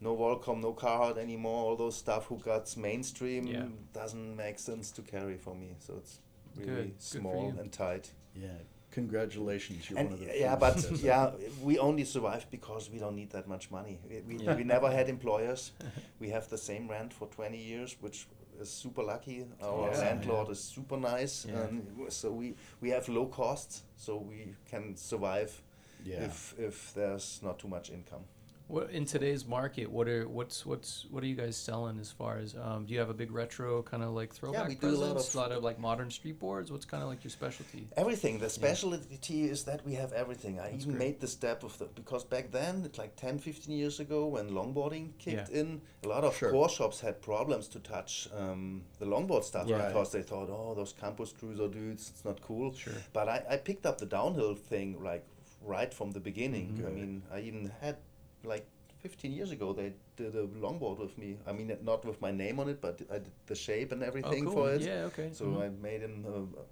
No 0.02 0.16
Volcom, 0.16 0.60
no 0.60 0.72
Carhartt 0.72 1.18
anymore. 1.18 1.64
All 1.64 1.76
those 1.76 1.96
stuff 1.96 2.26
who 2.26 2.38
got 2.38 2.74
mainstream 2.76 3.46
Yeah. 3.46 3.66
doesn't 3.92 4.36
make 4.36 4.58
sense 4.58 4.90
to 4.92 5.02
carry 5.02 5.36
for 5.36 5.54
me. 5.54 5.76
So 5.78 5.94
it's 5.96 6.20
really 6.56 6.70
good 6.70 7.02
small 7.02 7.52
you. 7.54 7.60
and 7.60 7.72
tight. 7.72 8.10
Yeah. 8.34 8.48
Congratulations, 8.92 9.88
you're 9.88 9.98
And 9.98 10.10
one 10.10 10.20
of 10.20 10.26
the 10.26 10.38
yeah, 10.38 10.56
but 10.56 10.90
yeah, 11.02 11.30
we 11.62 11.78
only 11.78 12.04
survive 12.04 12.46
because 12.50 12.90
we 12.90 12.98
don't 12.98 13.14
need 13.16 13.30
that 13.30 13.46
much 13.48 13.70
money. 13.70 14.00
We, 14.08 14.20
we, 14.22 14.44
Yeah. 14.44 14.56
we 14.56 14.64
never 14.64 14.90
had 14.90 15.08
employers. 15.08 15.72
we 16.20 16.30
have 16.30 16.48
the 16.48 16.58
same 16.58 16.88
rent 16.88 17.12
for 17.12 17.28
20 17.28 17.56
years, 17.56 17.96
which 18.00 18.26
is 18.60 18.70
super 18.70 19.02
lucky. 19.02 19.46
Our 19.62 19.90
Yeah, 19.92 19.98
landlord 19.98 20.46
yeah. 20.48 20.52
is 20.52 20.60
super 20.60 20.96
nice, 20.96 21.44
and 21.46 21.86
so 22.08 22.30
we 22.32 22.54
we 22.80 22.90
have 22.90 23.08
low 23.08 23.26
costs, 23.26 23.82
so 23.96 24.16
we 24.16 24.54
can 24.70 24.96
survive 24.96 25.62
if 26.04 26.54
if 26.58 26.92
there's 26.94 27.40
not 27.42 27.58
too 27.58 27.68
much 27.68 27.90
income. 27.90 28.24
What 28.70 28.90
in 28.90 29.04
today's 29.04 29.44
market? 29.48 29.90
What 29.90 30.06
are 30.06 30.28
what's 30.28 30.64
what's 30.64 31.04
what 31.10 31.24
are 31.24 31.26
you 31.26 31.34
guys 31.34 31.56
selling 31.56 31.98
as 31.98 32.12
far 32.12 32.38
as? 32.38 32.54
Um, 32.54 32.84
do 32.86 32.92
you 32.94 33.00
have 33.00 33.10
a 33.10 33.14
big 33.14 33.32
retro 33.32 33.82
kind 33.82 34.04
of 34.04 34.10
like 34.10 34.32
throwback 34.32 34.62
Yeah, 34.62 34.68
we 34.68 34.74
do 34.76 34.88
a 34.90 34.96
lot 35.06 35.16
of- 35.16 35.34
a 35.34 35.36
lot 35.36 35.50
of 35.50 35.64
like 35.64 35.80
modern 35.80 36.08
street 36.08 36.38
boards. 36.38 36.70
What's 36.70 36.84
kind 36.84 37.02
of 37.02 37.08
like 37.08 37.24
your 37.24 37.32
specialty? 37.32 37.88
Everything. 37.96 38.38
The 38.38 38.48
specialty 38.48 39.42
is 39.50 39.64
that 39.64 39.84
we 39.84 39.94
have 39.94 40.12
everything. 40.12 40.60
I 40.60 40.70
That's 40.70 40.84
even 40.84 40.90
great. 40.96 40.98
made 41.06 41.20
the 41.20 41.26
step 41.26 41.64
of 41.64 41.76
the 41.78 41.86
because 41.86 42.22
back 42.22 42.52
then, 42.52 42.84
it's 42.84 42.96
like 42.96 43.16
10, 43.16 43.38
15 43.40 43.76
years 43.76 43.98
ago, 43.98 44.26
when 44.28 44.50
longboarding 44.50 45.18
kicked 45.18 45.50
Yeah. 45.50 45.60
in, 45.60 45.80
a 46.04 46.08
lot 46.08 46.22
of 46.22 46.36
Sure. 46.36 46.52
core 46.52 46.68
shops 46.68 47.00
had 47.00 47.20
problems 47.20 47.66
to 47.68 47.80
touch 47.80 48.28
um, 48.36 48.82
the 49.00 49.04
longboard 49.06 49.42
stuff 49.42 49.66
Yeah. 49.66 49.88
because 49.88 50.12
they 50.12 50.22
thought, 50.22 50.48
oh, 50.48 50.74
those 50.74 50.92
campus 50.92 51.32
cruiser 51.32 51.66
dudes, 51.66 52.10
it's 52.10 52.24
not 52.24 52.40
cool. 52.40 52.72
Sure. 52.72 52.92
But 53.12 53.28
I, 53.28 53.42
I 53.50 53.56
picked 53.56 53.84
up 53.84 53.98
the 53.98 54.06
downhill 54.06 54.54
thing 54.54 55.02
like 55.02 55.24
right 55.60 55.92
from 55.92 56.12
the 56.12 56.20
beginning. 56.20 56.78
Mhm. 56.78 56.86
I 56.86 56.90
mean, 56.90 57.22
I 57.32 57.40
even 57.40 57.72
had 57.80 57.96
like 58.44 58.66
15 58.98 59.32
years 59.32 59.50
ago 59.50 59.72
they 59.72 59.92
did 60.16 60.34
a 60.34 60.46
longboard 60.46 60.98
with 60.98 61.16
me. 61.18 61.38
I 61.46 61.52
mean, 61.52 61.74
not 61.82 62.04
with 62.04 62.20
my 62.20 62.30
name 62.30 62.60
on 62.60 62.68
it, 62.68 62.80
but 62.80 63.00
I 63.10 63.14
did 63.18 63.32
the 63.46 63.54
shape 63.54 63.92
and 63.92 64.02
Oh, 64.02 64.06
everything 64.06 64.44
cool. 64.44 64.52
for 64.52 64.72
it. 64.74 64.82
Yeah. 64.82 65.04
Okay. 65.06 65.30
So 65.32 65.44
Mhm. 65.46 65.62
I 65.62 65.68
made 65.82 66.00
him. 66.02 66.26
Uh, 66.26 66.62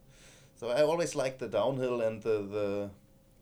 so 0.55 0.69
I 0.69 0.83
always 0.83 1.15
liked 1.15 1.39
the 1.39 1.49
downhill 1.49 2.01
and 2.03 2.23
the 2.23 2.43
the, 2.57 2.91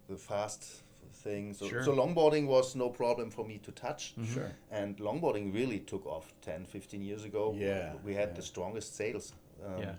the 0.09 0.17
fast 0.17 0.83
thing. 1.25 1.55
So, 1.55 1.69
Sure. 1.69 1.83
so 1.83 1.93
longboarding 1.93 2.47
was 2.47 2.77
no 2.77 2.91
problem 2.91 3.31
for 3.31 3.45
me 3.45 3.59
to 3.59 3.73
touch. 3.73 4.15
Mhm. 4.17 4.27
Sure. 4.35 4.51
And 4.71 4.97
longboarding 4.99 5.53
really 5.55 5.81
took 5.81 6.07
off 6.07 6.33
10, 6.43 6.65
15 6.67 7.03
years 7.03 7.25
ago. 7.25 7.55
Yeah, 7.59 7.95
We 8.05 8.15
had 8.15 8.29
yeah. 8.29 8.35
the 8.37 8.43
strongest 8.43 8.95
sales. 8.95 9.33
Um, 9.65 9.79
Yeah. 9.83 9.95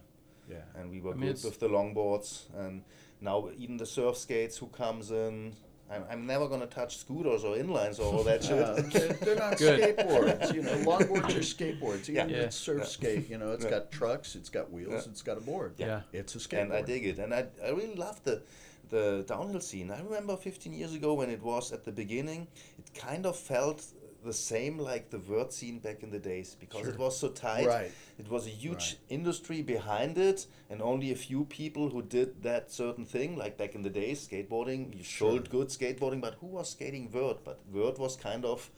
Yeah. 0.49 0.63
And 0.75 0.89
we 0.91 1.01
were 1.01 1.11
I 1.11 1.15
mean, 1.15 1.21
good 1.29 1.37
it's- 1.37 1.43
with 1.43 1.59
the 1.59 1.67
longboards. 1.67 2.45
And 2.55 2.83
now 3.19 3.49
even 3.57 3.77
the 3.77 3.85
surf 3.85 4.15
skates 4.17 4.57
who 4.61 4.67
comes 4.67 5.11
in. 5.11 5.53
I'm, 5.89 6.03
I'm 6.11 6.25
never 6.25 6.47
gonna 6.49 6.65
touch 6.67 6.97
scooters 6.97 7.43
or 7.43 7.55
inlines 7.55 7.99
or 7.99 8.03
all 8.13 8.23
that 8.23 8.43
shit. 8.47 8.61
Uh, 8.61 8.81
they're, 8.91 9.13
they're 9.13 9.35
not 9.35 9.57
Good. 9.63 9.97
skateboards, 9.97 10.53
you 10.53 10.61
know. 10.63 10.73
Longboards 10.79 11.35
are 11.35 11.39
skateboards. 11.55 12.09
Even 12.09 12.29
Yeah. 12.29 12.41
with 12.43 12.53
surf 12.53 12.79
Yeah. 12.79 12.85
skate, 12.85 13.29
you 13.29 13.37
know, 13.37 13.51
it's 13.53 13.63
Yeah. 13.63 13.71
got 13.71 13.91
trucks, 13.91 14.35
it's 14.35 14.49
got 14.49 14.71
wheels, 14.71 15.05
Yeah. 15.05 15.11
it's 15.11 15.21
got 15.21 15.37
a 15.37 15.41
board. 15.41 15.73
Yeah. 15.77 16.01
It's 16.11 16.35
a 16.35 16.39
skateboard. 16.39 16.61
and 16.61 16.73
I 16.73 16.81
dig 16.81 17.05
it. 17.05 17.19
And 17.19 17.33
I, 17.33 17.45
I 17.63 17.69
really 17.69 17.95
love 17.95 18.21
the 18.23 18.41
the 18.89 19.25
downhill 19.27 19.59
scene. 19.59 19.91
I 19.91 19.99
remember 20.01 20.37
15 20.37 20.71
years 20.73 20.93
ago 20.93 21.13
when 21.13 21.29
it 21.29 21.41
was 21.43 21.73
at 21.73 21.83
the 21.83 21.91
beginning, 21.91 22.47
it 22.79 22.93
kind 22.93 23.25
of 23.25 23.35
felt 23.35 23.83
the 24.23 24.33
same 24.33 24.77
like 24.77 25.09
the 25.09 25.17
vert 25.17 25.53
scene 25.53 25.79
back 25.79 26.03
in 26.03 26.09
the 26.09 26.19
days 26.19 26.55
because 26.59 26.87
it 26.87 26.97
was 26.97 27.17
so 27.19 27.29
tight. 27.29 27.67
Right. 27.67 27.91
It 28.17 28.29
was 28.29 28.47
a 28.47 28.49
huge 28.49 28.75
Right. 28.75 28.97
industry 29.09 29.61
behind 29.61 30.17
it, 30.17 30.47
and 30.69 30.81
only 30.81 31.11
a 31.11 31.15
few 31.15 31.45
people 31.45 31.89
who 31.89 32.01
did 32.01 32.43
that 32.43 32.71
certain 32.71 33.05
thing. 33.05 33.35
Like 33.37 33.57
back 33.57 33.75
in 33.75 33.83
the 33.83 33.89
days, 33.89 34.27
skateboarding, 34.27 34.97
you 34.97 35.03
Sure. 35.03 35.31
sold 35.31 35.49
good 35.49 35.67
skateboarding, 35.69 36.21
but 36.21 36.35
who 36.41 36.47
was 36.47 36.69
skating 36.71 37.09
vert? 37.09 37.43
But 37.43 37.59
vert 37.71 37.99
was 37.99 38.15
kind 38.15 38.45
of 38.45 38.69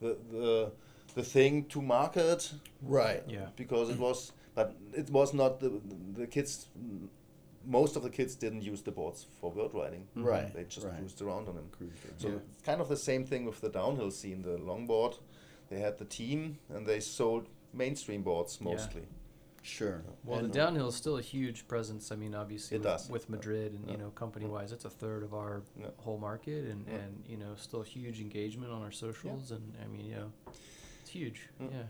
the 0.00 0.16
the 0.30 0.72
the 1.14 1.22
thing 1.22 1.64
to 1.66 1.82
market 1.82 2.52
Right. 2.82 3.22
Yeah. 3.28 3.48
because 3.56 3.90
it 3.90 3.96
mm. 3.96 4.00
was 4.08 4.32
but 4.54 4.74
it 4.92 5.10
was 5.10 5.32
not 5.34 5.60
the 5.60 5.70
the 6.16 6.26
kids 6.26 6.68
most 7.68 7.96
of 7.96 8.02
the 8.02 8.10
kids 8.10 8.34
didn't 8.34 8.62
use 8.62 8.80
the 8.82 8.90
boards 8.90 9.26
for 9.40 9.52
vert 9.52 9.72
riding 9.74 10.06
Right, 10.16 10.52
they 10.54 10.64
just 10.64 10.86
right. 10.86 10.96
cruised 10.96 11.20
around 11.22 11.48
on 11.48 11.54
them 11.56 11.68
Cruiser. 11.70 12.08
so 12.16 12.28
Yeah. 12.28 12.34
it's 12.36 12.62
kind 12.64 12.80
of 12.80 12.88
the 12.88 12.96
same 12.96 13.24
thing 13.26 13.44
with 13.44 13.60
the 13.60 13.68
downhill 13.68 14.10
scene 14.10 14.40
the 14.42 14.56
longboard 14.58 15.18
they 15.68 15.78
had 15.80 15.98
the 15.98 16.04
team 16.06 16.58
and 16.70 16.86
they 16.86 17.00
sold 17.00 17.46
mainstream 17.74 18.22
boards 18.22 18.58
Yeah. 18.60 18.70
mostly 18.72 19.02
Sure. 19.60 20.02
Well, 20.24 20.38
And- 20.38 20.48
the 20.48 20.54
downhill 20.54 20.88
is 20.88 20.94
still 20.94 21.18
a 21.18 21.20
huge 21.20 21.68
presence. 21.68 22.10
I 22.10 22.16
mean, 22.16 22.34
obviously, 22.34 22.76
It 22.76 22.78
with, 22.78 22.84
does. 22.84 23.10
with 23.10 23.28
Madrid 23.28 23.72
and 23.74 23.90
you 23.90 23.98
know, 23.98 24.10
company 24.10 24.46
wise, 24.46 24.72
it's 24.72 24.86
a 24.86 24.88
third 25.02 25.22
of 25.22 25.34
our 25.34 25.62
Yeah. 25.78 25.88
whole 25.98 26.16
market, 26.16 26.64
and 26.70 26.86
Yeah. 26.86 26.94
and 26.94 27.24
you 27.28 27.36
know, 27.36 27.54
still 27.56 27.82
huge 27.82 28.18
engagement 28.20 28.72
on 28.72 28.80
our 28.80 28.92
socials, 28.92 29.50
and 29.50 29.74
I 29.84 29.86
mean, 29.88 30.06
you 30.06 30.14
know, 30.14 30.32
it's 31.02 31.10
huge. 31.10 31.50
Yeah. 31.60 31.82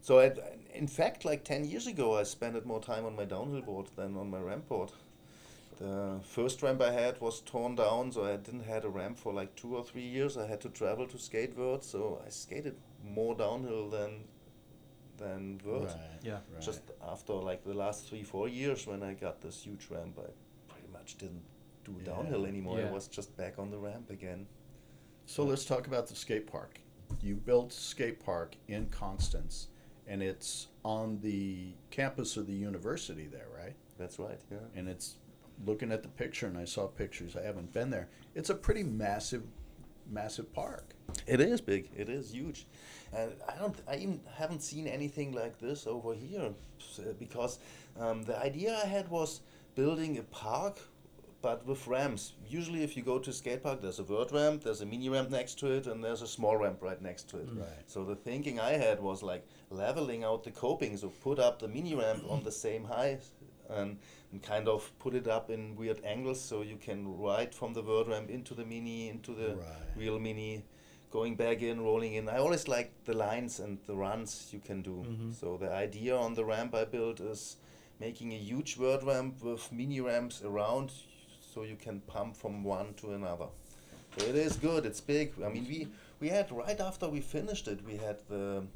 so 0.00 0.20
I, 0.20 0.32
in 0.72 0.86
fact 0.86 1.24
like 1.24 1.42
10 1.44 1.64
years 1.64 1.86
ago 1.88 2.16
i 2.16 2.22
spent 2.22 2.64
more 2.64 2.80
time 2.80 3.04
on 3.04 3.16
my 3.16 3.24
downhill 3.24 3.60
board 3.62 3.88
than 3.96 4.16
on 4.16 4.30
my 4.30 4.38
ramp 4.40 4.68
board 4.68 4.92
the 5.76 6.18
first 6.22 6.62
ramp 6.62 6.80
i 6.80 6.90
had 6.90 7.20
was 7.20 7.40
torn 7.40 7.74
down 7.74 8.10
so 8.10 8.24
i 8.24 8.36
didn't 8.36 8.64
had 8.64 8.84
a 8.84 8.88
ramp 8.88 9.18
for 9.18 9.32
like 9.32 9.54
two 9.56 9.76
or 9.76 9.84
three 9.84 10.06
years 10.06 10.36
i 10.38 10.46
had 10.46 10.60
to 10.60 10.68
travel 10.70 11.06
to 11.06 11.18
skate 11.18 11.54
vert 11.54 11.84
so 11.84 12.22
i 12.26 12.30
skated 12.30 12.76
more 13.04 13.34
downhill 13.34 13.88
than 13.90 14.24
than 15.18 15.58
vert. 15.64 15.84
Right. 15.84 15.96
Yeah. 16.22 16.32
Right. 16.52 16.60
Just 16.60 16.82
after 17.06 17.32
like 17.32 17.64
the 17.64 17.74
last 17.74 18.06
three 18.08 18.22
four 18.22 18.48
years 18.48 18.86
when 18.86 19.02
I 19.02 19.14
got 19.14 19.40
this 19.40 19.62
huge 19.62 19.86
ramp, 19.90 20.18
I 20.18 20.28
pretty 20.70 20.88
much 20.92 21.16
didn't 21.16 21.42
do 21.84 21.94
Yeah. 21.98 22.12
downhill 22.12 22.44
anymore. 22.46 22.78
Yeah. 22.80 22.88
I 22.88 22.92
was 22.92 23.08
just 23.08 23.36
back 23.36 23.58
on 23.58 23.70
the 23.70 23.78
ramp 23.78 24.10
again. 24.10 24.46
So 25.24 25.42
let's 25.44 25.64
talk 25.64 25.86
about 25.86 26.06
the 26.06 26.14
skate 26.14 26.46
park. 26.46 26.80
You 27.22 27.34
built 27.36 27.72
skate 27.72 28.20
park 28.24 28.56
in 28.68 28.90
Constance, 28.90 29.68
and 30.06 30.22
it's 30.22 30.68
on 30.84 31.18
the 31.20 31.72
campus 31.90 32.36
of 32.36 32.46
the 32.46 32.52
university 32.52 33.26
there, 33.26 33.48
right? 33.56 33.74
That's 33.98 34.18
right. 34.18 34.40
Yeah. 34.50 34.58
And 34.74 34.86
it's 34.86 35.16
looking 35.64 35.92
at 35.92 36.02
the 36.02 36.08
picture, 36.08 36.46
and 36.46 36.58
I 36.58 36.64
saw 36.64 36.86
pictures. 36.86 37.36
I 37.36 37.42
haven't 37.42 37.72
been 37.72 37.90
there. 37.90 38.08
It's 38.34 38.50
a 38.50 38.54
pretty 38.54 38.82
massive, 38.82 39.42
massive 40.10 40.52
park. 40.52 40.94
It 41.26 41.40
is 41.40 41.60
big. 41.60 41.90
It 41.96 42.08
is 42.08 42.32
huge, 42.32 42.66
and 43.12 43.32
I 43.48 43.56
don't. 43.58 43.76
I 43.88 43.96
even 43.96 44.20
haven't 44.34 44.62
seen 44.62 44.86
anything 44.86 45.32
like 45.32 45.58
this 45.58 45.86
over 45.86 46.14
here, 46.14 46.50
uh, 46.98 47.02
because 47.18 47.58
um, 47.98 48.22
the 48.24 48.38
idea 48.38 48.78
I 48.82 48.86
had 48.86 49.08
was 49.08 49.40
building 49.74 50.18
a 50.18 50.22
park, 50.22 50.78
but 51.42 51.66
with 51.66 51.86
ramps. 51.86 52.32
Usually, 52.48 52.82
if 52.82 52.96
you 52.96 53.02
go 53.02 53.18
to 53.18 53.30
a 53.30 53.32
skate 53.32 53.62
park, 53.62 53.80
there's 53.80 53.98
a 53.98 54.02
vert 54.02 54.32
ramp, 54.32 54.64
there's 54.64 54.80
a 54.80 54.86
mini 54.86 55.08
ramp 55.08 55.30
next 55.30 55.58
to 55.60 55.70
it, 55.70 55.86
and 55.86 56.02
there's 56.02 56.22
a 56.22 56.26
small 56.26 56.56
ramp 56.56 56.78
right 56.82 57.00
next 57.00 57.28
to 57.30 57.38
it. 57.38 57.48
Right. 57.52 57.68
So 57.86 58.04
the 58.04 58.16
thinking 58.16 58.58
I 58.58 58.72
had 58.72 59.00
was 59.00 59.22
like 59.22 59.46
leveling 59.70 60.24
out 60.24 60.44
the 60.44 60.50
coping, 60.50 60.96
so 60.96 61.08
put 61.08 61.38
up 61.38 61.60
the 61.60 61.68
mini 61.68 61.94
ramp 61.94 62.24
on 62.28 62.42
the 62.42 62.52
same 62.52 62.84
height. 62.84 63.22
And, 63.68 63.98
and 64.36 64.42
kind 64.42 64.68
of 64.68 64.92
put 64.98 65.14
it 65.14 65.26
up 65.26 65.50
in 65.50 65.74
weird 65.76 66.00
angles 66.04 66.40
so 66.40 66.62
you 66.62 66.76
can 66.76 67.18
ride 67.18 67.54
from 67.54 67.72
the 67.72 67.82
vert 67.82 68.06
ramp 68.08 68.30
into 68.30 68.54
the 68.54 68.64
mini, 68.64 69.08
into 69.08 69.34
the 69.34 69.56
Right. 69.56 69.96
real 69.96 70.18
mini, 70.18 70.62
going 71.10 71.36
back 71.36 71.62
in, 71.62 71.80
rolling 71.80 72.14
in. 72.14 72.28
I 72.28 72.38
always 72.38 72.68
like 72.68 72.90
the 73.04 73.14
lines 73.14 73.60
and 73.60 73.78
the 73.86 73.94
runs 73.96 74.50
you 74.52 74.60
can 74.60 74.82
do. 74.82 75.04
Mhm. 75.04 75.34
So 75.40 75.56
the 75.56 75.70
idea 75.72 76.14
on 76.16 76.34
the 76.34 76.44
ramp 76.44 76.74
I 76.74 76.84
built 76.84 77.20
is 77.20 77.56
making 77.98 78.32
a 78.32 78.38
huge 78.38 78.76
vert 78.76 79.02
ramp 79.02 79.42
with 79.42 79.72
mini 79.72 80.00
ramps 80.00 80.42
around, 80.42 80.92
so 81.54 81.62
you 81.62 81.76
can 81.76 82.00
pump 82.00 82.36
from 82.36 82.62
one 82.64 82.92
to 82.94 83.12
another. 83.14 83.48
So 84.18 84.26
it 84.26 84.34
is 84.34 84.56
good. 84.56 84.84
It's 84.86 85.00
big. 85.00 85.32
I 85.42 85.48
mean, 85.48 85.66
we 85.68 85.88
we 86.20 86.28
had 86.30 86.50
right 86.50 86.80
after 86.80 87.08
we 87.08 87.20
finished 87.20 87.68
it, 87.68 87.78
we 87.84 87.96
had 87.96 88.18
the 88.28 88.66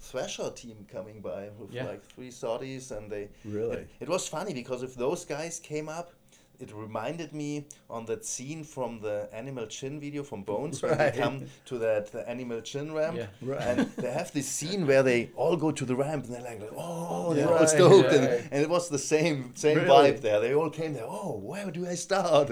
Thrasher 0.00 0.50
team 0.50 0.86
coming 0.90 1.20
by 1.20 1.50
with 1.58 1.72
Yeah. 1.72 1.84
like 1.84 2.02
three 2.14 2.30
Saudis, 2.30 2.90
and 2.90 3.10
they 3.10 3.28
Really? 3.44 3.76
it, 3.82 3.88
it 4.00 4.08
was 4.08 4.26
funny 4.28 4.54
because 4.54 4.82
if 4.82 4.94
those 4.94 5.24
guys 5.24 5.60
came 5.60 5.88
up, 5.88 6.12
it 6.58 6.72
reminded 6.74 7.32
me 7.32 7.64
on 7.88 8.04
that 8.06 8.22
scene 8.24 8.64
from 8.64 9.00
the 9.00 9.28
Animal 9.32 9.66
Chin 9.66 9.98
video 9.98 10.22
from 10.22 10.42
Bones 10.42 10.82
when 10.82 10.90
Right. 10.92 11.14
they 11.14 11.18
come 11.20 11.46
to 11.66 11.78
that 11.78 12.12
the 12.12 12.28
Animal 12.28 12.60
Chin 12.60 12.92
ramp. 12.92 13.16
Yeah. 13.16 13.28
Right. 13.40 13.62
And 13.62 13.78
they 13.96 14.10
have 14.12 14.30
this 14.32 14.46
scene 14.46 14.86
where 14.86 15.02
they 15.02 15.30
all 15.36 15.56
go 15.56 15.70
to 15.72 15.84
the 15.86 15.96
ramp 15.96 16.24
and 16.26 16.34
they're 16.34 16.42
like, 16.42 16.62
oh, 16.76 17.32
they're 17.34 17.48
all 17.50 17.66
stoked. 17.66 18.12
And, 18.12 18.24
and 18.52 18.62
it 18.62 18.68
was 18.68 18.90
the 18.90 18.98
same 18.98 19.54
same 19.56 19.78
Really? 19.78 20.12
vibe 20.12 20.20
there. 20.20 20.38
They 20.40 20.54
all 20.54 20.68
came 20.70 20.92
there, 20.92 21.06
oh, 21.08 21.38
where 21.42 21.70
do 21.70 21.86
I 21.86 21.94
start? 21.94 22.50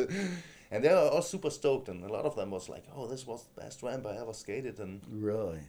And 0.70 0.84
they 0.84 0.88
were 0.90 1.08
all 1.14 1.22
super 1.22 1.50
stoked. 1.50 1.88
And 1.90 2.02
a 2.04 2.08
lot 2.12 2.24
of 2.24 2.34
them 2.34 2.50
was 2.50 2.68
like, 2.70 2.84
oh, 2.96 3.06
this 3.08 3.26
was 3.26 3.44
the 3.44 3.60
best 3.62 3.82
ramp 3.82 4.06
I 4.06 4.16
ever 4.22 4.32
skated. 4.32 4.78
And 4.80 5.00
Really? 5.10 5.60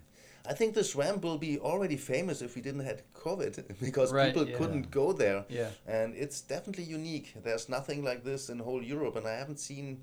I 0.49 0.53
think 0.53 0.73
this 0.73 0.95
ramp 0.95 1.23
will 1.23 1.37
be 1.37 1.59
already 1.59 1.95
famous 1.95 2.41
if 2.41 2.55
we 2.55 2.61
didn't 2.61 2.85
have 2.85 3.01
COVID 3.13 3.79
because 3.87 4.11
Right, 4.11 4.33
people 4.33 4.49
yeah. 4.49 4.57
couldn't 4.57 4.89
go 4.89 5.13
there. 5.13 5.45
Yeah. 5.47 5.69
And 5.87 6.15
it's 6.15 6.41
definitely 6.41 6.85
unique. 6.85 7.27
There's 7.43 7.69
nothing 7.69 8.03
like 8.03 8.23
this 8.23 8.49
in 8.49 8.57
whole 8.59 8.81
Europe, 8.83 9.15
and 9.15 9.27
I 9.27 9.35
haven't 9.37 9.59
seen 9.59 10.01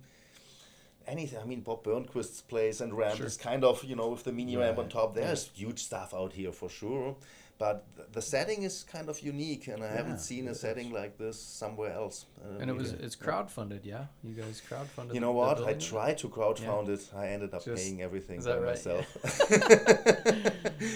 anything. 1.06 1.38
I 1.40 1.44
mean, 1.44 1.60
Bob 1.62 1.82
Burnquist's 1.84 2.40
place 2.42 2.80
and 2.80 2.96
ramp 2.96 3.16
Sure. 3.16 3.26
is 3.26 3.36
kind 3.36 3.64
of, 3.64 3.82
you 3.84 3.96
know, 3.96 4.08
with 4.08 4.24
the 4.24 4.32
mini 4.32 4.56
ramp 4.56 4.78
on 4.78 4.88
top. 4.88 5.14
There's 5.14 5.50
huge 5.54 5.80
stuff 5.82 6.14
out 6.14 6.32
here 6.32 6.52
for 6.52 6.68
sure. 6.68 7.16
But 7.58 7.84
th- 7.96 8.08
the 8.12 8.20
setting 8.20 8.64
is 8.64 8.84
kind 8.84 9.08
of 9.08 9.20
unique, 9.20 9.66
and 9.68 9.82
I 9.82 9.86
Yeah, 9.86 9.96
haven't 9.96 10.18
seen 10.20 10.44
it 10.44 10.48
a 10.48 10.50
is. 10.52 10.60
setting 10.60 10.92
like 10.92 11.16
this 11.16 11.40
somewhere 11.40 11.92
else. 11.92 12.26
Uh, 12.44 12.58
And 12.60 12.68
it 12.70 12.74
was 12.76 12.92
really. 12.92 13.04
it's 13.04 13.16
crowdfunded, 13.16 13.84
yeah. 13.84 14.04
You 14.22 14.34
guys 14.34 14.60
crowdfunded. 14.68 15.14
You 15.14 15.20
know 15.20 15.32
the 15.32 15.38
what? 15.38 15.64
I 15.66 15.72
tried 15.74 16.18
to 16.18 16.28
crowdfund 16.28 16.88
it. 16.90 17.02
I 17.16 17.28
ended 17.28 17.54
up 17.54 17.64
Just- 17.64 17.82
paying 17.82 18.02
everything 18.02 18.42
by 18.42 18.56
right? 18.58 18.66
myself. 18.66 19.06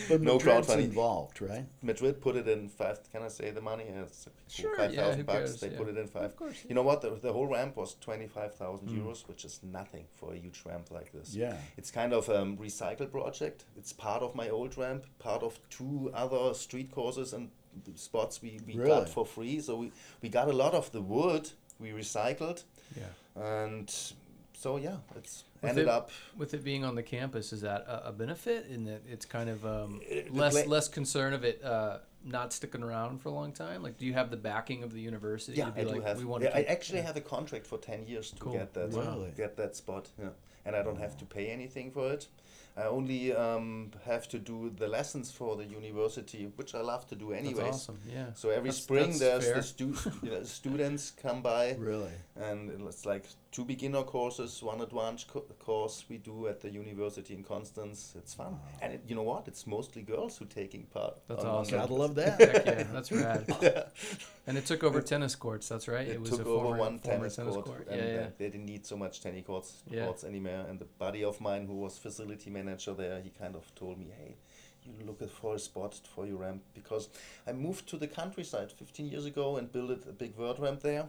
But 0.08 0.20
No 0.20 0.34
Madrid's 0.34 0.66
crowdfunding. 0.68 0.84
involved, 0.84 1.40
right? 1.40 1.64
Madrid 1.82 2.20
put 2.20 2.36
it 2.36 2.46
in 2.48 2.68
five. 2.68 2.98
Can 3.12 3.22
I 3.22 3.28
say 3.28 3.50
the 3.50 3.60
money? 3.60 3.84
Yeah, 3.88 4.02
It's 4.02 4.28
Sure, 4.48 4.76
five 4.76 4.92
yeah, 4.92 5.02
thousand 5.04 5.26
bucks. 5.26 5.38
cares, 5.38 5.60
They 5.60 5.70
yeah. 5.70 5.78
put 5.78 5.88
it 5.88 5.96
in 5.96 6.06
five. 6.08 6.24
Of 6.24 6.36
course. 6.36 6.58
You 6.68 6.74
know 6.74 6.82
what? 6.82 7.00
The, 7.00 7.10
the 7.26 7.32
whole 7.32 7.46
ramp 7.46 7.76
was 7.76 7.94
twenty 7.94 8.26
five 8.26 8.54
thousand 8.54 8.88
Mm. 8.88 8.98
euros, 8.98 9.26
which 9.28 9.44
is 9.44 9.60
nothing 9.62 10.04
for 10.18 10.32
a 10.34 10.36
huge 10.36 10.62
ramp 10.66 10.90
like 10.90 11.12
this. 11.12 11.34
Yeah. 11.34 11.56
It's 11.78 11.90
kind 11.90 12.12
of 12.12 12.28
a 12.28 12.40
um, 12.42 12.56
recycle 12.58 13.10
project. 13.10 13.64
It's 13.76 13.92
part 13.92 14.22
of 14.22 14.34
my 14.34 14.48
old 14.50 14.76
ramp, 14.76 15.06
part 15.18 15.42
of 15.42 15.58
two 15.70 16.10
other 16.12 16.49
street 16.54 16.90
courses 16.90 17.32
and 17.32 17.50
spots 17.94 18.42
we, 18.42 18.60
we 18.66 18.74
Really? 18.74 18.88
got 18.90 19.08
for 19.08 19.24
free. 19.26 19.60
So 19.60 19.76
we, 19.76 19.92
we 20.22 20.28
got 20.28 20.48
a 20.48 20.52
lot 20.52 20.74
of 20.74 20.90
the 20.92 21.00
wood 21.02 21.50
we 21.78 21.90
recycled, 21.90 22.64
Yeah. 22.96 23.42
and 23.42 23.90
so 24.52 24.76
yeah, 24.76 24.96
it's 25.16 25.44
With 25.62 25.70
ended 25.70 25.84
it- 25.86 25.88
up. 25.90 26.10
With 26.36 26.52
it 26.52 26.62
being 26.62 26.84
on 26.84 26.94
the 26.94 27.02
campus, 27.02 27.52
is 27.52 27.62
that 27.62 27.82
a, 27.88 28.08
a 28.08 28.12
benefit 28.12 28.66
in 28.66 28.84
that 28.84 29.02
it's 29.10 29.24
kind 29.24 29.48
of 29.48 29.64
um, 29.64 30.00
Uh, 30.10 30.14
less 30.30 30.52
pla- 30.62 30.70
less 30.70 30.88
concern 30.88 31.32
of 31.32 31.44
it 31.44 31.62
uh, 31.64 31.98
not 32.24 32.52
sticking 32.52 32.82
around 32.82 33.22
for 33.22 33.30
a 33.30 33.32
long 33.32 33.52
time? 33.52 33.82
Like, 33.82 33.96
do 33.96 34.04
you 34.04 34.12
have 34.12 34.30
the 34.30 34.36
backing 34.36 34.82
of 34.82 34.92
the 34.92 35.00
university? 35.00 35.56
Yeah, 35.56 35.66
to 35.66 35.72
be 35.72 35.80
I 35.80 35.84
like, 35.84 35.94
do 35.94 36.00
have. 36.02 36.18
We 36.18 36.24
want 36.26 36.42
yeah, 36.44 36.50
to 36.50 36.58
I 36.58 36.62
actually 36.72 37.00
have 37.00 37.16
a 37.16 37.22
contract 37.22 37.66
for 37.66 37.78
ten 37.78 38.06
years 38.06 38.30
to 38.32 38.36
Cool. 38.40 38.52
get 38.52 38.74
that 38.74 38.92
Really? 38.92 39.32
get 39.36 39.56
that 39.56 39.74
spot. 39.76 40.10
Yeah, 40.20 40.28
and 40.66 40.76
I 40.76 40.82
don't 40.82 40.98
have 40.98 41.16
to 41.18 41.24
pay 41.24 41.48
anything 41.50 41.90
for 41.92 42.12
it. 42.12 42.28
I 42.76 42.84
only 42.84 43.34
um, 43.34 43.90
have 44.06 44.28
to 44.28 44.38
do 44.38 44.70
the 44.76 44.86
lessons 44.88 45.30
for 45.30 45.56
the 45.56 45.64
university, 45.64 46.50
which 46.56 46.74
I 46.74 46.80
love 46.80 47.06
to 47.08 47.16
do 47.16 47.32
anyways. 47.32 47.56
That's 47.56 47.76
awesome. 47.76 47.98
Yeah. 48.08 48.26
So 48.34 48.48
every 48.50 48.70
That's- 48.70 48.82
spring 48.84 49.06
that's 49.08 49.18
there's 49.20 49.44
fair. 49.44 49.54
the 49.56 49.62
stu- 49.62 49.96
you 50.22 50.30
know, 50.30 50.42
students 50.44 51.10
come 51.10 51.42
by, 51.42 51.74
Really? 51.78 52.12
and 52.36 52.70
it's 52.88 53.04
like 53.04 53.24
two 53.52 53.64
beginner 53.64 54.02
courses, 54.04 54.62
one 54.62 54.80
advanced 54.80 55.26
co- 55.28 55.44
course 55.58 56.04
we 56.08 56.18
do 56.18 56.46
at 56.46 56.60
the 56.60 56.70
university 56.70 57.34
in 57.34 57.42
Constance. 57.42 58.14
It's 58.16 58.34
fun, 58.34 58.52
Wow. 58.52 58.58
and 58.82 58.92
it, 58.94 59.02
you 59.08 59.14
know 59.16 59.24
what? 59.24 59.48
It's 59.48 59.66
mostly 59.66 60.02
girls 60.02 60.38
who 60.38 60.44
taking 60.44 60.84
part. 60.84 61.18
That's 61.26 61.42
on- 61.44 61.50
on 61.50 61.54
awesome. 61.56 61.72
that. 61.78 61.80
Gotta 61.88 61.94
love 61.94 62.14
that. 62.14 62.40
Heck 62.40 62.66
yeah, 62.66 62.82
that's 62.92 63.10
rad. 63.22 63.44
Yeah. 63.60 63.82
And 64.46 64.56
it 64.56 64.66
took 64.66 64.84
over 64.84 65.00
tennis 65.02 65.34
courts. 65.34 65.68
That's 65.68 65.88
right. 65.88 66.06
It, 66.06 66.20
was 66.20 66.30
took 66.30 66.40
a 66.40 66.44
over 66.44 66.62
former, 66.62 66.78
one 66.78 66.98
former 67.00 67.28
tennis, 67.28 67.54
court, 67.56 67.88
and 67.88 68.00
Yeah, 68.00 68.06
uh, 68.06 68.10
yeah. 68.20 68.26
they 68.38 68.50
didn't 68.50 68.66
need 68.66 68.86
so 68.86 68.96
much 68.96 69.20
tennis 69.20 69.44
courts, 69.44 69.82
Yeah. 69.90 70.04
courts 70.04 70.22
anymore. 70.24 70.64
And 70.68 70.78
the 70.78 70.86
buddy 70.98 71.24
of 71.24 71.40
mine 71.40 71.66
who 71.66 71.74
was 71.74 71.98
facility 71.98 72.50
manager 72.50 72.94
there, 72.94 73.20
he 73.20 73.30
kind 73.30 73.56
of 73.56 73.74
told 73.74 73.98
me, 73.98 74.06
"Hey, 74.16 74.36
you 74.84 75.04
look 75.06 75.20
at 75.22 75.30
for 75.30 75.54
a 75.56 75.58
spot 75.58 76.00
for 76.14 76.24
your 76.26 76.38
ramp 76.38 76.62
because 76.74 77.08
I 77.46 77.52
moved 77.52 77.88
to 77.90 77.96
the 77.96 78.06
countryside 78.08 78.70
15 78.72 79.08
years 79.08 79.26
ago 79.26 79.56
and 79.56 79.70
built 79.70 80.06
a 80.08 80.12
big 80.12 80.34
vert 80.36 80.58
ramp 80.60 80.80
there." 80.82 81.06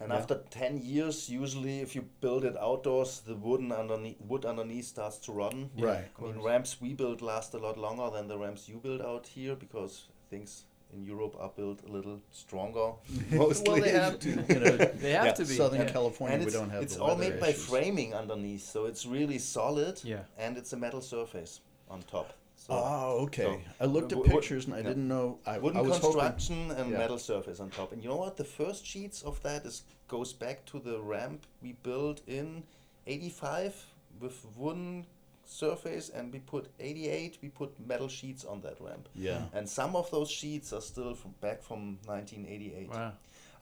And 0.00 0.10
Yeah. 0.10 0.18
after 0.18 0.42
10 0.50 0.78
years, 0.82 1.28
usually 1.30 1.80
if 1.80 1.94
you 1.94 2.02
build 2.20 2.44
it 2.44 2.56
outdoors, 2.56 3.20
the 3.20 3.34
wooden 3.36 3.72
underneath, 3.72 4.20
wood 4.20 4.44
underneath 4.44 4.86
starts 4.86 5.18
to 5.18 5.32
rotten. 5.32 5.70
Yeah, 5.76 5.86
Right. 5.86 6.08
of 6.18 6.24
I 6.24 6.32
mean, 6.32 6.42
ramps 6.42 6.80
we 6.80 6.94
build 6.94 7.22
last 7.22 7.54
a 7.54 7.58
lot 7.58 7.78
longer 7.78 8.10
than 8.10 8.26
the 8.28 8.36
ramps 8.38 8.68
you 8.68 8.78
build 8.78 9.00
out 9.00 9.26
here 9.28 9.54
because 9.54 10.08
things 10.30 10.64
in 10.92 11.04
Europe 11.04 11.36
are 11.40 11.48
built 11.56 11.80
a 11.88 11.90
little 11.90 12.20
stronger. 12.30 12.92
Mostly. 13.30 13.72
Well, 13.72 13.82
they 13.82 13.90
have 13.90 14.18
to. 14.20 14.28
You 14.54 14.60
know, 14.60 14.76
they 14.76 15.12
have 15.12 15.26
Yeah. 15.26 15.32
to 15.32 15.44
be. 15.44 15.54
Southern 15.54 15.80
yeah. 15.86 15.92
California, 15.92 16.34
and 16.34 16.42
we 16.44 16.46
it's, 16.48 16.54
don't 16.56 16.70
have 16.70 16.82
it's 16.82 16.96
the 16.96 17.02
all 17.02 17.16
weather 17.16 17.30
made 17.30 17.40
by 17.40 17.52
framing 17.52 18.14
underneath, 18.14 18.64
so 18.64 18.86
it's 18.86 19.04
really 19.06 19.38
solid. 19.38 20.00
Yeah. 20.04 20.24
And 20.38 20.56
it's 20.58 20.72
a 20.72 20.76
metal 20.76 21.00
surface 21.00 21.60
on 21.88 22.02
top. 22.02 22.32
So 22.66 22.72
Oh, 22.72 23.18
okay. 23.24 23.42
So, 23.42 23.60
I 23.80 23.84
looked 23.94 24.12
at 24.12 24.18
wo- 24.18 24.24
wo- 24.24 24.30
pictures 24.34 24.64
and 24.66 24.74
I 24.74 24.78
yeah. 24.78 24.88
didn't 24.90 25.08
know. 25.08 25.38
I, 25.46 25.56
I 25.56 25.58
wooden 25.58 25.80
was 25.86 25.98
hoping. 25.98 26.12
construction 26.20 26.70
and 26.78 26.90
yeah. 26.90 26.98
metal 26.98 27.18
surface 27.18 27.60
on 27.60 27.68
top. 27.70 27.92
And 27.92 28.02
you 28.02 28.08
know 28.08 28.16
what? 28.24 28.36
The 28.38 28.44
first 28.60 28.86
sheets 28.86 29.22
of 29.22 29.42
that 29.42 29.66
is 29.66 29.82
goes 30.08 30.32
back 30.32 30.64
to 30.70 30.78
the 30.78 30.98
ramp 31.00 31.40
we 31.62 31.72
built 31.88 32.22
in 32.26 32.62
'85 33.06 33.74
with 34.20 34.46
wooden 34.56 35.04
surface, 35.44 36.08
and 36.08 36.32
we 36.32 36.38
put 36.38 36.68
'88. 36.80 37.38
We 37.42 37.48
put 37.50 37.70
metal 37.86 38.08
sheets 38.08 38.44
on 38.46 38.62
that 38.62 38.80
ramp. 38.80 39.08
Yeah. 39.14 39.42
And 39.52 39.68
some 39.68 39.94
of 39.94 40.10
those 40.10 40.30
sheets 40.30 40.72
are 40.72 40.80
still 40.80 41.14
from 41.14 41.34
back 41.42 41.62
from 41.62 41.98
1988. 42.06 42.88
Wow. 42.90 43.12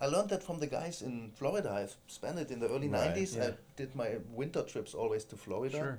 I 0.00 0.06
learned 0.06 0.30
that 0.30 0.42
from 0.42 0.58
the 0.58 0.66
guys 0.66 1.02
in 1.02 1.30
Florida. 1.34 1.70
I've 1.72 1.94
spent 2.06 2.38
it 2.38 2.50
in 2.50 2.58
the 2.60 2.68
early 2.68 2.88
Right, 2.88 3.14
90s. 3.14 3.36
yeah. 3.36 3.44
I 3.48 3.52
did 3.77 3.94
my 3.94 4.10
winter 4.33 4.62
trips 4.62 4.94
always 4.94 5.24
to 5.27 5.37
Florida. 5.37 5.77
Sure. 5.77 5.98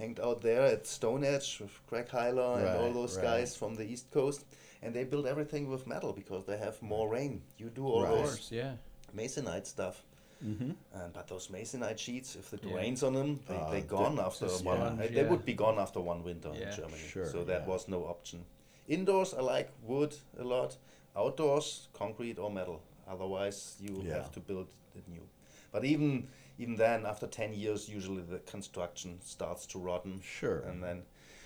Hanged 0.00 0.18
out 0.20 0.40
there 0.40 0.62
at 0.62 0.86
Stone 0.86 1.24
Edge 1.24 1.60
with 1.60 1.74
Greg 1.86 2.08
Heiler 2.08 2.56
and 2.56 2.68
all 2.80 2.92
those 3.00 3.16
right. 3.16 3.24
guys 3.24 3.54
from 3.54 3.74
the 3.74 3.84
East 3.84 4.10
Coast. 4.10 4.44
And 4.82 4.94
they 4.94 5.04
build 5.04 5.26
everything 5.26 5.68
with 5.68 5.86
metal 5.86 6.12
because 6.14 6.46
they 6.46 6.56
have 6.56 6.80
more 6.80 7.06
rain. 7.10 7.42
You 7.58 7.68
do 7.68 7.86
all 7.86 8.02
Right. 8.04 8.14
Those 8.14 8.30
course. 8.30 8.50
Yeah. 8.50 8.72
masonite 9.14 9.66
stuff. 9.66 10.02
Mm-hmm. 10.42 10.70
And 10.94 11.12
but 11.12 11.28
those 11.28 11.48
masonite 11.48 11.98
sheets, 11.98 12.34
if 12.34 12.54
it 12.54 12.60
Yeah. 12.64 12.76
rains 12.76 13.02
on 13.02 13.12
them, 13.12 13.40
they, 13.46 13.56
Ah, 13.56 13.70
they 13.70 13.82
the- 13.82 13.86
gone 13.88 14.18
after 14.18 14.46
it's 14.46 14.62
one. 14.62 14.78
sponge, 14.78 15.00
uh, 15.00 15.06
They 15.08 15.22
yeah. 15.22 15.28
would 15.30 15.44
be 15.44 15.52
gone 15.52 15.78
after 15.78 16.00
one 16.00 16.22
winter 16.24 16.50
Yeah. 16.54 16.70
in 16.70 16.76
Germany. 16.76 17.06
Sure, 17.12 17.26
so 17.26 17.44
that 17.44 17.60
yeah. 17.62 17.66
was 17.72 17.88
no 17.88 18.04
option. 18.06 18.46
Indoors, 18.88 19.34
I 19.34 19.42
like 19.42 19.68
wood 19.82 20.16
a 20.38 20.44
lot. 20.44 20.78
Outdoors, 21.14 21.88
concrete 21.92 22.38
or 22.38 22.50
metal. 22.50 22.80
Otherwise, 23.06 23.76
you 23.80 24.00
Yeah. 24.02 24.14
have 24.14 24.32
to 24.32 24.40
build 24.40 24.68
it 24.94 25.06
new. 25.08 25.28
But 25.72 25.84
even 25.84 26.28
even 26.60 26.76
then, 26.76 27.06
after 27.06 27.26
ten 27.26 27.52
years, 27.54 27.88
usually 27.88 28.22
the 28.22 28.38
construction 28.40 29.18
starts 29.22 29.66
to 29.66 29.78
rotten, 29.78 30.20
Sure. 30.22 30.60
and 30.68 30.82
then 30.82 31.02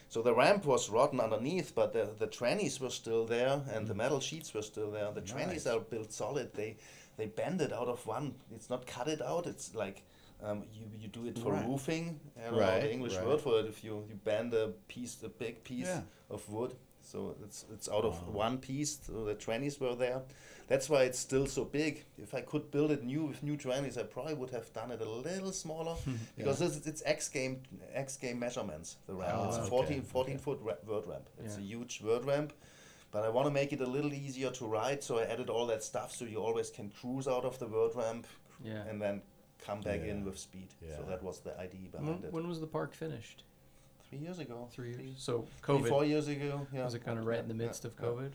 So 0.09 0.23
the 0.23 0.35
ramp 0.35 0.65
was 0.67 0.91
rotten 0.91 1.19
underneath, 1.21 1.75
but 1.75 1.93
the, 1.93 2.05
the 2.19 2.29
trannies 2.29 2.79
were 2.81 2.91
still 2.91 3.25
there, 3.27 3.63
and 3.75 3.89
the 3.89 3.95
metal 3.95 4.21
sheets 4.21 4.55
were 4.55 4.63
still 4.63 4.91
there. 4.91 5.11
The 5.13 5.23
trannies 5.23 5.65
Nice. 5.65 5.67
are 5.67 5.81
built 5.81 6.13
solid. 6.13 6.49
They 6.55 6.77
they 7.17 7.27
bend 7.27 7.61
it 7.61 7.73
out 7.73 7.89
of 7.89 8.07
one. 8.07 8.35
It's 8.57 8.69
not 8.71 8.87
cut 8.87 9.09
it 9.09 9.23
out. 9.23 9.47
It's 9.47 9.75
like 9.75 9.99
um, 10.47 10.59
you 10.77 10.85
you 11.03 11.09
do 11.09 11.27
it 11.31 11.39
for 11.39 11.53
Right. 11.53 11.67
roofing. 11.69 12.05
I 12.37 12.51
Right, 12.51 12.81
the 12.83 12.93
English 12.93 13.17
right. 13.17 13.27
word 13.27 13.41
for 13.41 13.55
it. 13.61 13.67
If 13.67 13.83
you, 13.85 13.95
you 14.11 14.17
bend 14.25 14.53
a 14.55 14.67
piece, 14.95 15.15
a 15.25 15.29
big 15.29 15.55
piece 15.65 15.87
Yeah. 15.89 16.03
of 16.35 16.49
wood, 16.55 16.73
so 17.05 17.37
it's 17.45 17.65
it's 17.73 17.89
out 17.89 18.05
of 18.05 18.15
Wow. 18.27 18.33
one 18.47 18.59
piece. 18.59 18.99
So 19.07 19.25
the 19.25 19.35
trannies 19.35 19.79
were 19.81 19.95
there. 19.95 20.23
That's 20.67 20.89
why 20.89 21.03
it's 21.03 21.19
still 21.19 21.47
so 21.47 21.65
big. 21.65 22.05
If 22.19 22.35
I 22.35 22.41
could 22.41 22.71
build 22.71 22.91
it 22.91 23.05
new 23.05 23.27
with 23.27 23.43
new 23.43 23.57
trannies, 23.57 23.99
I 23.99 24.03
probably 24.05 24.35
would 24.35 24.51
have 24.51 24.73
done 24.73 24.91
it 24.91 25.01
a 25.01 25.09
little 25.09 25.53
smaller 25.53 25.97
because 26.37 26.59
this, 26.59 26.87
it's 26.87 27.03
X 27.05 27.29
game 27.29 27.63
X 27.93 28.17
game 28.17 28.39
measurements. 28.39 28.97
The 29.07 29.15
ramp. 29.15 29.33
Oh, 29.37 29.49
it's 29.49 29.59
a 29.59 29.61
okay, 29.63 29.69
14, 29.71 30.03
14 30.03 30.35
okay. 30.35 30.43
foot 30.43 30.59
ra- 30.63 30.83
vert 30.87 31.07
ramp. 31.07 31.29
It's 31.45 31.57
Yeah. 31.57 31.63
a 31.65 31.67
huge 31.67 32.01
vert 32.01 32.25
ramp. 32.25 32.53
But 33.13 33.23
I 33.25 33.29
want 33.29 33.47
to 33.47 33.53
make 33.53 33.73
it 33.73 33.81
a 33.81 33.87
little 33.87 34.13
easier 34.13 34.51
to 34.51 34.67
ride, 34.67 35.01
so 35.05 35.19
I 35.19 35.25
added 35.25 35.49
all 35.49 35.67
that 35.67 35.85
stuff 35.85 36.11
so 36.13 36.25
you 36.25 36.39
always 36.43 36.69
can 36.71 36.91
cruise 36.91 37.29
out 37.29 37.45
of 37.45 37.59
the 37.61 37.67
vert 37.67 37.95
ramp 37.95 38.27
Yeah. 38.65 38.83
and 38.89 39.01
then 39.01 39.23
come 39.65 39.81
back 39.83 40.01
in 40.01 40.25
with 40.25 40.37
speed. 40.39 40.69
So 40.97 41.05
that 41.09 41.23
was 41.23 41.39
the 41.41 41.53
idea 41.61 41.89
When, 41.93 42.05
behind 42.05 42.25
it. 42.25 42.33
when 42.33 42.49
was 42.49 42.59
the 42.61 42.67
park 42.67 42.93
finished? 42.95 43.45
Three 44.15 44.27
years 44.27 44.39
ago. 44.39 44.69
Three 44.71 44.91
years. 44.91 45.15
So 45.17 45.45
Three, 45.65 45.77
COVID 45.77 45.89
four 45.89 46.05
years 46.05 46.29
ago. 46.29 46.67
Yeah. 46.73 46.85
was 46.85 46.95
it 46.95 47.05
kind 47.05 47.19
of 47.19 47.27
right 47.27 47.41
in 47.41 47.49
the 47.49 47.55
Yeah, 47.55 47.67
midst 47.67 47.85
of 47.85 47.93
yeah. 47.99 48.07
COVID? 48.07 48.31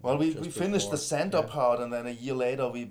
Well, 0.00 0.16
we, 0.18 0.32
Just 0.32 0.44
we 0.44 0.50
finished 0.50 0.90
the 0.90 0.96
center 0.98 1.38
yeah. 1.40 1.46
part, 1.46 1.80
and 1.80 1.92
then 1.92 2.06
a 2.06 2.10
year 2.10 2.34
later 2.34 2.68
we 2.68 2.90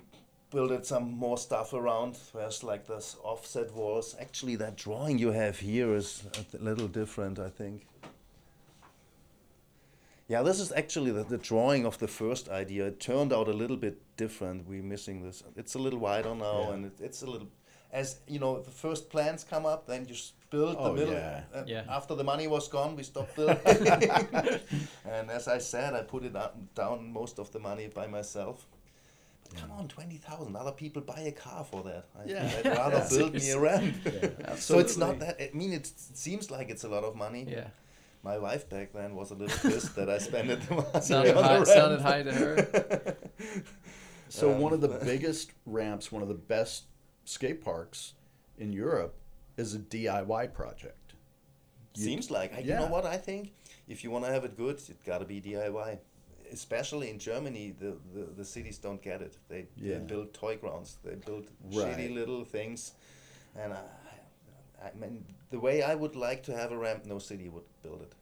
built 0.52 0.86
some 0.86 1.12
more 1.12 1.38
stuff 1.38 1.74
around. 1.74 2.18
There's 2.34 2.64
like 2.64 2.86
this 2.86 3.16
offset 3.24 3.74
walls. 3.74 4.16
Actually, 4.20 4.58
that 4.58 4.76
drawing 4.78 5.18
you 5.18 5.32
have 5.32 5.58
here 5.60 5.96
is 5.96 6.24
a 6.54 6.58
little 6.64 6.88
different, 6.88 7.40
I 7.40 7.50
think. 7.50 7.88
Yeah, 10.28 10.44
this 10.44 10.60
is 10.62 10.72
actually 10.72 11.12
the, 11.12 11.24
the 11.24 11.38
drawing 11.38 11.86
of 11.86 11.98
the 11.98 12.08
first 12.08 12.48
idea. 12.48 12.88
It 12.88 13.00
turned 13.02 13.34
out 13.34 13.48
a 13.50 13.54
little 13.54 13.76
bit 13.76 13.98
different. 14.16 14.68
We're 14.68 14.84
missing 14.84 15.24
this. 15.24 15.44
It's 15.58 15.74
a 15.76 15.80
little 15.80 16.00
wider 16.00 16.36
now, 16.36 16.68
Yeah. 16.68 16.74
and 16.74 16.86
it, 16.86 16.94
it's 17.02 17.24
a 17.24 17.26
little. 17.26 17.48
As 17.92 18.20
you 18.28 18.40
know, 18.40 18.62
the 18.62 18.72
first 18.72 19.10
plans 19.10 19.44
come 19.44 19.66
up, 19.66 19.86
then 19.86 20.06
you 20.08 20.14
s- 20.16 20.32
build 20.50 20.76
Oh, 20.80 20.94
the 20.94 21.00
middle. 21.00 21.14
yeah. 21.14 21.44
uh, 21.54 21.64
Yeah. 21.66 21.84
After 21.90 22.16
the 22.16 22.24
money 22.24 22.48
was 22.48 22.68
gone, 22.70 22.96
we 22.96 23.04
stopped 23.04 23.36
building. 23.36 23.58
and 25.06 25.30
as 25.30 25.48
I 25.48 25.58
said, 25.60 25.94
I 25.94 26.02
put 26.04 26.24
it 26.24 26.36
up, 26.36 26.56
down 26.76 27.12
most 27.12 27.40
of 27.40 27.52
the 27.52 27.60
money 27.60 27.88
by 27.94 28.08
myself. 28.08 28.66
But 29.44 29.60
come 29.60 29.72
on, 29.72 29.88
twenty 29.90 30.16
thousand. 30.18 30.56
Other 30.56 30.72
people 30.72 31.02
buy 31.02 31.20
a 31.22 31.32
car 31.34 31.66
for 31.66 31.84
that. 31.84 32.06
I, 32.18 32.24
Yeah. 32.30 32.52
I'd 32.60 32.66
rather 32.78 32.98
Yeah. 32.98 33.10
build 33.18 33.34
me 33.34 33.50
a 33.52 33.60
ramp. 33.60 33.96
Yeah. 34.06 34.56
so 34.56 34.80
it's 34.80 34.96
not 34.98 35.20
that. 35.20 35.42
I 35.42 35.50
mean, 35.54 35.74
it 35.74 35.88
seems 36.14 36.50
like 36.50 36.70
it's 36.70 36.86
a 36.86 36.90
lot 36.90 37.04
of 37.04 37.16
money. 37.16 37.46
Yeah. 37.50 37.68
My 38.24 38.38
wife 38.38 38.70
back 38.70 38.94
then 38.94 39.16
was 39.16 39.32
a 39.32 39.34
little 39.36 39.58
pissed 39.70 39.96
that 39.96 40.08
I 40.10 40.20
spent 40.20 40.50
it 40.52 40.62
Sounded 41.04 41.36
on 41.36 41.42
the 41.42 41.44
high, 41.44 41.54
ramp. 41.56 41.66
sounded 41.68 42.02
high 42.02 42.24
to 42.24 42.32
her. 42.32 43.16
So 44.30 44.54
Um, 44.54 44.62
one 44.62 44.74
of 44.74 44.80
the 44.80 44.88
biggest 44.88 45.52
ramps, 45.66 46.12
one 46.12 46.22
of 46.22 46.28
the 46.30 46.36
best 46.36 46.84
skate 47.32 47.62
parks 47.64 48.14
in 48.58 48.74
Europe, 48.74 49.16
is 49.58 49.74
a 49.76 49.80
DIY 49.80 50.54
project. 50.54 51.14
You- 51.96 52.04
Seems 52.04 52.30
like. 52.32 52.54
I, 52.54 52.60
You 52.60 52.70
Yeah. 52.70 52.80
know 52.80 52.88
what 52.88 53.06
I 53.06 53.18
think? 53.18 53.54
If 53.88 54.04
you 54.04 54.12
want 54.12 54.26
to 54.26 54.32
have 54.32 54.44
it 54.46 54.56
good, 54.58 54.76
it's 54.76 55.04
got 55.06 55.20
to 55.20 55.26
be 55.26 55.40
DIY. 55.42 56.00
Especially 56.52 57.10
in 57.10 57.18
Germany, 57.20 57.74
the, 57.80 57.92
the, 58.14 58.24
the 58.40 58.46
cities 58.46 58.78
don't 58.78 59.02
get 59.02 59.22
it. 59.22 59.38
They, 59.48 59.68
Yeah. 59.78 59.98
they 60.00 60.04
build 60.06 60.34
toy 60.34 60.58
grounds. 60.58 60.98
They 61.04 61.16
build 61.16 61.46
Right. 61.64 61.98
shitty 61.98 62.14
little 62.14 62.44
things, 62.44 62.94
and 63.56 63.74
I, 63.74 63.84
I 64.88 64.92
mean, 65.00 65.24
the 65.50 65.60
way 65.60 65.82
I 65.82 65.96
would 65.96 66.16
like 66.16 66.44
to 66.44 66.54
have 66.56 66.72
a 66.74 66.78
ramp, 66.78 67.06
no 67.06 67.20
city 67.20 67.48
would 67.50 67.64
build 67.84 68.02
it. 68.02 68.14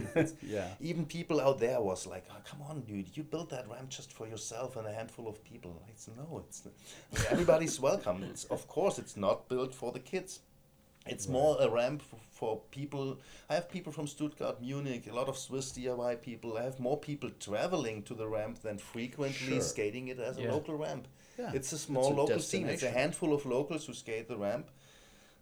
Yeah. 0.42 0.68
Even 0.80 1.06
people 1.06 1.40
out 1.40 1.58
there 1.60 1.80
was 1.80 2.06
like, 2.06 2.24
oh, 2.30 2.36
"Come 2.44 2.62
on, 2.62 2.80
dude! 2.82 3.16
You 3.16 3.22
built 3.22 3.50
that 3.50 3.68
ramp 3.68 3.88
just 3.90 4.12
for 4.12 4.26
yourself 4.26 4.76
and 4.76 4.86
a 4.86 4.92
handful 4.92 5.28
of 5.28 5.42
people." 5.44 5.82
It's 5.88 6.08
no, 6.16 6.42
it's 6.46 6.62
everybody's 7.30 7.78
welcome. 7.88 8.22
It's 8.24 8.44
of 8.44 8.66
course 8.68 8.98
it's 8.98 9.16
not 9.16 9.48
built 9.48 9.74
for 9.74 9.92
the 9.92 10.00
kids. 10.00 10.40
It's 11.04 11.26
more 11.28 11.56
a 11.60 11.68
ramp 11.68 12.00
f- 12.12 12.20
for 12.30 12.60
people. 12.70 13.18
I 13.50 13.54
have 13.54 13.68
people 13.68 13.90
from 13.92 14.06
Stuttgart, 14.06 14.60
Munich, 14.60 15.08
a 15.10 15.14
lot 15.14 15.28
of 15.28 15.36
Swiss 15.36 15.72
DIY 15.72 16.22
people. 16.22 16.56
I 16.56 16.62
have 16.62 16.78
more 16.78 16.96
people 16.96 17.28
traveling 17.40 18.04
to 18.04 18.14
the 18.14 18.28
ramp 18.28 18.62
than 18.62 18.78
frequently 18.78 19.54
Sure. 19.58 19.60
skating 19.60 20.08
it 20.08 20.20
as 20.20 20.38
a 20.38 20.42
local 20.42 20.76
ramp. 20.76 21.08
Yeah. 21.36 21.50
It's 21.54 21.72
a 21.72 21.78
small 21.78 22.12
a 22.12 22.14
local 22.14 22.38
scene. 22.38 22.68
It's 22.68 22.84
a 22.84 22.90
handful 22.90 23.32
of 23.34 23.44
locals 23.46 23.86
who 23.86 23.94
skate 23.94 24.28
the 24.28 24.36
ramp. 24.36 24.70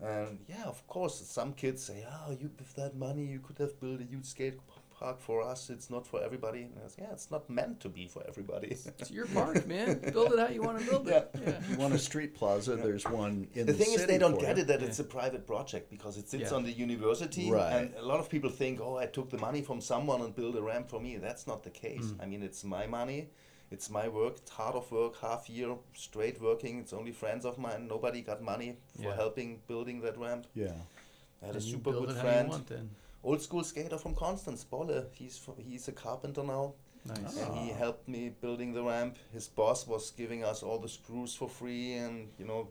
And 0.02 0.38
yeah, 0.48 0.64
of 0.64 0.86
course, 0.86 1.20
some 1.26 1.52
kids 1.52 1.82
say, 1.84 2.06
"Oh, 2.08 2.32
you 2.32 2.50
with 2.58 2.74
that 2.76 2.96
money, 2.96 3.24
you 3.26 3.40
could 3.40 3.58
have 3.58 3.78
built 3.80 4.00
a 4.00 4.04
huge 4.04 4.24
skate 4.26 4.58
park 4.98 5.18
for 5.20 5.42
us. 5.42 5.68
It's 5.70 5.90
not 5.90 6.06
for 6.06 6.22
everybody." 6.22 6.62
And 6.62 6.78
I 6.84 6.88
say, 6.88 7.02
yeah, 7.02 7.12
it's 7.12 7.30
not 7.30 7.48
meant 7.50 7.80
to 7.80 7.88
be 7.88 8.06
for 8.08 8.22
everybody. 8.26 8.68
It's 8.98 9.10
your 9.10 9.26
park, 9.26 9.66
man. 9.66 10.00
Build 10.12 10.32
it 10.32 10.38
how 10.38 10.48
you 10.48 10.62
want 10.62 10.78
to 10.80 10.84
build 10.90 11.08
it. 11.08 11.30
Yeah. 11.34 11.60
You 11.70 11.76
want 11.76 11.92
a 11.94 11.98
street 11.98 12.34
plaza? 12.34 12.76
There's 12.76 13.04
one 13.04 13.46
in 13.54 13.66
the 13.66 13.72
the, 13.72 13.78
thing 13.84 13.92
is, 13.94 14.06
they 14.06 14.18
don't 14.18 14.38
get 14.40 14.56
you. 14.56 14.62
it 14.62 14.66
that 14.68 14.80
Yeah. 14.80 14.86
it's 14.88 15.00
a 15.00 15.04
private 15.04 15.46
project 15.46 15.90
because 15.90 16.16
it 16.16 16.28
sits 16.30 16.50
Yeah. 16.50 16.56
on 16.56 16.62
the 16.64 16.72
university, 16.72 17.50
Right. 17.50 17.72
and 17.76 17.94
a 17.96 18.06
lot 18.12 18.20
of 18.20 18.28
people 18.30 18.50
think, 18.50 18.80
"Oh, 18.80 18.96
I 18.96 19.06
took 19.06 19.28
the 19.30 19.38
money 19.38 19.60
from 19.62 19.80
someone 19.80 20.20
and 20.22 20.34
built 20.34 20.56
a 20.56 20.62
ramp 20.62 20.88
for 20.88 21.00
me." 21.00 21.16
That's 21.18 21.46
not 21.46 21.62
the 21.62 21.70
case. 21.70 22.06
Mm. 22.06 22.22
I 22.22 22.26
mean, 22.26 22.42
it's 22.42 22.64
my 22.64 22.86
money. 22.86 23.28
It's 23.70 23.88
my 23.88 24.08
work. 24.08 24.38
It's 24.38 24.50
hard 24.50 24.74
of 24.74 24.90
work, 24.90 25.16
half 25.20 25.48
year 25.48 25.76
straight 25.94 26.40
working. 26.42 26.80
It's 26.80 26.92
only 26.92 27.12
friends 27.12 27.44
of 27.44 27.56
mine. 27.58 27.86
Nobody 27.86 28.20
got 28.22 28.42
money 28.42 28.76
for 28.96 29.02
Yeah. 29.08 29.14
helping 29.14 29.62
building 29.68 30.00
that 30.02 30.18
ramp. 30.18 30.46
Yeah. 30.54 30.74
I 31.42 31.46
had 31.46 31.54
a 31.54 31.58
And 31.58 31.64
you 31.64 31.72
super 31.72 31.92
good 31.92 32.10
it 32.10 32.16
how 32.16 32.22
you 32.22 32.28
friend, 32.28 32.48
want 32.48 32.70
old 33.22 33.42
school 33.42 33.62
skater 33.64 33.96
from 33.98 34.14
Constance, 34.14 34.64
Bolle. 34.64 35.06
He's 35.12 35.38
fro- 35.38 35.56
he's 35.58 35.86
a 35.88 35.92
carpenter 35.92 36.42
now, 36.42 36.74
Nice. 37.06 37.36
and 37.36 37.54
he 37.58 37.70
Ah. 37.70 37.76
helped 37.76 38.08
me 38.08 38.30
building 38.30 38.72
the 38.72 38.82
ramp. 38.82 39.16
His 39.32 39.46
boss 39.48 39.86
was 39.86 40.10
giving 40.10 40.42
us 40.44 40.62
all 40.64 40.78
the 40.78 40.88
screws 40.88 41.34
for 41.36 41.48
free, 41.48 41.92
and 41.94 42.28
you 42.38 42.46
know, 42.46 42.68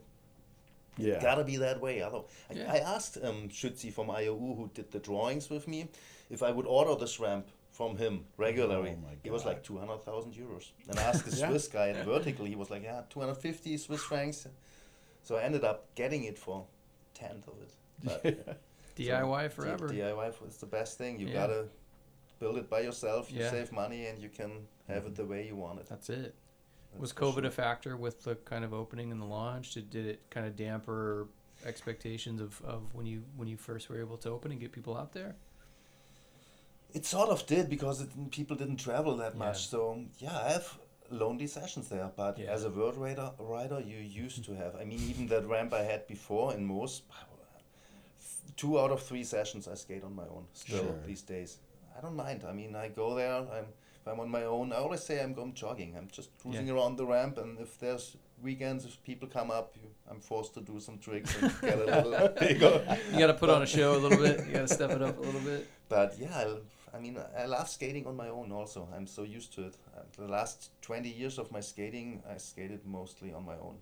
Yeah. 0.98 1.20
gotta 1.22 1.44
be 1.44 1.56
that 1.56 1.80
way. 1.80 2.02
Although 2.02 2.26
I, 2.50 2.52
Yeah. 2.54 2.72
I 2.72 2.78
asked 2.78 3.16
um, 3.24 3.48
Schützi 3.48 3.90
from 3.92 4.10
IOU, 4.10 4.54
who 4.54 4.70
did 4.74 4.90
the 4.90 4.98
drawings 4.98 5.48
with 5.48 5.66
me, 5.66 5.88
if 6.28 6.42
I 6.42 6.50
would 6.50 6.66
order 6.66 6.94
this 6.94 7.18
ramp 7.18 7.48
from 7.80 7.96
him 7.96 8.24
regularly. 8.36 8.94
Oh 8.98 9.00
my 9.08 9.14
He 9.22 9.30
was 9.30 9.46
like 9.46 9.62
two 9.62 9.78
hundred 9.78 10.02
thousand 10.02 10.34
euros. 10.34 10.66
And 10.88 10.98
I 10.98 11.02
asked 11.04 11.24
the 11.24 11.34
Yeah. 11.40 11.48
Swiss 11.48 11.66
guy 11.66 11.88
at 11.88 12.04
Vertical, 12.04 12.44
he 12.44 12.54
was 12.54 12.68
like, 12.70 12.82
yeah, 12.82 13.00
two 13.08 13.20
hundred 13.20 13.36
fifty 13.38 13.74
Swiss 13.78 14.02
francs. 14.02 14.46
So 15.22 15.36
I 15.36 15.42
ended 15.44 15.64
up 15.64 15.94
getting 15.94 16.24
it 16.24 16.38
for 16.38 16.66
tenth 17.14 17.48
of 17.48 17.54
it. 17.64 17.72
But 18.04 18.60
DIY 18.98 19.42
D- 19.44 19.48
forever. 19.48 19.88
DIY 19.88 20.48
is 20.48 20.58
the 20.58 20.66
best 20.66 20.98
thing. 20.98 21.18
You 21.18 21.28
Yeah. 21.28 21.32
gotta 21.40 21.64
build 22.38 22.58
it 22.58 22.68
by 22.68 22.80
yourself. 22.80 23.32
You 23.32 23.40
Yeah. 23.40 23.50
save 23.50 23.72
money, 23.72 24.06
and 24.08 24.18
you 24.18 24.28
can 24.28 24.50
have 24.86 25.06
it 25.06 25.14
the 25.14 25.24
way 25.24 25.46
you 25.46 25.56
want 25.56 25.80
it. 25.80 25.86
That's 25.88 26.10
it. 26.10 26.34
That's 26.90 27.00
Was 27.00 27.12
COVID 27.14 27.34
sure. 27.44 27.46
a 27.46 27.50
factor 27.50 27.96
with 27.96 28.24
the 28.24 28.34
kind 28.52 28.62
of 28.64 28.74
opening 28.74 29.10
and 29.12 29.20
the 29.22 29.26
launch? 29.40 29.72
Did, 29.74 29.88
did 29.88 30.04
it 30.06 30.20
kind 30.28 30.46
of 30.46 30.54
damper 30.54 31.28
expectations 31.64 32.40
of, 32.42 32.60
of 32.62 32.94
when 32.94 33.06
you 33.06 33.22
when 33.36 33.48
you 33.48 33.56
first 33.56 33.88
were 33.88 34.00
able 34.00 34.18
to 34.18 34.28
open 34.30 34.50
and 34.50 34.60
get 34.60 34.70
people 34.72 34.94
out 34.96 35.12
there? 35.12 35.34
It 36.94 37.06
sort 37.06 37.28
of 37.30 37.46
did 37.46 37.68
because 37.68 38.00
it, 38.00 38.10
people 38.30 38.56
didn't 38.56 38.76
travel 38.78 39.16
that 39.18 39.32
Yeah. 39.34 39.38
much. 39.46 39.68
So 39.68 40.04
yeah, 40.18 40.38
I 40.38 40.52
have 40.52 40.78
lonely 41.10 41.46
sessions 41.46 41.88
there. 41.88 42.10
But 42.16 42.38
Yeah. 42.38 42.50
as 42.52 42.64
a 42.64 42.68
vert 42.70 42.96
rider, 42.96 43.30
rider, 43.38 43.80
you 43.80 43.98
used 43.98 44.44
to 44.44 44.54
have. 44.54 44.76
I 44.76 44.84
mean, 44.84 45.00
even 45.10 45.26
that 45.28 45.46
ramp 45.46 45.72
I 45.72 45.82
had 45.82 46.06
before 46.06 46.54
in 46.54 46.64
Moos, 46.64 47.02
two 48.56 48.78
out 48.78 48.90
of 48.90 49.02
three 49.02 49.24
sessions 49.24 49.66
I 49.68 49.74
skate 49.74 50.04
on 50.04 50.14
my 50.14 50.24
own 50.24 50.46
still 50.52 50.78
Sure. 50.84 51.02
these 51.06 51.22
days. 51.22 51.58
I 51.96 52.00
don't 52.00 52.16
mind. 52.16 52.44
I 52.48 52.52
mean, 52.52 52.74
I 52.76 52.88
go 52.88 53.14
there. 53.14 53.34
I'm 53.56 53.66
if 54.02 54.06
I'm 54.10 54.18
on 54.20 54.30
my 54.30 54.44
own. 54.44 54.72
I 54.72 54.76
always 54.76 55.02
say 55.02 55.22
I'm 55.22 55.34
going 55.34 55.52
jogging. 55.52 55.94
I'm 55.94 56.08
just 56.10 56.30
cruising 56.40 56.66
Yeah. 56.68 56.74
around 56.74 56.96
the 56.96 57.04
ramp, 57.04 57.36
and 57.36 57.58
if 57.60 57.78
there's 57.78 58.16
weekends, 58.42 58.86
if 58.86 59.02
people 59.04 59.28
come 59.28 59.50
up, 59.50 59.76
you, 59.76 59.90
I'm 60.10 60.20
forced 60.20 60.54
to 60.54 60.62
do 60.62 60.80
some 60.80 60.96
tricks 60.98 61.36
and 61.36 61.52
get 61.60 61.78
a 61.78 61.84
little 61.84 62.28
bigger. 62.40 62.72
You 63.12 63.18
got 63.18 63.26
to 63.26 63.34
put 63.34 63.50
on 63.50 63.60
a 63.60 63.66
show 63.66 63.90
a 63.98 64.00
little 64.04 64.16
bit. 64.16 64.46
You 64.46 64.52
got 64.54 64.68
to 64.68 64.74
step 64.74 64.90
it 64.92 65.02
up 65.02 65.18
a 65.18 65.20
little 65.20 65.42
bit. 65.42 65.68
But 65.90 66.18
yeah, 66.18 66.34
I, 66.34 66.44
I 66.92 66.98
mean, 66.98 67.18
I 67.38 67.46
love 67.46 67.68
skating 67.68 68.06
on 68.06 68.16
my 68.16 68.28
own 68.28 68.50
also. 68.52 68.88
I'm 68.94 69.06
so 69.06 69.22
used 69.22 69.54
to 69.54 69.66
it. 69.66 69.76
Uh, 69.96 70.00
the 70.16 70.26
last 70.28 70.70
20 70.82 71.08
years 71.08 71.38
of 71.38 71.50
my 71.52 71.60
skating, 71.60 72.22
I 72.28 72.36
skated 72.38 72.84
mostly 72.84 73.32
on 73.32 73.44
my 73.44 73.54
own. 73.56 73.76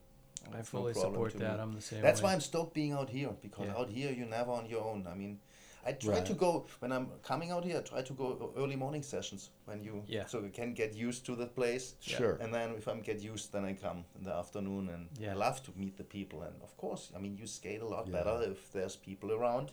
I 0.54 0.58
It's 0.58 0.68
fully 0.68 0.92
problem 0.92 1.12
support 1.14 1.32
to 1.32 1.38
that. 1.38 1.56
me. 1.56 1.62
I'm 1.62 1.72
the 1.74 1.80
same. 1.80 2.02
That's 2.02 2.20
way. 2.20 2.26
why 2.28 2.32
I'm 2.34 2.40
stoked 2.40 2.74
being 2.74 2.92
out 2.92 3.08
here 3.10 3.30
because 3.42 3.66
Yeah. 3.66 3.76
out 3.78 3.88
here 3.90 4.10
you're 4.12 4.26
never 4.28 4.52
on 4.52 4.66
your 4.66 4.82
own. 4.84 5.06
I 5.06 5.14
mean, 5.14 5.40
I 5.84 5.92
try 5.92 6.14
Right. 6.16 6.26
to 6.26 6.34
go 6.34 6.66
when 6.80 6.92
I'm 6.92 7.06
coming 7.22 7.50
out 7.50 7.64
here. 7.64 7.78
I 7.78 7.82
try 7.82 8.02
to 8.02 8.12
go 8.12 8.52
early 8.56 8.76
morning 8.76 9.02
sessions 9.02 9.50
when 9.64 9.82
you 9.82 10.04
Yeah. 10.06 10.26
so 10.26 10.40
you 10.40 10.50
can 10.50 10.74
get 10.74 10.94
used 10.94 11.24
to 11.26 11.34
the 11.36 11.46
place. 11.46 11.94
Yeah. 12.02 12.18
Sure. 12.18 12.34
And 12.40 12.52
then 12.52 12.74
if 12.76 12.86
I'm 12.88 13.00
get 13.00 13.20
used, 13.20 13.52
then 13.52 13.64
I 13.64 13.74
come 13.74 14.04
in 14.16 14.24
the 14.24 14.34
afternoon, 14.34 14.88
and 14.90 15.08
Yeah. 15.18 15.32
I 15.32 15.34
love 15.36 15.62
to 15.64 15.72
meet 15.76 15.96
the 15.96 16.04
people. 16.04 16.42
And 16.42 16.62
of 16.62 16.76
course, 16.76 17.10
I 17.16 17.18
mean, 17.18 17.36
you 17.38 17.46
skate 17.46 17.80
a 17.80 17.86
lot 17.88 18.06
Yeah. 18.06 18.12
better 18.12 18.42
if 18.52 18.70
there's 18.72 18.96
people 18.96 19.32
around. 19.32 19.72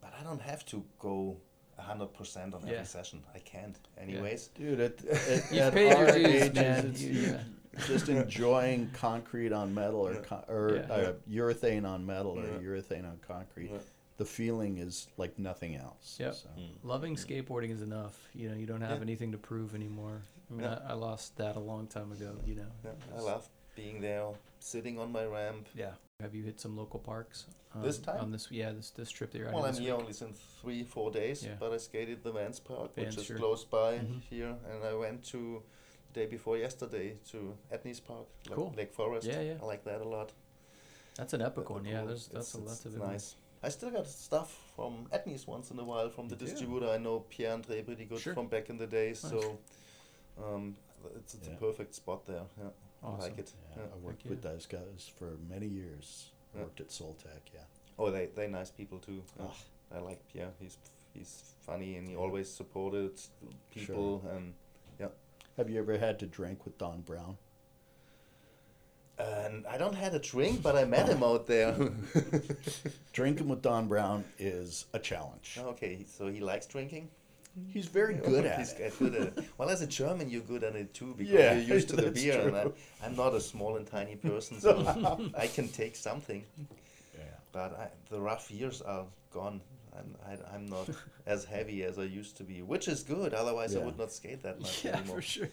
But 0.00 0.12
I 0.20 0.22
don't 0.22 0.42
have 0.42 0.64
to 0.66 0.84
go 0.98 1.36
hundred 1.78 2.12
percent 2.14 2.54
on 2.54 2.66
Yeah. 2.66 2.74
every 2.74 2.86
session. 2.86 3.22
I 3.34 3.38
can't, 3.38 3.78
anyways. 3.98 4.48
Dude, 4.48 4.80
at, 4.80 5.04
at, 5.04 5.52
You've 5.52 5.60
at 5.60 5.74
paid 5.74 5.88
your 5.90 5.96
our 5.98 6.06
dues, 6.12 6.26
ages, 6.42 6.54
man. 6.54 6.86
it's 6.86 7.02
yeah. 7.02 7.40
just 7.86 8.08
enjoying 8.08 8.90
concrete 8.94 9.52
on 9.52 9.74
metal 9.74 10.00
or 10.00 10.14
Yeah. 10.14 10.20
con- 10.20 10.44
or 10.48 10.76
Yeah. 10.88 10.94
uh, 10.94 11.12
urethane 11.30 11.86
on 11.86 12.04
metal 12.06 12.38
or 12.38 12.44
urethane 12.60 13.04
on 13.04 13.18
concrete. 13.26 13.70
Yeah. 13.72 13.78
the 14.18 14.24
feeling 14.24 14.78
is 14.78 15.08
like 15.18 15.38
nothing 15.38 15.76
else. 15.76 16.16
Yep. 16.18 16.34
So, 16.34 16.48
Loving 16.82 17.16
skateboarding 17.16 17.70
is 17.70 17.82
enough. 17.82 18.16
You 18.34 18.48
know, 18.48 18.56
you 18.56 18.64
don't 18.64 18.80
have 18.80 18.96
Yeah. 18.98 19.02
anything 19.02 19.30
to 19.32 19.36
prove 19.38 19.74
anymore. 19.74 20.22
I 20.50 20.54
mean, 20.54 20.62
Yeah. 20.64 20.78
I, 20.88 20.92
I 20.92 20.94
lost 20.94 21.36
that 21.36 21.56
a 21.56 21.60
long 21.60 21.86
time 21.86 22.12
ago. 22.12 22.34
You 22.46 22.54
know. 22.54 22.70
Yeah, 22.82 22.92
I 23.14 23.20
love 23.20 23.46
being 23.74 24.00
there, 24.00 24.28
sitting 24.58 24.98
on 24.98 25.12
my 25.12 25.26
ramp. 25.26 25.66
Yeah. 25.74 25.92
Have 26.20 26.34
you 26.34 26.42
hit 26.44 26.58
some 26.58 26.78
local 26.78 26.98
parks? 26.98 27.44
This 27.82 27.98
um, 27.98 28.04
time? 28.04 28.20
On 28.20 28.30
this, 28.30 28.48
yeah, 28.50 28.72
this 28.72 28.90
this 28.90 29.10
trip 29.10 29.30
that 29.32 29.38
you're 29.38 29.48
on. 29.48 29.54
Well, 29.54 29.64
I'm 29.64 29.74
here 29.74 29.94
week? 29.94 30.00
only 30.02 30.12
since 30.12 30.38
three, 30.60 30.84
four 30.84 31.10
days, 31.10 31.44
Yeah. 31.44 31.54
but 31.58 31.72
I 31.72 31.78
skated 31.78 32.22
the 32.22 32.32
Vans 32.32 32.60
Park, 32.60 32.94
Vans, 32.94 33.08
which 33.16 33.22
is 33.22 33.26
sure. 33.26 33.36
close 33.38 33.64
by 33.64 33.98
Mhm. 33.98 34.20
here, 34.22 34.56
and 34.70 34.84
I 34.84 34.94
went 34.94 35.24
to 35.26 35.62
the 36.12 36.20
day 36.20 36.26
before 36.26 36.56
yesterday 36.58 37.16
to 37.30 37.56
Etnies 37.72 38.00
Park, 38.04 38.26
Lake- 38.48 38.56
Cool. 38.56 38.72
Lake 38.76 38.92
Forest. 38.92 39.26
Yeah, 39.26 39.40
yeah. 39.40 39.58
I 39.62 39.64
like 39.66 39.84
that 39.84 40.00
a 40.00 40.08
lot. 40.08 40.32
That's 41.16 41.32
an 41.32 41.42
epic 41.42 41.66
The- 41.66 41.72
one. 41.72 41.84
Yeah, 41.84 42.04
there's 42.04 42.28
that's 42.28 42.54
a 42.54 42.58
lot 42.58 42.70
it's 42.72 42.80
to 42.82 42.88
it. 42.88 42.98
Nice. 42.98 43.36
I 43.62 43.70
still 43.70 43.90
got 43.90 44.06
stuff 44.06 44.50
from 44.76 45.06
Etnies 45.12 45.46
once 45.46 45.70
in 45.70 45.78
a 45.78 45.84
while 45.84 46.10
from 46.10 46.28
the 46.28 46.34
You 46.36 46.40
do? 46.40 46.46
distributor. 46.46 46.88
I 46.88 46.98
know 46.98 47.20
Pierre 47.20 47.54
Andre 47.54 47.82
pretty 47.82 48.04
good 48.04 48.20
Sure. 48.20 48.34
from 48.34 48.48
back 48.48 48.68
in 48.70 48.76
the 48.78 48.86
days, 48.86 49.22
Nice. 49.24 49.32
so 49.32 49.58
um, 50.38 50.76
it's, 51.16 51.34
it's 51.34 51.48
Yeah. 51.48 51.54
a 51.54 51.56
perfect 51.56 51.94
spot 51.94 52.26
there. 52.26 52.44
Yeah, 52.58 52.70
I 53.02 53.10
like 53.16 53.38
it. 53.38 53.52
yeah, 53.70 53.82
Yeah. 53.82 53.94
I 53.94 53.96
worked 53.98 54.22
Heck 54.22 54.30
with 54.30 54.42
those 54.42 54.66
guys 54.66 55.10
for 55.16 55.36
many 55.48 55.66
years. 55.66 56.30
Worked 56.58 56.80
at 56.80 56.90
Sole 56.90 57.16
Tech, 57.22 57.42
yeah. 57.54 57.60
Oh, 57.98 58.10
they 58.10 58.26
they 58.34 58.46
nice 58.48 58.70
people 58.70 58.98
too. 58.98 59.22
I 59.94 59.98
like 60.00 60.20
Pierre. 60.32 60.50
He's 60.60 60.78
he's 61.14 61.54
funny 61.64 61.96
and 61.96 62.08
he 62.08 62.16
always 62.16 62.50
supported 62.50 63.12
people 63.70 64.22
and 64.34 64.54
yeah. 65.00 65.08
Have 65.56 65.70
you 65.70 65.78
ever 65.78 65.98
had 65.98 66.18
to 66.20 66.26
drink 66.26 66.64
with 66.64 66.76
Don 66.78 67.00
Brown? 67.00 67.38
Uh, 69.18 69.44
and 69.46 69.66
I 69.66 69.78
don't 69.78 69.94
had 69.94 70.14
a 70.14 70.18
drink, 70.18 70.62
but 70.62 70.76
I 70.76 70.84
met 70.84 71.08
him 71.08 71.22
out 71.22 71.46
there. 71.46 71.74
Drinking 73.14 73.48
with 73.48 73.62
Don 73.62 73.88
Brown 73.88 74.24
is 74.38 74.84
a 74.92 74.98
challenge. 74.98 75.58
okay, 75.58 76.04
so 76.06 76.28
he 76.28 76.40
likes 76.40 76.66
drinking. 76.66 77.08
He's 77.72 77.86
very 77.86 78.14
good 78.14 78.44
at 78.52 78.58
He's 78.58 78.72
it. 78.72 78.92
good 78.98 79.14
at 79.14 79.22
it. 79.38 79.44
Well, 79.58 79.70
as 79.70 79.80
a 79.82 79.86
German, 79.86 80.28
you're 80.30 80.42
good 80.42 80.62
at 80.64 80.76
it 80.76 80.92
too 80.94 81.14
because 81.16 81.32
Yeah, 81.32 81.54
you're 81.54 81.76
used 81.76 81.88
to 81.90 81.96
the 81.96 82.10
beer, 82.20 82.40
and 82.40 82.50
true. 82.50 82.74
I, 83.02 83.06
I'm 83.06 83.16
not 83.16 83.34
a 83.34 83.40
small 83.40 83.76
and 83.76 83.86
tiny 83.86 84.16
person, 84.30 84.60
so 84.60 85.30
I 85.36 85.46
can 85.46 85.68
take 85.68 85.96
something. 85.96 86.44
Yeah. 87.16 87.24
But 87.52 87.72
I, 87.78 87.88
the 88.10 88.20
rough 88.20 88.50
years 88.50 88.82
are 88.82 89.06
gone. 89.32 89.60
I'm, 89.98 90.14
I, 90.28 90.54
I'm 90.54 90.66
not 90.66 90.90
as 91.24 91.46
heavy 91.46 91.82
as 91.82 91.98
I 91.98 92.02
used 92.02 92.36
to 92.36 92.44
be, 92.44 92.60
which 92.60 92.86
is 92.86 93.02
good. 93.02 93.32
Otherwise, 93.32 93.74
I 93.74 93.78
would 93.82 93.96
not 93.96 94.12
skate 94.12 94.42
that 94.42 94.60
much 94.60 94.84
Yeah, 94.84 94.98
anymore. 94.98 95.16
for 95.16 95.22
sure. 95.22 95.48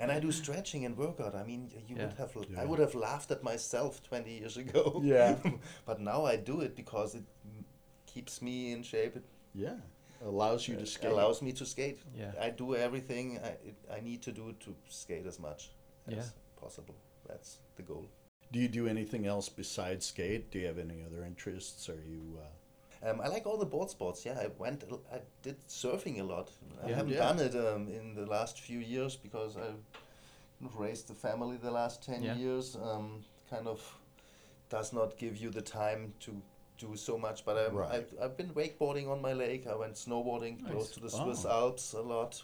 And 0.00 0.10
I 0.10 0.18
do 0.18 0.32
stretching 0.32 0.86
and 0.86 0.96
workout. 0.96 1.34
I 1.34 1.44
mean, 1.44 1.70
you 1.86 1.96
Yeah. 1.96 2.06
would 2.06 2.14
have 2.14 2.30
Yeah. 2.48 2.62
I 2.62 2.64
would 2.64 2.78
have 2.78 2.94
laughed 2.94 3.30
at 3.30 3.42
myself 3.42 4.02
20 4.04 4.38
years 4.38 4.56
ago. 4.56 5.02
Yeah. 5.04 5.36
but 5.84 6.00
now 6.00 6.24
I 6.24 6.36
do 6.36 6.62
it 6.62 6.74
because 6.74 7.14
it 7.14 7.24
keeps 8.06 8.40
me 8.40 8.72
in 8.72 8.82
shape. 8.82 9.16
It 9.16 9.24
Yeah. 9.54 9.74
Allows 10.24 10.68
you 10.68 10.76
to 10.76 10.86
skate. 10.86 11.10
allows 11.10 11.42
me 11.42 11.52
to 11.52 11.66
skate. 11.66 11.98
Yeah. 12.16 12.32
I 12.40 12.50
do 12.50 12.76
everything 12.76 13.38
I, 13.42 13.48
it, 13.48 13.74
I 13.92 14.00
need 14.00 14.22
to 14.22 14.32
do 14.32 14.54
to 14.60 14.74
skate 14.88 15.26
as 15.26 15.38
much 15.38 15.70
as 16.08 16.14
Yeah. 16.14 16.22
possible. 16.60 16.94
That's 17.28 17.58
the 17.76 17.82
goal. 17.82 18.06
Do 18.52 18.58
you 18.58 18.68
do 18.68 18.86
anything 18.86 19.26
else 19.26 19.48
besides 19.48 20.06
skate? 20.06 20.50
Do 20.50 20.58
you 20.58 20.66
have 20.66 20.78
any 20.78 21.02
other 21.04 21.24
interests? 21.24 21.88
Are 21.88 22.02
you? 22.08 22.38
Uh, 22.40 22.46
Um, 23.10 23.20
I 23.20 23.26
like 23.28 23.46
all 23.48 23.58
the 23.58 23.66
board 23.66 23.90
sports. 23.90 24.24
Yeah, 24.24 24.38
I 24.38 24.48
went. 24.58 24.84
I 25.12 25.18
did 25.42 25.56
surfing 25.66 26.20
a 26.20 26.22
lot. 26.22 26.50
I 26.84 26.88
Yeah. 26.88 26.96
haven't 26.96 27.14
Yeah. 27.14 27.26
done 27.28 27.40
it 27.40 27.54
um, 27.56 27.88
in 27.88 28.14
the 28.14 28.26
last 28.26 28.60
few 28.60 28.78
years 28.78 29.16
because 29.16 29.56
I've 29.56 29.82
raised 30.78 31.08
the 31.08 31.14
family 31.14 31.56
the 31.56 31.70
last 31.72 32.02
ten 32.04 32.22
Yeah. 32.22 32.36
years. 32.36 32.76
Um, 32.76 33.24
kind 33.50 33.66
of 33.66 33.80
does 34.68 34.92
not 34.92 35.18
give 35.18 35.36
you 35.36 35.50
the 35.50 35.62
time 35.62 36.14
to 36.20 36.30
do 36.86 36.96
so 36.96 37.16
much. 37.18 37.44
But 37.44 37.56
um, 37.68 37.76
Right. 37.76 37.92
I've, 37.94 38.14
I've 38.22 38.36
been 38.36 38.50
wakeboarding 38.50 39.08
on 39.08 39.20
my 39.22 39.32
lake. 39.32 39.66
I 39.66 39.74
went 39.74 39.94
snowboarding 39.94 40.60
Nice. 40.62 40.70
close 40.72 40.90
to 40.92 41.00
the 41.00 41.10
Swiss 41.10 41.44
Oh. 41.44 41.50
Alps 41.60 41.92
a 41.94 42.00
lot. 42.02 42.42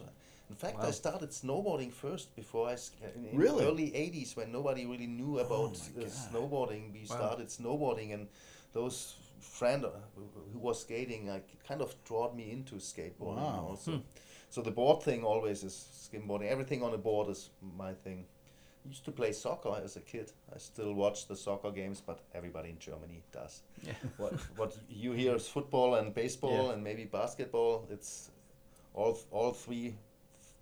In 0.50 0.56
fact, 0.56 0.78
Wow. 0.78 0.88
I 0.88 0.92
started 0.92 1.30
snowboarding 1.30 1.92
first 1.92 2.34
before 2.34 2.68
I 2.68 2.76
sk- 2.76 2.94
in, 3.16 3.26
in 3.26 3.36
Really? 3.38 3.64
the 3.64 3.70
early 3.70 3.90
'80s 3.90 4.36
when 4.36 4.50
nobody 4.52 4.86
really 4.86 5.06
knew 5.06 5.38
Oh 5.38 5.44
about 5.46 5.72
my 5.96 6.02
uh, 6.04 6.06
snowboarding. 6.08 6.92
We 6.92 7.00
Wow. 7.00 7.16
started 7.16 7.48
snowboarding, 7.48 8.14
and 8.14 8.28
those 8.72 9.14
friend 9.40 9.84
uh, 9.84 9.90
who- 10.14 10.30
who 10.52 10.58
was 10.58 10.80
skating 10.80 11.28
like 11.34 11.48
kind 11.68 11.80
of 11.82 11.94
drawed 12.04 12.34
me 12.34 12.50
into 12.50 12.76
skateboarding 12.76 13.42
Wow. 13.52 13.66
also. 13.70 13.90
Hmm. 13.92 14.02
So 14.50 14.62
the 14.62 14.70
board 14.70 15.02
thing 15.02 15.24
always 15.24 15.62
is 15.62 15.74
skimboarding. 16.04 16.48
Everything 16.48 16.82
on 16.82 16.94
a 16.94 16.98
board 16.98 17.28
is 17.28 17.50
my 17.76 17.92
thing. 18.04 18.26
I 18.88 18.90
used 18.90 19.04
to 19.04 19.12
play 19.12 19.32
soccer 19.32 19.76
as 19.84 19.96
a 19.96 20.00
kid. 20.00 20.32
I 20.54 20.56
still 20.58 20.94
watch 20.94 21.26
the 21.28 21.36
soccer 21.36 21.70
games, 21.70 22.00
but 22.06 22.20
everybody 22.34 22.70
in 22.70 22.78
Germany 22.78 23.22
does. 23.32 23.62
Yeah. 23.82 23.92
What 24.16 24.32
what 24.56 24.76
you 24.88 25.12
hear 25.12 25.36
is 25.36 25.46
football 25.46 25.96
and 25.96 26.14
baseball 26.14 26.64
Yeah. 26.68 26.72
and 26.72 26.82
maybe 26.82 27.04
basketball. 27.04 27.86
It's 27.90 28.30
all 28.94 29.18
all 29.30 29.52
three 29.52 29.94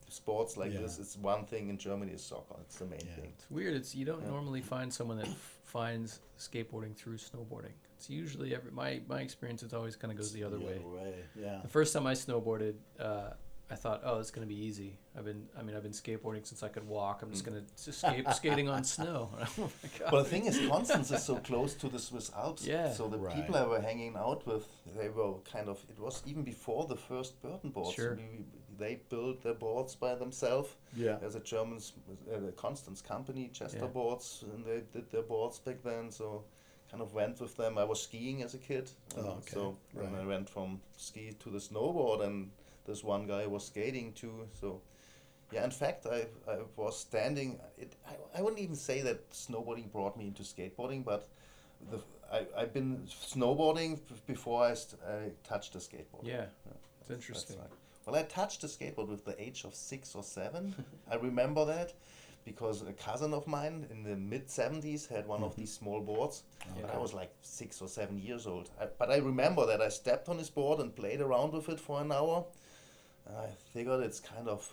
sports 0.08 0.56
like 0.56 0.72
Yeah. 0.72 0.80
this. 0.82 0.98
It's 0.98 1.16
one 1.16 1.44
thing 1.46 1.68
in 1.68 1.78
Germany 1.78 2.12
is 2.14 2.22
soccer. 2.24 2.56
It's 2.62 2.78
the 2.78 2.86
main 2.86 3.06
Yeah. 3.06 3.14
thing. 3.16 3.32
It's 3.38 3.48
weird. 3.50 3.74
It's 3.74 3.94
you 3.94 4.04
don't 4.04 4.22
Yeah. 4.22 4.30
normally 4.30 4.60
find 4.62 4.92
someone 4.92 5.18
that 5.18 5.28
finds 5.64 6.20
skateboarding 6.38 6.96
through 6.96 7.18
snowboarding. 7.18 7.74
It's 7.96 8.10
usually 8.10 8.54
every 8.56 8.72
my 8.72 9.02
my 9.06 9.20
experience. 9.20 9.62
It 9.62 9.72
always 9.72 9.94
kind 9.94 10.10
of 10.12 10.18
goes 10.18 10.32
the 10.32 10.42
other 10.44 10.58
way. 10.58 10.80
Yeah. 11.36 11.60
The 11.62 11.68
first 11.68 11.92
time 11.94 12.06
I 12.08 12.14
snowboarded, 12.14 12.74
uh, 12.98 13.34
I 13.68 13.74
thought, 13.74 14.02
oh, 14.04 14.20
it's 14.20 14.30
gonna 14.30 14.46
be 14.46 14.54
easy. 14.64 14.96
I've 15.18 15.24
been, 15.24 15.48
I 15.58 15.62
mean, 15.62 15.74
I've 15.74 15.82
been 15.82 15.90
skateboarding 15.92 16.46
since 16.46 16.62
I 16.62 16.68
could 16.68 16.86
walk. 16.86 17.22
I'm 17.22 17.30
just 17.32 17.42
Mm. 17.42 17.48
gonna 17.48 17.62
just 17.84 17.98
skate, 17.98 18.28
skating 18.34 18.68
on 18.68 18.84
snow. 18.84 19.30
oh 19.58 19.70
my 19.82 19.88
god. 19.98 20.12
Well, 20.12 20.22
the 20.22 20.28
thing 20.30 20.46
is, 20.46 20.56
Constance 20.68 21.10
is 21.10 21.24
so 21.24 21.36
close 21.36 21.74
to 21.74 21.88
the 21.88 21.98
Swiss 21.98 22.30
Alps. 22.36 22.64
Yeah. 22.64 22.92
So 22.92 23.08
the 23.08 23.18
Right. 23.18 23.34
people 23.34 23.56
I 23.56 23.64
were 23.66 23.80
hanging 23.80 24.14
out 24.16 24.46
with, 24.46 24.68
they 24.96 25.08
were 25.08 25.34
kind 25.52 25.68
of. 25.68 25.84
It 25.90 25.98
was 25.98 26.22
even 26.26 26.44
before 26.44 26.86
the 26.86 26.96
first 26.96 27.42
Burton 27.42 27.70
boards. 27.70 27.94
Sure. 27.94 28.14
We, 28.14 28.44
they 28.78 29.00
built 29.08 29.42
their 29.42 29.54
boards 29.54 29.96
by 29.96 30.14
themselves. 30.14 30.70
Yeah. 30.94 31.16
There's 31.16 31.34
a 31.34 31.40
German, 31.40 31.78
s- 31.78 31.92
uh, 32.32 32.38
the 32.38 32.52
Constance 32.52 33.00
company, 33.02 33.48
Chester 33.52 33.78
Yeah. 33.78 33.86
Boards, 33.86 34.44
and 34.52 34.64
they 34.64 34.82
did 34.92 35.10
their 35.10 35.22
boards 35.22 35.58
back 35.58 35.82
then. 35.82 36.12
So, 36.12 36.44
kind 36.90 37.02
of 37.02 37.14
went 37.14 37.40
with 37.40 37.56
them. 37.56 37.78
I 37.78 37.84
was 37.84 38.00
skiing 38.02 38.42
as 38.42 38.54
a 38.54 38.58
kid. 38.58 38.90
Oh, 39.16 39.20
okay. 39.38 39.54
So 39.54 39.76
then 39.92 40.14
I 40.14 40.24
went 40.24 40.48
from 40.48 40.80
ski 40.96 41.32
to 41.40 41.50
the 41.50 41.58
snowboard, 41.58 42.22
and 42.24 42.50
this 42.86 43.04
one 43.04 43.26
guy 43.26 43.46
was 43.46 43.66
skating 43.66 44.12
too. 44.12 44.48
So. 44.60 44.80
Yeah, 45.52 45.62
in 45.62 45.70
fact, 45.70 46.06
I, 46.06 46.26
I 46.50 46.58
was 46.74 46.98
standing. 46.98 47.60
It, 47.78 47.92
I, 48.04 48.38
I 48.38 48.42
wouldn't 48.42 48.60
even 48.60 48.74
say 48.74 49.00
that 49.02 49.30
snowboarding 49.30 49.92
brought 49.92 50.16
me 50.16 50.26
into 50.26 50.42
skateboarding, 50.42 51.04
but 51.04 51.28
the, 51.88 52.00
I, 52.32 52.46
I've 52.56 52.72
been 52.74 53.06
snowboarding 53.06 54.00
f- 54.10 54.26
before 54.26 54.64
I, 54.64 54.74
st- 54.74 55.00
I 55.02 55.30
touched 55.48 55.74
a 55.74 55.78
skateboard. 55.78 56.24
yeah, 56.24 56.32
Yeah, 56.32 56.72
it's 57.00 57.08
that's 57.08 57.20
interesting. 57.20 57.58
right. 57.58 57.68
Well, 58.06 58.16
I 58.16 58.22
touched 58.22 58.62
a 58.64 58.66
skateboard 58.66 59.08
with 59.08 59.24
the 59.24 59.40
age 59.40 59.64
of 59.64 59.74
six 59.74 60.14
or 60.14 60.22
seven. 60.22 60.74
I 61.10 61.16
remember 61.16 61.64
that 61.64 61.92
because 62.44 62.82
a 62.82 62.92
cousin 62.92 63.34
of 63.34 63.46
mine 63.48 63.86
in 63.90 64.04
the 64.04 64.16
mid 64.16 64.46
70s 64.46 65.08
had 65.08 65.26
one 65.26 65.42
of 65.42 65.52
mm-hmm. 65.52 65.62
these 65.62 65.72
small 65.72 66.00
boards. 66.00 66.44
But 66.80 66.94
I 66.94 66.98
was 66.98 67.12
like 67.12 67.32
six 67.42 67.82
or 67.82 67.88
seven 67.88 68.18
years 68.18 68.46
old. 68.46 68.70
I, 68.80 68.86
but 68.98 69.10
I 69.10 69.16
remember 69.16 69.66
that 69.66 69.80
I 69.80 69.88
stepped 69.88 70.28
on 70.28 70.38
his 70.38 70.50
board 70.50 70.78
and 70.80 70.94
played 70.94 71.20
around 71.20 71.52
with 71.52 71.68
it 71.68 71.80
for 71.80 72.00
an 72.00 72.12
hour. 72.12 72.44
And 73.26 73.36
I 73.36 73.48
figured 73.72 74.00
it's 74.02 74.20
kind 74.20 74.48
of 74.48 74.68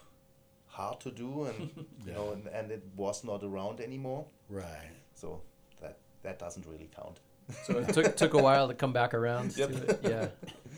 hard 0.68 1.00
to 1.02 1.12
do, 1.12 1.46
and 1.46 1.70
you 2.06 2.14
know, 2.14 2.32
and, 2.32 2.48
and 2.48 2.72
it 2.72 2.84
was 2.96 3.24
not 3.24 3.44
around 3.44 3.80
anymore. 3.80 4.26
Right. 4.50 4.92
So 5.16 5.42
that 5.82 5.98
that 6.24 6.40
doesn't 6.40 6.66
really 6.66 6.90
count. 6.96 7.20
So 7.64 7.78
it 7.80 7.94
took 7.94 8.16
took 8.16 8.34
a 8.34 8.42
while 8.42 8.68
to 8.68 8.74
come 8.74 8.94
back 8.94 9.14
around 9.14 9.58
Yep. 9.58 9.70
to 9.72 9.78
it. 9.90 10.00
Yeah, 10.04 10.28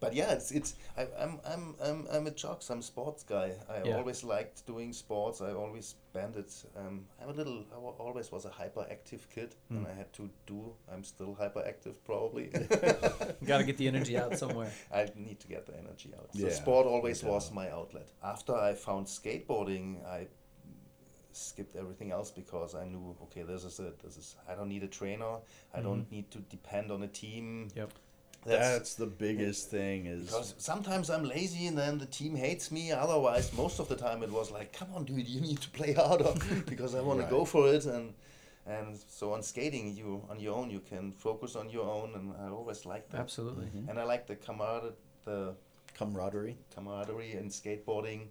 But 0.00 0.14
yeah, 0.14 0.32
it's 0.32 0.50
it's 0.50 0.74
I, 0.96 1.06
I'm 1.22 1.38
I'm 1.44 1.74
I'm 1.84 2.06
I'm 2.10 2.26
a 2.26 2.30
jocks. 2.30 2.70
I'm 2.70 2.78
a 2.78 2.82
sports 2.82 3.22
guy. 3.22 3.52
I 3.68 3.82
Yeah. 3.84 3.96
always 3.98 4.24
liked 4.24 4.66
doing 4.66 4.94
sports. 4.94 5.42
I 5.42 5.52
always 5.52 5.86
spent 5.88 6.36
it. 6.36 6.50
Um, 6.74 7.04
I'm 7.22 7.28
a 7.28 7.32
little. 7.32 7.64
I 7.72 7.76
always 7.76 8.32
was 8.32 8.46
a 8.46 8.48
hyperactive 8.50 9.28
kid, 9.34 9.54
and 9.68 9.80
Hmm. 9.80 9.86
I 9.86 9.92
had 9.92 10.10
to 10.14 10.30
do. 10.46 10.72
I'm 10.92 11.04
still 11.04 11.36
hyperactive, 11.38 11.96
probably. 12.06 12.46
got 13.46 13.58
to 13.58 13.64
get 13.64 13.76
the 13.76 13.88
energy 13.88 14.16
out 14.16 14.38
somewhere. 14.38 14.72
I 14.92 15.10
need 15.16 15.38
to 15.40 15.48
get 15.48 15.66
the 15.66 15.76
energy 15.76 16.14
out. 16.18 16.30
So 16.34 16.46
Yeah, 16.46 16.54
sport 16.54 16.86
always 16.86 17.22
no 17.22 17.30
was 17.32 17.52
my 17.52 17.70
outlet. 17.70 18.08
After 18.22 18.54
I 18.56 18.74
found 18.74 19.06
skateboarding, 19.06 20.02
I 20.06 20.28
skipped 21.32 21.76
everything 21.76 22.10
else 22.10 22.30
because 22.30 22.74
I 22.74 22.86
knew 22.86 23.16
okay, 23.24 23.42
this 23.42 23.64
is 23.64 23.78
it. 23.80 23.98
This 24.02 24.16
is 24.16 24.36
I 24.48 24.54
don't 24.54 24.68
need 24.68 24.82
a 24.82 24.88
trainer. 24.88 25.36
I 25.74 25.80
don't 25.80 26.10
need 26.10 26.30
to 26.30 26.38
depend 26.38 26.90
on 26.90 27.02
a 27.02 27.08
team. 27.08 27.68
Yep. 27.76 27.92
That's, 28.44 28.94
the 28.94 29.06
biggest 29.06 29.70
thing 29.70 30.06
is 30.06 30.26
Because 30.26 30.54
sometimes 30.58 31.10
I'm 31.10 31.24
lazy 31.24 31.66
and 31.66 31.76
then 31.76 31.98
the 31.98 32.06
team 32.06 32.34
hates 32.34 32.70
me. 32.70 32.90
Otherwise, 32.90 33.52
most 33.52 33.80
of 33.80 33.88
the 33.88 33.96
time 33.96 34.22
it 34.22 34.30
was 34.30 34.50
like, 34.50 34.72
come 34.72 34.88
on, 34.94 35.04
dude, 35.04 35.28
you 35.28 35.40
need 35.48 35.60
to 35.60 35.70
play 35.70 35.92
harder 35.92 36.32
because 36.66 36.94
I 36.94 37.00
want 37.00 37.20
to 37.20 37.26
go 37.26 37.44
for 37.44 37.68
it. 37.68 37.84
And 37.86 38.14
and 38.66 38.98
so 39.08 39.32
on 39.32 39.42
skating, 39.42 39.96
you 39.96 40.22
on 40.30 40.38
your 40.38 40.54
own, 40.56 40.70
you 40.70 40.80
can 40.80 41.12
focus 41.12 41.56
on 41.56 41.70
your 41.70 41.86
own. 41.86 42.14
And 42.14 42.32
I 42.40 42.48
always 42.50 42.86
like 42.86 43.10
that. 43.10 43.20
Absolutely. 43.20 43.66
Mhm. 43.66 43.88
And 43.88 43.98
I 43.98 44.04
like 44.04 44.26
the 44.26 44.36
camaraderie, 44.36 44.94
the 45.24 45.54
camaraderie. 45.94 46.56
camaraderie 46.74 47.32
in 47.32 47.48
skateboarding. 47.48 48.28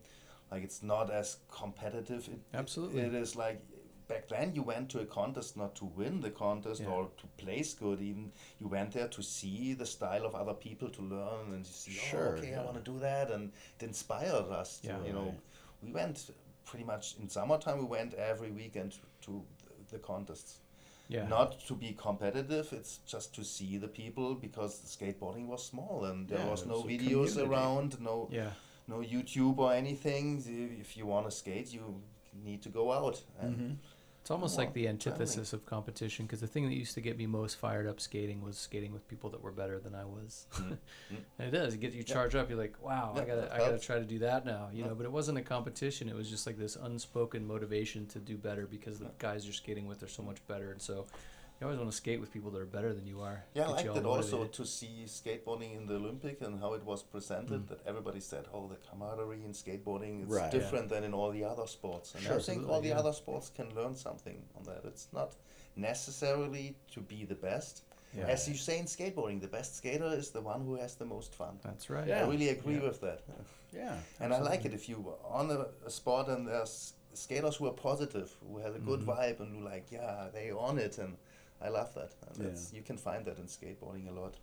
Like 0.51 0.63
it's 0.63 0.81
not 0.81 1.11
as 1.11 1.37
competitive. 1.51 2.27
It, 2.27 2.39
Absolutely. 2.53 3.01
It 3.01 3.13
is 3.13 3.35
like 3.35 3.61
back 4.09 4.27
then 4.27 4.53
you 4.55 4.63
went 4.63 4.89
to 4.89 4.99
a 4.99 5.05
contest 5.05 5.55
not 5.55 5.75
to 5.75 5.85
win 5.85 6.19
the 6.21 6.31
contest 6.31 6.81
Yeah. 6.81 6.89
or 6.95 7.03
to 7.21 7.25
place 7.43 7.73
good 7.83 7.99
even 8.01 8.31
you 8.59 8.67
went 8.67 8.91
there 8.93 9.07
to 9.17 9.21
see 9.21 9.73
the 9.81 9.85
style 9.85 10.25
of 10.25 10.33
other 10.41 10.55
people 10.67 10.89
to 10.97 11.01
learn 11.15 11.53
and 11.55 11.65
see 11.65 11.91
Sure, 11.91 12.29
oh 12.35 12.37
okay 12.39 12.51
yeah. 12.51 12.61
i 12.61 12.65
want 12.65 12.77
to 12.83 12.91
do 12.91 12.97
that 12.99 13.27
and 13.31 13.51
it 13.79 13.83
inspired 13.91 14.49
us 14.61 14.79
to, 14.79 14.87
Yeah. 14.87 15.05
you 15.07 15.13
know 15.13 15.25
Right. 15.29 15.39
we 15.83 15.91
went 15.91 16.17
pretty 16.69 16.85
much 16.85 17.05
in 17.19 17.29
summertime 17.29 17.77
we 17.85 17.85
went 17.97 18.13
every 18.31 18.51
weekend 18.61 18.91
to 19.25 19.31
the, 19.67 19.75
the 19.93 19.99
contests 20.11 20.51
Yeah. 21.15 21.27
not 21.37 21.49
to 21.67 21.73
be 21.75 21.91
competitive 22.07 22.65
it's 22.79 22.93
just 23.13 23.27
to 23.35 23.43
see 23.43 23.77
the 23.85 23.91
people 24.01 24.27
because 24.45 24.71
the 24.83 24.89
skateboarding 24.95 25.45
was 25.53 25.61
small 25.73 26.05
and 26.09 26.27
there 26.29 26.39
Yeah, 26.39 26.51
was 26.55 26.65
no 26.65 26.77
videos 26.93 27.31
community. 27.33 27.41
around 27.55 27.89
no 28.09 28.15
yeah. 28.31 28.51
no 28.93 28.97
YouTube 29.13 29.57
or 29.65 29.71
anything. 29.83 30.23
If 30.83 30.89
you 30.97 31.05
want 31.13 31.25
to 31.29 31.31
skate, 31.41 31.69
you 31.77 31.85
need 32.47 32.61
to 32.63 32.69
go 32.79 32.85
out. 32.91 33.17
And 33.41 33.55
Mhm. 33.57 33.75
It's 34.21 34.31
almost 34.31 34.57
Well, 34.57 34.65
like 34.67 34.73
the 34.75 34.87
antithesis 34.87 35.53
of 35.53 35.65
competition 35.65 36.25
because 36.25 36.41
the 36.41 36.47
thing 36.47 36.67
that 36.69 36.75
used 36.75 36.93
to 36.95 37.01
get 37.01 37.17
me 37.17 37.25
most 37.25 37.55
fired 37.57 37.87
up 37.87 37.99
skating 37.99 38.41
was 38.41 38.57
skating 38.57 38.91
with 38.91 39.07
people 39.07 39.29
that 39.31 39.41
were 39.41 39.51
better 39.51 39.79
than 39.79 39.95
I 39.95 40.05
was. 40.05 40.45
Mm, 40.55 40.77
and 41.39 41.47
it 41.47 41.51
does. 41.51 41.73
You 41.73 41.79
get 41.79 41.93
you 41.93 42.03
Yeah. 42.05 42.13
charge 42.13 42.35
up. 42.35 42.49
You're 42.49 42.57
like, 42.59 42.75
wow, 42.83 43.13
I 43.15 43.21
gotta 43.21 43.45
I 43.51 43.57
gotta 43.57 43.69
helps. 43.71 43.85
try 43.85 43.97
to 43.97 44.05
do 44.05 44.19
that 44.19 44.45
now. 44.45 44.69
You 44.71 44.83
Yeah. 44.83 44.89
know, 44.89 44.95
but 44.95 45.05
it 45.05 45.11
wasn't 45.11 45.37
a 45.37 45.41
competition. 45.41 46.09
It 46.09 46.15
was 46.15 46.29
just 46.29 46.45
like 46.45 46.57
this 46.57 46.75
unspoken 46.75 47.47
motivation 47.47 48.05
to 48.07 48.19
do 48.19 48.37
better 48.37 48.67
because 48.67 48.99
the 48.99 49.09
guys 49.17 49.45
you're 49.45 49.53
skating 49.53 49.87
with 49.87 50.03
are 50.03 50.07
so 50.07 50.21
much 50.21 50.45
better. 50.47 50.71
And 50.71 50.81
so 50.81 51.07
you 51.59 51.65
always 51.67 51.77
want 51.79 51.91
to 51.91 51.97
skate 51.97 52.19
with 52.21 52.31
people 52.31 52.51
that 52.51 52.61
are 52.61 52.65
better 52.65 52.93
than 52.93 53.05
you 53.05 53.19
are. 53.21 53.43
Yeah, 53.53 53.63
I 53.63 53.71
liked 53.71 53.95
it 53.97 54.05
also 54.05 54.37
motivated. 54.37 54.53
to 54.53 54.65
see 54.65 55.03
skateboarding 55.07 55.75
in 55.75 55.85
the 55.87 55.95
Olympic 55.95 56.41
and 56.41 56.59
how 56.59 56.73
it 56.73 56.83
was 56.85 57.03
presented. 57.03 57.61
Mm. 57.65 57.67
That 57.69 57.79
everybody 57.85 58.21
said, 58.21 58.45
"Oh, 58.53 58.67
the 58.67 58.77
camaraderie 58.89 59.43
in 59.43 59.51
skateboarding 59.53 60.23
is 60.23 60.29
Right. 60.29 60.51
different 60.51 60.87
than 60.89 61.03
in 61.03 61.13
all 61.13 61.31
the 61.31 61.43
other 61.43 61.67
sports." 61.67 62.15
And 62.15 62.23
Sure. 62.23 62.37
I 62.37 62.41
think 62.41 62.69
all 62.69 62.79
the 62.81 62.89
yeah. 62.89 62.99
other 62.99 63.11
sports 63.13 63.49
can 63.49 63.73
learn 63.75 63.93
something 63.95 64.37
on 64.57 64.63
that. 64.63 64.85
It's 64.85 65.07
not 65.11 65.35
necessarily 65.75 66.75
to 66.93 66.99
be 67.01 67.25
the 67.25 67.35
best. 67.35 67.83
Yeah. 68.17 68.25
As 68.25 68.47
you 68.49 68.55
say 68.55 68.79
in 68.79 68.85
skateboarding, 68.85 69.39
the 69.41 69.47
best 69.47 69.75
skater 69.75 70.11
is 70.21 70.31
the 70.31 70.41
one 70.41 70.61
who 70.65 70.75
has 70.75 70.95
the 70.95 71.05
most 71.05 71.35
fun. 71.35 71.59
That's 71.63 71.89
right. 71.89 72.07
Yeah. 72.07 72.23
I 72.25 72.27
really 72.27 72.49
agree 72.49 72.75
Yeah. 72.79 72.87
with 72.89 73.01
that. 73.01 73.21
Yeah. 73.71 73.99
And 74.19 74.33
I 74.33 74.39
like 74.41 74.65
it 74.65 74.73
if 74.73 74.89
you 74.89 74.97
on 75.23 75.51
a, 75.51 75.67
a 75.85 75.91
spot 75.91 76.27
and 76.27 76.47
there's 76.47 76.93
skaters 77.13 77.57
who 77.57 77.67
are 77.67 77.77
positive, 77.89 78.35
who 78.47 78.57
have 78.65 78.73
a 78.75 78.79
good 78.79 79.01
Mhm. 79.01 79.05
vibe, 79.15 79.39
and 79.41 79.49
who 79.55 79.61
like, 79.63 79.91
yeah, 79.91 80.29
they 80.33 80.49
on 80.51 80.79
it, 80.79 80.97
and 80.97 81.17
I 81.61 81.69
love 81.69 81.93
that. 81.95 82.13
And 82.27 82.37
Yeah. 82.37 82.47
that's, 82.49 82.73
you 82.73 82.81
can 82.81 82.97
find 82.97 83.25
that 83.25 83.37
in 83.37 83.45
skateboarding 83.45 84.07
a 84.09 84.11
lot. 84.19 84.35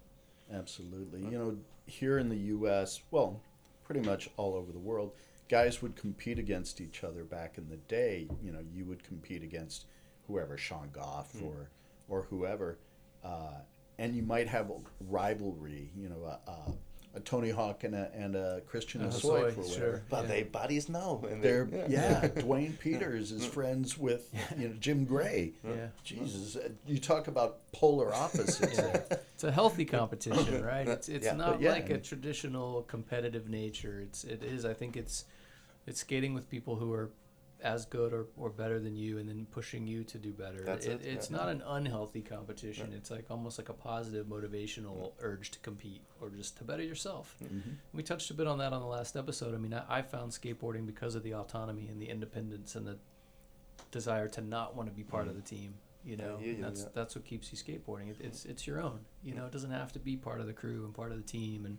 Absolutely. 0.52 1.22
You 1.22 1.38
know, 1.38 1.56
here 1.86 2.18
in 2.18 2.28
the 2.28 2.36
U.S., 2.36 3.00
well, 3.10 3.40
pretty 3.84 4.00
much 4.00 4.28
all 4.36 4.54
over 4.54 4.70
the 4.72 4.78
world, 4.78 5.12
guys 5.48 5.80
would 5.82 5.96
compete 5.96 6.38
against 6.38 6.80
each 6.80 7.02
other 7.04 7.24
back 7.24 7.58
in 7.58 7.68
the 7.68 7.76
day. 7.76 8.28
You 8.42 8.52
know, 8.52 8.60
you 8.72 8.84
would 8.84 9.02
compete 9.02 9.42
against 9.42 9.86
whoever, 10.26 10.56
Sean 10.56 10.90
Goff 10.92 11.32
Mm. 11.34 11.46
or 11.46 11.70
or 12.08 12.22
whoever, 12.22 12.78
uh, 13.24 13.58
and 13.98 14.14
you 14.14 14.22
might 14.22 14.46
have 14.46 14.70
a 14.70 14.76
rivalry. 15.00 15.90
You 15.96 16.08
know, 16.08 16.22
a, 16.24 16.50
a, 16.50 16.72
a 17.16 17.20
Tony 17.20 17.50
Hawk 17.50 17.82
and 17.84 17.94
a, 17.94 18.10
and 18.14 18.36
a 18.36 18.60
Christian 18.66 19.00
Uh, 19.02 19.06
Hosoi 19.06 19.50
Hosoi, 19.50 19.54
for 19.54 19.62
sure. 19.64 19.70
whatever. 19.80 20.02
But 20.10 20.22
Yeah. 20.22 20.28
they 20.28 20.42
buddies 20.42 20.88
now. 20.88 21.22
And 21.28 21.42
They're 21.42 21.64
they, 21.64 21.86
yeah. 21.88 22.26
Duane 22.40 22.74
Peters 22.74 23.32
is 23.32 23.44
friends 23.46 23.96
with 23.98 24.30
you 24.58 24.68
know 24.68 24.74
Jim 24.78 25.04
Gray. 25.04 25.52
Yeah. 25.64 25.88
Jesus, 26.04 26.56
uh, 26.56 26.68
you 26.86 26.98
talk 26.98 27.26
about 27.28 27.58
polar 27.72 28.14
opposites. 28.14 28.76
Yeah. 28.78 29.18
It's 29.34 29.44
a 29.44 29.50
healthy 29.52 29.84
competition, 29.84 30.62
right? 30.64 30.86
It's 30.86 31.08
it's 31.08 31.26
Yeah. 31.26 31.34
not 31.34 31.60
yeah. 31.60 31.72
like 31.72 31.90
a 31.90 31.98
traditional 31.98 32.82
competitive 32.82 33.48
nature. 33.48 34.00
It's 34.02 34.24
it 34.24 34.42
is. 34.42 34.64
I 34.64 34.74
think 34.74 34.96
it's 34.96 35.24
it's 35.86 36.00
skating 36.00 36.34
with 36.34 36.50
people 36.50 36.76
who 36.76 36.92
are 36.92 37.10
as 37.66 37.84
good 37.84 38.12
or, 38.12 38.26
or 38.36 38.48
better 38.50 38.78
than 38.78 38.94
you, 38.96 39.18
and 39.18 39.28
then 39.28 39.46
pushing 39.50 39.86
you 39.86 40.04
to 40.04 40.18
do 40.18 40.32
better. 40.32 40.62
It, 40.64 40.86
it, 40.86 41.00
It's 41.04 41.30
yeah. 41.30 41.36
not 41.38 41.48
an 41.48 41.62
unhealthy 41.66 42.22
competition. 42.22 42.92
It's 42.92 43.10
like 43.10 43.26
almost 43.30 43.58
like 43.58 43.68
a 43.68 43.72
positive 43.74 44.26
motivational 44.26 45.12
urge 45.20 45.50
to 45.50 45.58
compete 45.58 46.02
or 46.20 46.30
just 46.30 46.56
to 46.58 46.64
better 46.64 46.82
yourself. 46.82 47.36
Mhm. 47.42 47.62
We 47.92 48.02
touched 48.02 48.30
a 48.30 48.34
bit 48.34 48.46
on 48.46 48.58
that 48.58 48.72
on 48.72 48.80
the 48.80 48.86
last 48.86 49.16
episode. 49.16 49.54
I 49.54 49.58
mean, 49.58 49.74
I, 49.74 49.98
I 49.98 50.02
found 50.02 50.32
skateboarding 50.32 50.86
because 50.86 51.14
of 51.16 51.22
the 51.24 51.34
autonomy 51.34 51.88
and 51.88 52.00
the 52.00 52.08
independence 52.08 52.76
and 52.76 52.86
the 52.86 52.96
desire 53.90 54.28
to 54.28 54.40
not 54.40 54.76
want 54.76 54.88
to 54.88 54.94
be 54.94 55.02
part 55.02 55.26
of 55.28 55.34
the 55.36 55.42
team. 55.42 55.74
You. 56.04 56.16
Know, 56.16 56.38
that's 56.60 56.82
yeah. 56.82 56.88
that's 56.94 57.16
what 57.16 57.24
keeps 57.24 57.50
you 57.52 57.58
skateboarding. 57.58 58.10
It, 58.10 58.16
it's 58.20 58.44
it's 58.44 58.64
your 58.64 58.80
own. 58.80 59.00
You 59.24 59.34
know, 59.34 59.44
it 59.46 59.50
doesn't 59.52 59.72
have 59.72 59.92
to 59.94 59.98
be 59.98 60.16
part 60.16 60.40
of 60.40 60.46
the 60.46 60.52
crew 60.52 60.84
and 60.84 60.94
part 60.94 61.10
of 61.10 61.16
the 61.18 61.24
team, 61.24 61.66
and 61.66 61.78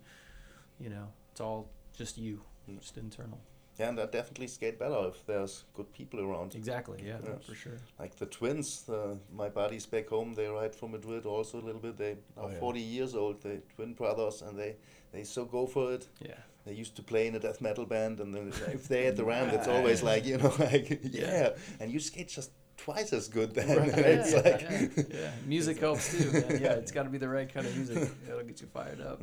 you 0.80 0.90
know, 0.90 1.08
it's 1.32 1.40
all 1.40 1.70
just 1.98 2.18
you, 2.18 2.42
Mm. 2.70 2.80
just 2.82 2.98
internal. 2.98 3.40
Yeah, 3.80 3.90
and 3.90 4.00
I 4.00 4.06
definitely 4.06 4.48
skate 4.48 4.80
better 4.80 5.08
if 5.08 5.24
there's 5.26 5.64
good 5.76 5.92
people 5.94 6.20
around. 6.20 6.56
Exactly. 6.56 7.00
Yeah, 7.06 7.18
Yeah. 7.24 7.38
for 7.48 7.54
sure. 7.56 7.78
Like 8.00 8.16
the 8.16 8.26
twins, 8.26 8.90
uh, 8.90 9.16
my 9.32 9.50
buddies 9.50 9.86
back 9.86 10.10
home, 10.10 10.34
they 10.34 10.48
ride 10.48 10.74
from 10.76 10.92
Madrid 10.92 11.26
also 11.26 11.60
a 11.60 11.66
little 11.68 11.82
bit. 11.82 11.98
They 11.98 12.18
Oh, 12.38 12.46
are 12.48 12.52
yeah. 12.52 12.60
40 12.60 12.80
years 12.80 13.14
old. 13.16 13.42
They 13.44 13.60
twin 13.76 13.94
brothers, 13.94 14.42
and 14.42 14.58
they 14.58 14.76
they 15.12 15.24
so 15.24 15.46
go 15.46 15.68
for 15.68 15.94
it. 15.94 16.08
Yeah. 16.20 16.40
They 16.66 16.74
used 16.74 16.96
to 16.98 17.04
play 17.04 17.28
in 17.28 17.36
a 17.36 17.40
death 17.40 17.62
metal 17.62 17.86
band, 17.86 18.20
and 18.20 18.34
then 18.34 18.52
if 18.74 18.88
they 18.88 19.06
had 19.06 19.16
the 19.16 19.24
ramp, 19.34 19.54
it's 19.54 19.68
always 19.68 20.02
like 20.04 20.26
you 20.26 20.38
know, 20.38 20.54
like 20.72 21.00
yeah, 21.12 21.50
and 21.80 21.92
you 21.92 22.00
skate 22.00 22.30
just 22.30 22.52
twice 22.78 23.14
as 23.14 23.28
good 23.28 23.54
then. 23.54 23.68
Right. 23.78 23.90
it's 23.98 24.32
yeah, 24.34 24.40
like 24.42 24.62
yeah, 24.62 25.04
yeah. 25.22 25.32
Music 25.46 25.80
helps 25.80 26.12
too, 26.18 26.32
man. 26.32 26.60
Yeah, 26.62 26.74
it's 26.82 26.92
got 26.92 27.04
to 27.04 27.10
be 27.10 27.18
the 27.20 27.30
right 27.30 27.52
kind 27.54 27.66
of 27.68 27.76
music. 27.76 28.10
That'll 28.26 28.44
get 28.44 28.60
you 28.62 28.68
fired 28.68 29.02
up. 29.02 29.22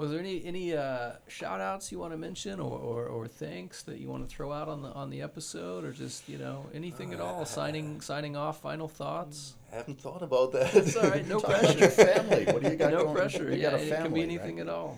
Was 0.00 0.10
there 0.10 0.20
any 0.20 0.42
any 0.46 0.66
uh, 0.74 1.12
shout 1.28 1.60
outs 1.60 1.92
you 1.92 1.98
want 1.98 2.12
to 2.12 2.16
mention 2.28 2.58
or, 2.58 2.78
or, 2.78 3.06
or 3.06 3.28
thanks 3.28 3.82
that 3.82 3.98
you 4.00 4.08
want 4.08 4.22
to 4.28 4.34
throw 4.34 4.50
out 4.50 4.68
on 4.74 4.80
the 4.82 4.88
on 5.02 5.10
the 5.10 5.20
episode 5.20 5.84
or 5.84 5.92
just 5.92 6.26
you 6.28 6.38
know 6.38 6.58
anything 6.80 7.12
at 7.12 7.20
all 7.20 7.44
signing 7.44 8.00
signing 8.00 8.34
off 8.34 8.62
final 8.62 8.88
thoughts 8.88 9.54
I 9.72 9.76
haven't 9.76 10.00
thought 10.00 10.22
about 10.22 10.52
that. 10.52 10.74
it's 10.80 10.96
all 10.96 11.10
right 11.14 11.26
no 11.28 11.38
Talk 11.44 11.50
pressure 11.50 11.78
your 11.78 11.90
family. 11.90 12.44
What 12.52 12.62
do 12.62 12.70
you 12.70 12.76
got 12.76 12.92
no 12.92 13.02
going? 13.04 13.16
pressure 13.16 13.50
You 13.52 13.60
yeah 13.62 13.70
got 13.72 13.80
a 13.80 13.86
it 13.86 14.02
can 14.02 14.12
be 14.14 14.22
anything 14.22 14.56
right? 14.56 14.68
at 14.68 14.72
all 14.78 14.96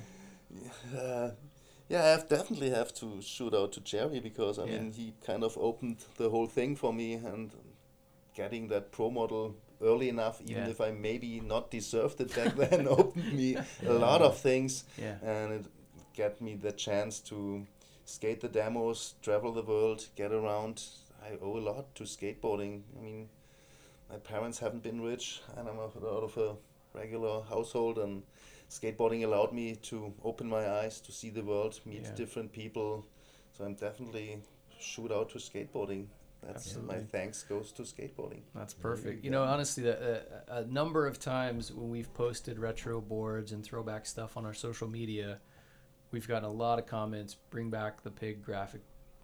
Uh, 0.96 1.30
yeah, 1.88 2.04
I 2.04 2.08
have 2.16 2.28
definitely 2.28 2.70
have 2.70 2.94
to 3.00 3.20
shoot 3.20 3.54
out 3.54 3.72
to 3.72 3.80
Jerry 3.80 4.20
because 4.20 4.58
I 4.58 4.64
Yeah. 4.66 4.78
mean 4.78 4.92
he 4.92 5.06
kind 5.26 5.42
of 5.42 5.58
opened 5.58 5.98
the 6.16 6.28
whole 6.30 6.46
thing 6.46 6.76
for 6.76 6.92
me 6.92 7.14
and 7.14 7.50
getting 8.34 8.68
that 8.68 8.92
pro 8.92 9.10
model 9.10 9.56
early 9.82 10.08
enough, 10.08 10.40
even 10.40 10.64
Yeah. 10.64 10.70
if 10.70 10.80
I 10.80 10.90
maybe 10.90 11.40
not 11.40 11.70
deserved 11.70 12.20
it 12.20 12.34
back 12.34 12.54
then, 12.70 12.88
opened 12.88 13.32
me 13.32 13.56
a 13.86 13.92
lot 13.92 14.22
of 14.22 14.38
things 14.38 14.84
yeah 14.98 15.16
and 15.22 15.52
it 15.52 15.66
get 16.14 16.40
me 16.40 16.54
the 16.56 16.72
chance 16.72 17.20
to 17.20 17.66
skate 18.04 18.40
the 18.40 18.48
demos, 18.48 19.14
travel 19.22 19.52
the 19.52 19.62
world, 19.62 20.08
get 20.16 20.32
around. 20.32 20.82
I 21.24 21.38
owe 21.40 21.56
a 21.56 21.60
lot 21.70 21.94
to 21.94 22.04
skateboarding. 22.04 22.82
I 22.98 23.00
mean, 23.02 23.28
my 24.10 24.16
parents 24.18 24.58
haven't 24.58 24.82
been 24.82 25.00
rich, 25.00 25.40
and 25.56 25.68
I'm 25.68 25.78
out 25.78 25.94
of 25.96 26.36
a 26.36 26.56
regular 26.98 27.42
household, 27.48 27.98
and 27.98 28.22
skateboarding 28.68 29.24
allowed 29.24 29.52
me 29.52 29.76
to 29.90 30.12
open 30.24 30.48
my 30.48 30.68
eyes 30.80 31.00
to 31.02 31.12
see 31.12 31.30
the 31.30 31.42
world, 31.42 31.80
meet 31.86 32.02
Yeah. 32.04 32.14
different 32.16 32.52
people. 32.52 33.06
So 33.56 33.64
I'm 33.64 33.74
definitely 33.74 34.42
shoot 34.80 35.12
out 35.12 35.30
to 35.30 35.38
skateboarding. 35.38 36.08
That's 36.46 36.76
my 36.76 36.98
thanks 36.98 37.42
goes 37.44 37.72
to 37.72 37.82
skateboarding. 37.82 38.40
That's 38.54 38.74
There 38.74 38.90
you 38.90 38.96
perfect. 38.96 39.24
You, 39.24 39.30
know, 39.30 39.44
honestly, 39.44 39.84
the, 39.84 40.22
a, 40.48 40.56
a 40.62 40.64
number 40.66 41.06
of 41.06 41.18
times 41.18 41.72
when 41.72 41.88
we've 41.90 42.12
posted 42.14 42.58
retro 42.58 43.00
boards 43.00 43.52
and 43.52 43.64
throwback 43.64 44.06
stuff 44.06 44.36
on 44.36 44.44
our 44.44 44.54
social 44.54 44.88
media, 44.88 45.38
we've 46.10 46.26
gotten 46.26 46.44
a 46.48 46.52
lot 46.52 46.78
of 46.78 46.86
comments. 46.86 47.36
Bring 47.50 47.70
back 47.70 48.02
the 48.02 48.10
pig 48.10 48.42
graphic 48.44 48.80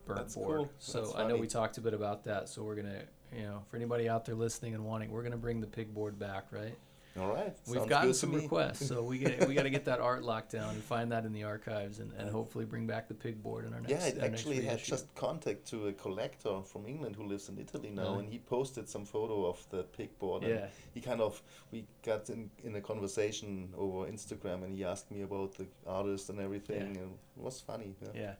Bernt 0.06 0.20
That's 0.20 0.34
board. 0.36 0.58
cool. 0.58 0.70
So 0.78 1.00
That's 1.00 1.14
I 1.16 1.22
know 1.22 1.28
funny. 1.30 1.40
we 1.40 1.46
talked 1.48 1.78
a 1.78 1.80
bit 1.80 1.94
about 1.94 2.24
that. 2.24 2.48
So 2.48 2.62
we're 2.62 2.76
gonna, 2.76 3.02
you 3.36 3.42
know, 3.42 3.62
for 3.68 3.76
anybody 3.76 4.08
out 4.08 4.24
there 4.24 4.34
listening 4.34 4.74
and 4.74 4.84
wanting, 4.84 5.10
we're 5.10 5.22
gonna 5.22 5.36
bring 5.36 5.60
the 5.60 5.66
pig 5.66 5.92
board 5.92 6.18
back, 6.18 6.46
right? 6.50 6.76
All 7.20 7.28
right. 7.34 7.54
We've 7.66 7.78
sounds 7.78 7.88
gotten 7.88 8.14
some 8.14 8.32
requests, 8.32 8.86
so 8.86 9.02
we 9.02 9.18
get 9.18 9.46
we 9.48 9.54
got 9.54 9.64
to 9.64 9.70
get 9.70 9.84
that 9.86 10.00
art 10.00 10.22
locked 10.22 10.52
down 10.52 10.74
and 10.74 10.82
find 10.82 11.10
that 11.12 11.24
in 11.24 11.32
the 11.32 11.44
archives, 11.44 11.98
and, 11.98 12.12
and 12.18 12.30
hopefully 12.30 12.64
bring 12.64 12.86
back 12.86 13.08
the 13.08 13.14
pig 13.14 13.42
board 13.42 13.64
in 13.66 13.72
our 13.74 13.80
next. 13.80 13.90
Yeah, 14.16 14.22
I 14.22 14.26
actually 14.26 14.60
had 14.62 14.82
just 14.82 15.12
contact 15.14 15.66
to 15.70 15.88
a 15.88 15.92
collector 15.92 16.62
from 16.62 16.86
England 16.86 17.16
who 17.16 17.24
lives 17.24 17.48
in 17.48 17.58
Italy 17.58 17.90
now, 17.90 18.02
Really? 18.02 18.18
and 18.24 18.28
he 18.32 18.38
posted 18.38 18.88
some 18.88 19.04
photo 19.04 19.46
of 19.46 19.64
the 19.70 19.82
pig 19.82 20.16
board. 20.18 20.42
and 20.44 20.52
Yeah. 20.54 20.66
he 20.94 21.00
kind 21.00 21.20
of 21.20 21.42
we 21.72 21.86
got 22.04 22.30
in 22.30 22.50
in 22.64 22.76
a 22.76 22.80
conversation 22.80 23.72
over 23.76 24.06
Instagram, 24.10 24.62
and 24.64 24.74
he 24.76 24.84
asked 24.84 25.10
me 25.10 25.22
about 25.22 25.54
the 25.58 25.66
artist 25.86 26.30
and 26.30 26.40
everything, 26.40 26.80
Yeah. 26.80 26.86
and 26.86 26.96
it 26.96 27.08
was 27.36 27.60
funny. 27.60 27.94
Yeah. 28.02 28.08
Yeah, 28.14 28.34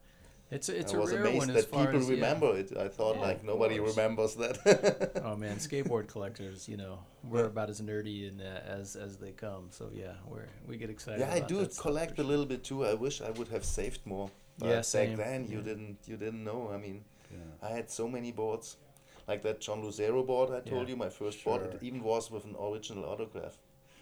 it's 0.51 0.69
a, 0.69 0.79
it's 0.79 0.95
I 0.95 0.97
a 0.97 1.01
was 1.01 1.13
rare 1.13 1.21
amazed 1.21 1.39
one 1.39 1.51
as 1.51 1.57
that 1.57 1.71
far 1.71 1.87
people 1.87 2.01
as, 2.01 2.09
yeah. 2.09 2.15
remember 2.15 2.57
it. 2.57 2.77
I 2.77 2.89
thought 2.89 3.17
Yeah, 3.17 3.23
like 3.23 3.45
nobody 3.45 3.79
course. 3.79 3.97
remembers 3.97 4.35
that. 4.37 5.21
oh 5.25 5.37
man, 5.37 5.57
skateboard 5.57 6.07
collectors, 6.09 6.69
you 6.69 6.77
know, 6.77 6.99
we're 7.25 7.45
about 7.47 7.69
as 7.71 7.81
nerdy 7.81 8.29
and 8.29 8.41
uh, 8.41 8.61
as 8.81 8.97
as 8.97 9.17
they 9.19 9.33
come. 9.33 9.69
So 9.71 9.91
yeah, 9.93 10.15
we're 10.27 10.49
we 10.67 10.77
get 10.77 10.91
excited. 10.91 11.21
yeah, 11.21 11.33
I 11.35 11.41
do 11.41 11.59
that 11.61 11.77
collect 11.77 12.17
for 12.17 12.23
a 12.23 12.25
little 12.25 12.47
bit 12.47 12.65
too. 12.65 12.85
I 12.87 12.95
wish 12.95 13.21
I 13.21 13.31
would 13.31 13.49
have 13.49 13.65
saved 13.65 14.01
more. 14.07 14.31
But 14.59 14.69
Yeah, 14.69 14.81
same. 14.83 15.17
back 15.17 15.27
then 15.27 15.47
you 15.49 15.61
didn't 15.61 15.99
you 16.07 16.17
didn't 16.17 16.43
know. 16.45 16.71
I 16.75 16.79
mean, 16.79 17.05
Yeah. 17.31 17.69
I 17.69 17.71
had 17.77 17.91
so 17.91 18.09
many 18.09 18.33
boards. 18.33 18.77
Like 19.29 19.43
that 19.43 19.61
John 19.61 19.83
Lucero 19.85 20.23
board 20.23 20.49
I 20.51 20.61
told 20.69 20.85
Yeah. 20.89 20.93
you, 20.93 20.97
my 20.97 21.11
first 21.11 21.45
board, 21.45 21.61
it 21.63 21.83
even 21.83 22.03
was 22.03 22.31
with 22.31 22.45
an 22.47 22.57
original 22.59 23.05
autograph. 23.05 23.59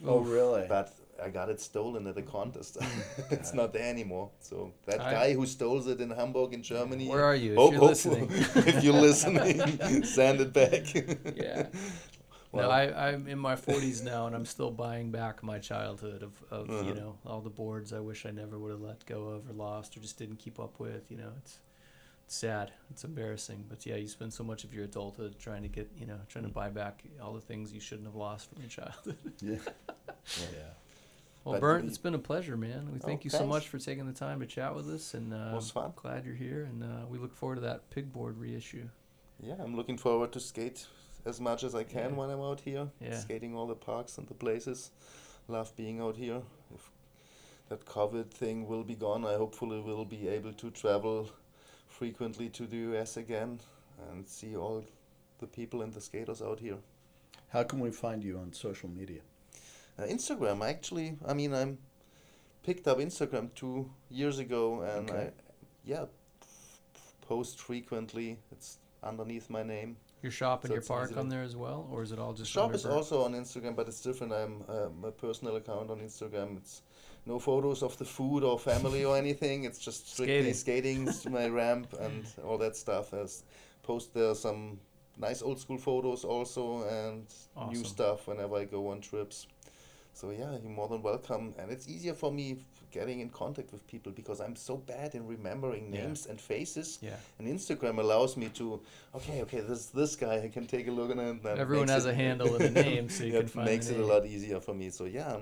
Oh, 0.07 0.21
really? 0.21 0.67
But 0.69 0.93
I 1.23 1.29
got 1.31 1.49
it 1.49 1.61
stolen 1.61 2.07
at 2.07 2.17
a 2.19 2.23
contest. 2.23 2.77
it's 3.31 3.53
not 3.55 3.73
there 3.73 3.89
anymore. 3.89 4.31
So 4.41 4.73
that 4.87 5.01
I- 5.01 5.11
guy 5.13 5.33
who 5.35 5.47
stole 5.47 5.87
it 5.89 6.01
in 6.01 6.11
Hamburg 6.11 6.53
in 6.55 6.63
Germany. 6.63 7.09
Where 7.09 7.25
are 7.25 7.35
you? 7.37 7.53
If 7.53 7.59
hope- 7.59 7.73
you're 7.73 7.81
hope- 7.81 7.91
listening. 7.91 8.29
if 8.31 8.85
you're 8.85 8.93
listening, 9.09 10.05
send 10.19 10.41
it 10.41 10.53
back. 10.53 10.95
Yeah. 11.37 11.67
Well- 12.53 12.69
no, 12.69 12.71
I, 12.71 13.09
I'm 13.11 13.27
in 13.29 13.39
my 13.39 13.55
40s 13.57 14.03
now, 14.05 14.27
and 14.27 14.35
I'm 14.37 14.47
still 14.47 14.71
buying 14.71 15.11
back 15.11 15.43
my 15.43 15.59
childhood 15.59 16.23
of, 16.23 16.33
of 16.51 16.69
you 16.69 16.75
Uh-huh. 16.93 16.95
know 16.95 17.19
all 17.27 17.41
the 17.41 17.51
boards 17.51 17.93
I 17.93 18.01
wish 18.01 18.25
I 18.25 18.31
never 18.31 18.59
would 18.59 18.71
have 18.71 18.81
let 18.81 19.05
go 19.07 19.29
of 19.29 19.49
or 19.51 19.53
lost 19.53 19.97
or 19.97 20.01
just 20.01 20.19
didn't 20.19 20.37
keep 20.39 20.59
up 20.59 20.79
with. 20.79 21.11
You 21.11 21.19
know, 21.19 21.33
it's, 21.39 21.59
it's 22.25 22.37
sad, 22.37 22.73
it's 22.91 23.05
embarrassing, 23.05 23.65
but 23.69 23.85
yeah, 23.87 23.97
you 23.97 24.09
spend 24.09 24.33
so 24.33 24.43
much 24.45 24.65
of 24.65 24.73
your 24.75 24.85
adulthood 24.85 25.39
trying 25.39 25.63
to 25.63 25.69
get 25.69 25.91
you 25.99 26.07
know 26.07 26.19
trying 26.29 26.45
to 26.45 26.51
Mm. 26.51 26.55
buy 26.55 26.69
back 26.71 27.03
all 27.23 27.35
the 27.35 27.41
things 27.41 27.73
you 27.73 27.81
shouldn't 27.81 28.07
have 28.07 28.17
lost 28.17 28.49
from 28.49 28.63
your 28.63 28.71
childhood. 28.71 29.17
Yeah. 29.41 29.59
yeah. 30.41 30.73
Well, 31.47 31.55
But 31.55 31.61
Bernt, 31.61 31.83
we- 31.85 31.89
it's 31.91 31.99
been 31.99 32.15
a 32.17 32.19
pleasure, 32.19 32.57
man. 32.57 32.91
We 32.93 32.99
Oh, 32.99 33.07
thank 33.07 33.23
you 33.23 33.31
so 33.31 33.47
much 33.47 33.69
for 33.69 33.79
taking 33.79 34.05
the 34.05 34.13
time 34.13 34.41
to 34.41 34.47
chat 34.47 34.75
with 34.75 34.91
us, 34.91 35.15
and 35.15 35.33
uh, 35.33 35.53
was 35.55 35.71
fun. 35.71 35.93
glad 35.95 36.25
you're 36.27 36.35
here, 36.35 36.65
and 36.65 36.83
uh, 36.83 37.07
we 37.09 37.19
look 37.19 37.33
forward 37.37 37.55
to 37.55 37.61
that 37.61 37.89
pigboard 37.91 38.37
reissue. 38.37 38.89
Yeah, 39.41 39.55
I'm 39.61 39.77
looking 39.77 39.97
forward 39.97 40.33
to 40.33 40.41
skate 40.41 40.89
as 41.25 41.41
much 41.41 41.63
as 41.63 41.73
I 41.77 41.85
can 41.85 42.11
Yeah. 42.11 42.17
when 42.17 42.31
I'm 42.31 42.41
out 42.41 42.63
here. 42.63 42.89
Yeah. 43.01 43.21
Skating 43.21 43.55
all 43.55 43.69
the 43.69 43.77
parks 43.77 44.19
and 44.19 44.27
the 44.27 44.35
places. 44.35 44.91
Love 45.47 45.73
being 45.77 46.01
out 46.01 46.17
here. 46.17 46.43
If 46.75 46.91
that 47.69 47.85
COVID 47.85 48.29
thing 48.33 48.67
will 48.67 48.83
be 48.83 48.97
gone, 48.97 49.25
I 49.25 49.35
hopefully 49.37 49.81
will 49.81 50.05
be 50.05 50.27
able 50.27 50.53
to 50.55 50.71
travel 50.73 51.31
frequently 51.87 52.49
to 52.51 52.67
the 52.67 52.79
US 52.93 53.17
again 53.17 53.61
and 54.11 54.27
see 54.29 54.57
all 54.57 54.85
the 55.39 55.47
people 55.47 55.81
and 55.83 55.93
the 55.95 56.01
skaters 56.01 56.43
out 56.43 56.59
here. 56.59 56.79
How 57.51 57.63
can 57.63 57.79
we 57.79 57.93
find 57.93 58.25
you 58.25 58.37
on 58.37 58.53
social 58.53 58.89
media? 58.89 59.21
Uh, 59.99 60.03
Instagram, 60.05 60.67
actually, 60.67 61.17
I 61.27 61.33
mean, 61.35 61.55
I'm 61.55 61.79
picked 62.63 62.87
up 62.87 62.99
Instagram 62.99 63.55
two 63.55 63.91
years 64.11 64.39
ago, 64.39 64.83
and 64.83 65.11
Okay. 65.11 65.29
I, 65.29 65.33
yeah, 65.85 66.07
post 67.23 67.61
frequently. 67.61 68.39
It's 68.53 68.79
underneath 69.03 69.49
my 69.49 69.63
name. 69.63 69.97
Your 70.23 70.33
shop 70.33 70.65
and 70.65 70.71
So 70.71 70.75
your 70.75 70.83
park 70.83 71.17
on 71.17 71.29
there 71.29 71.43
as 71.43 71.55
well, 71.55 71.89
or 71.91 72.03
is 72.03 72.11
it 72.11 72.19
all 72.19 72.33
just 72.33 72.51
shop 72.51 72.75
is 72.75 72.85
also 72.85 73.23
on 73.23 73.33
Instagram, 73.35 73.77
but 73.77 73.87
it's 73.87 74.01
different. 74.01 74.33
I'm 74.33 74.65
uh, 74.69 74.89
my 75.01 75.11
personal 75.11 75.57
account 75.57 75.91
on 75.91 76.01
Instagram. 76.01 76.57
It's 76.57 76.83
no 77.27 77.39
photos 77.39 77.83
of 77.83 77.97
the 77.99 78.05
food 78.05 78.43
or 78.43 78.59
family 78.59 79.05
or 79.05 79.17
anything. 79.25 79.65
It's 79.65 79.79
just 79.79 80.13
strictly 80.13 80.53
skating, 80.53 81.07
to 81.07 81.31
my 81.39 81.49
ramp 81.49 81.95
and 82.01 82.27
all 82.45 82.59
that 82.59 82.77
stuff. 82.77 83.15
As 83.15 83.45
post 83.83 84.15
there 84.15 84.35
some 84.35 84.81
nice 85.19 85.43
old 85.43 85.61
school 85.61 85.79
photos 85.79 86.25
also 86.25 86.87
and 86.89 87.27
new 87.71 87.85
stuff 87.85 88.27
whenever 88.27 88.57
I 88.57 88.65
go 88.65 88.89
on 88.89 89.01
trips. 89.01 89.47
So 90.17 90.31
yeah, 90.31 90.53
you're 90.63 90.73
more 90.73 90.89
than 90.89 91.03
welcome, 91.03 91.53
and 91.59 91.71
it's 91.71 91.87
easier 91.87 92.15
for 92.15 92.33
me 92.33 92.57
getting 92.91 93.21
in 93.21 93.29
contact 93.29 93.71
with 93.71 93.87
people 93.87 94.11
because 94.13 94.41
I'm 94.41 94.57
so 94.57 94.79
bad 94.79 95.15
in 95.15 95.27
remembering 95.27 95.93
Yeah. 95.93 96.05
names 96.07 96.25
and 96.25 96.41
faces. 96.41 96.99
Yeah. 97.03 97.17
And 97.39 97.47
Instagram 97.47 97.99
allows 97.99 98.35
me 98.35 98.49
to, 98.61 98.81
okay, 99.15 99.43
okay, 99.43 99.61
this 99.61 99.87
this 99.91 100.17
guy 100.17 100.37
I 100.45 100.49
can 100.49 100.67
take 100.67 100.89
a 100.89 100.91
look 100.91 101.11
at 101.11 101.19
it. 101.19 101.23
and 101.29 101.43
that 101.43 101.59
Everyone 101.59 101.89
has 101.89 102.07
it- 102.07 102.13
a 102.13 102.15
handle 102.15 102.55
and 102.55 102.65
a 102.65 102.83
name, 102.83 103.11
so 103.11 103.25
you 103.25 103.35
Yeah, 103.35 103.41
can 103.41 103.49
find 103.49 103.67
makes 103.67 103.91
it 103.91 104.01
a 104.01 104.07
lot 104.07 104.25
easier 104.25 104.59
for 104.59 104.73
me. 104.73 104.89
So 104.89 105.05
yeah, 105.05 105.41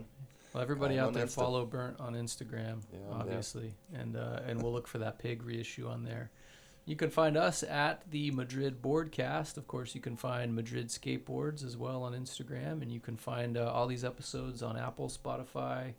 Well, 0.52 0.62
everybody 0.64 0.98
out 0.98 1.12
there 1.12 1.26
Insta. 1.26 1.34
follow 1.44 1.64
Bernt 1.66 2.00
on 2.00 2.14
Instagram, 2.14 2.82
Yeah, 2.92 2.98
obviously, 3.12 3.74
and 3.92 4.16
uh, 4.16 4.40
and 4.44 4.60
we'll 4.60 4.72
look 4.72 4.88
for 4.88 4.98
that 4.98 5.20
pig 5.20 5.44
reissue 5.44 5.86
on 5.86 6.02
there. 6.02 6.32
You 6.86 6.96
can 6.96 7.08
find 7.08 7.36
us 7.36 7.62
at 7.62 8.02
the 8.10 8.30
Madrid 8.32 8.82
Boardcast. 8.82 9.56
Of 9.56 9.66
course, 9.66 9.94
you 9.94 10.02
can 10.02 10.16
find 10.16 10.54
Madrid 10.54 10.88
Skateboards 10.88 11.64
as 11.64 11.76
well 11.78 12.02
on 12.02 12.12
Instagram, 12.12 12.82
and 12.82 12.92
you 12.92 13.00
can 13.00 13.16
find 13.16 13.56
uh, 13.56 13.72
all 13.72 13.86
these 13.86 14.04
episodes 14.04 14.62
on 14.62 14.76
Apple, 14.76 15.08
Spotify, 15.08 15.94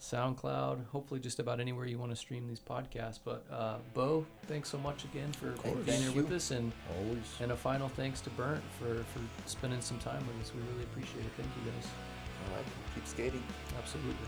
SoundCloud, 0.00 0.86
hopefully 0.86 1.20
just 1.20 1.40
about 1.40 1.60
anywhere 1.60 1.84
you 1.84 1.98
want 1.98 2.10
to 2.10 2.16
stream 2.16 2.48
these 2.48 2.58
podcasts. 2.58 3.18
But 3.22 3.44
uh, 3.52 3.76
Beau, 3.92 4.24
thanks 4.46 4.70
so 4.70 4.78
much 4.78 5.04
again 5.04 5.30
for 5.32 5.50
being 5.84 6.00
here 6.00 6.12
with 6.12 6.32
us, 6.32 6.52
and 6.52 6.72
Always. 6.98 7.18
and 7.40 7.52
a 7.52 7.56
final 7.56 7.90
thanks 7.90 8.22
to 8.22 8.30
Bernt 8.30 8.62
for 8.78 8.94
for 9.12 9.20
spending 9.44 9.82
some 9.82 9.98
time 9.98 10.26
with 10.26 10.40
us. 10.46 10.52
We 10.54 10.62
really 10.72 10.84
appreciate 10.84 11.26
it. 11.26 11.32
Thank 11.36 11.50
you 11.62 11.70
guys. 11.70 11.86
all 12.48 12.56
right, 12.56 12.64
keep 12.94 13.06
skating. 13.06 13.42
Absolutely. 13.78 14.26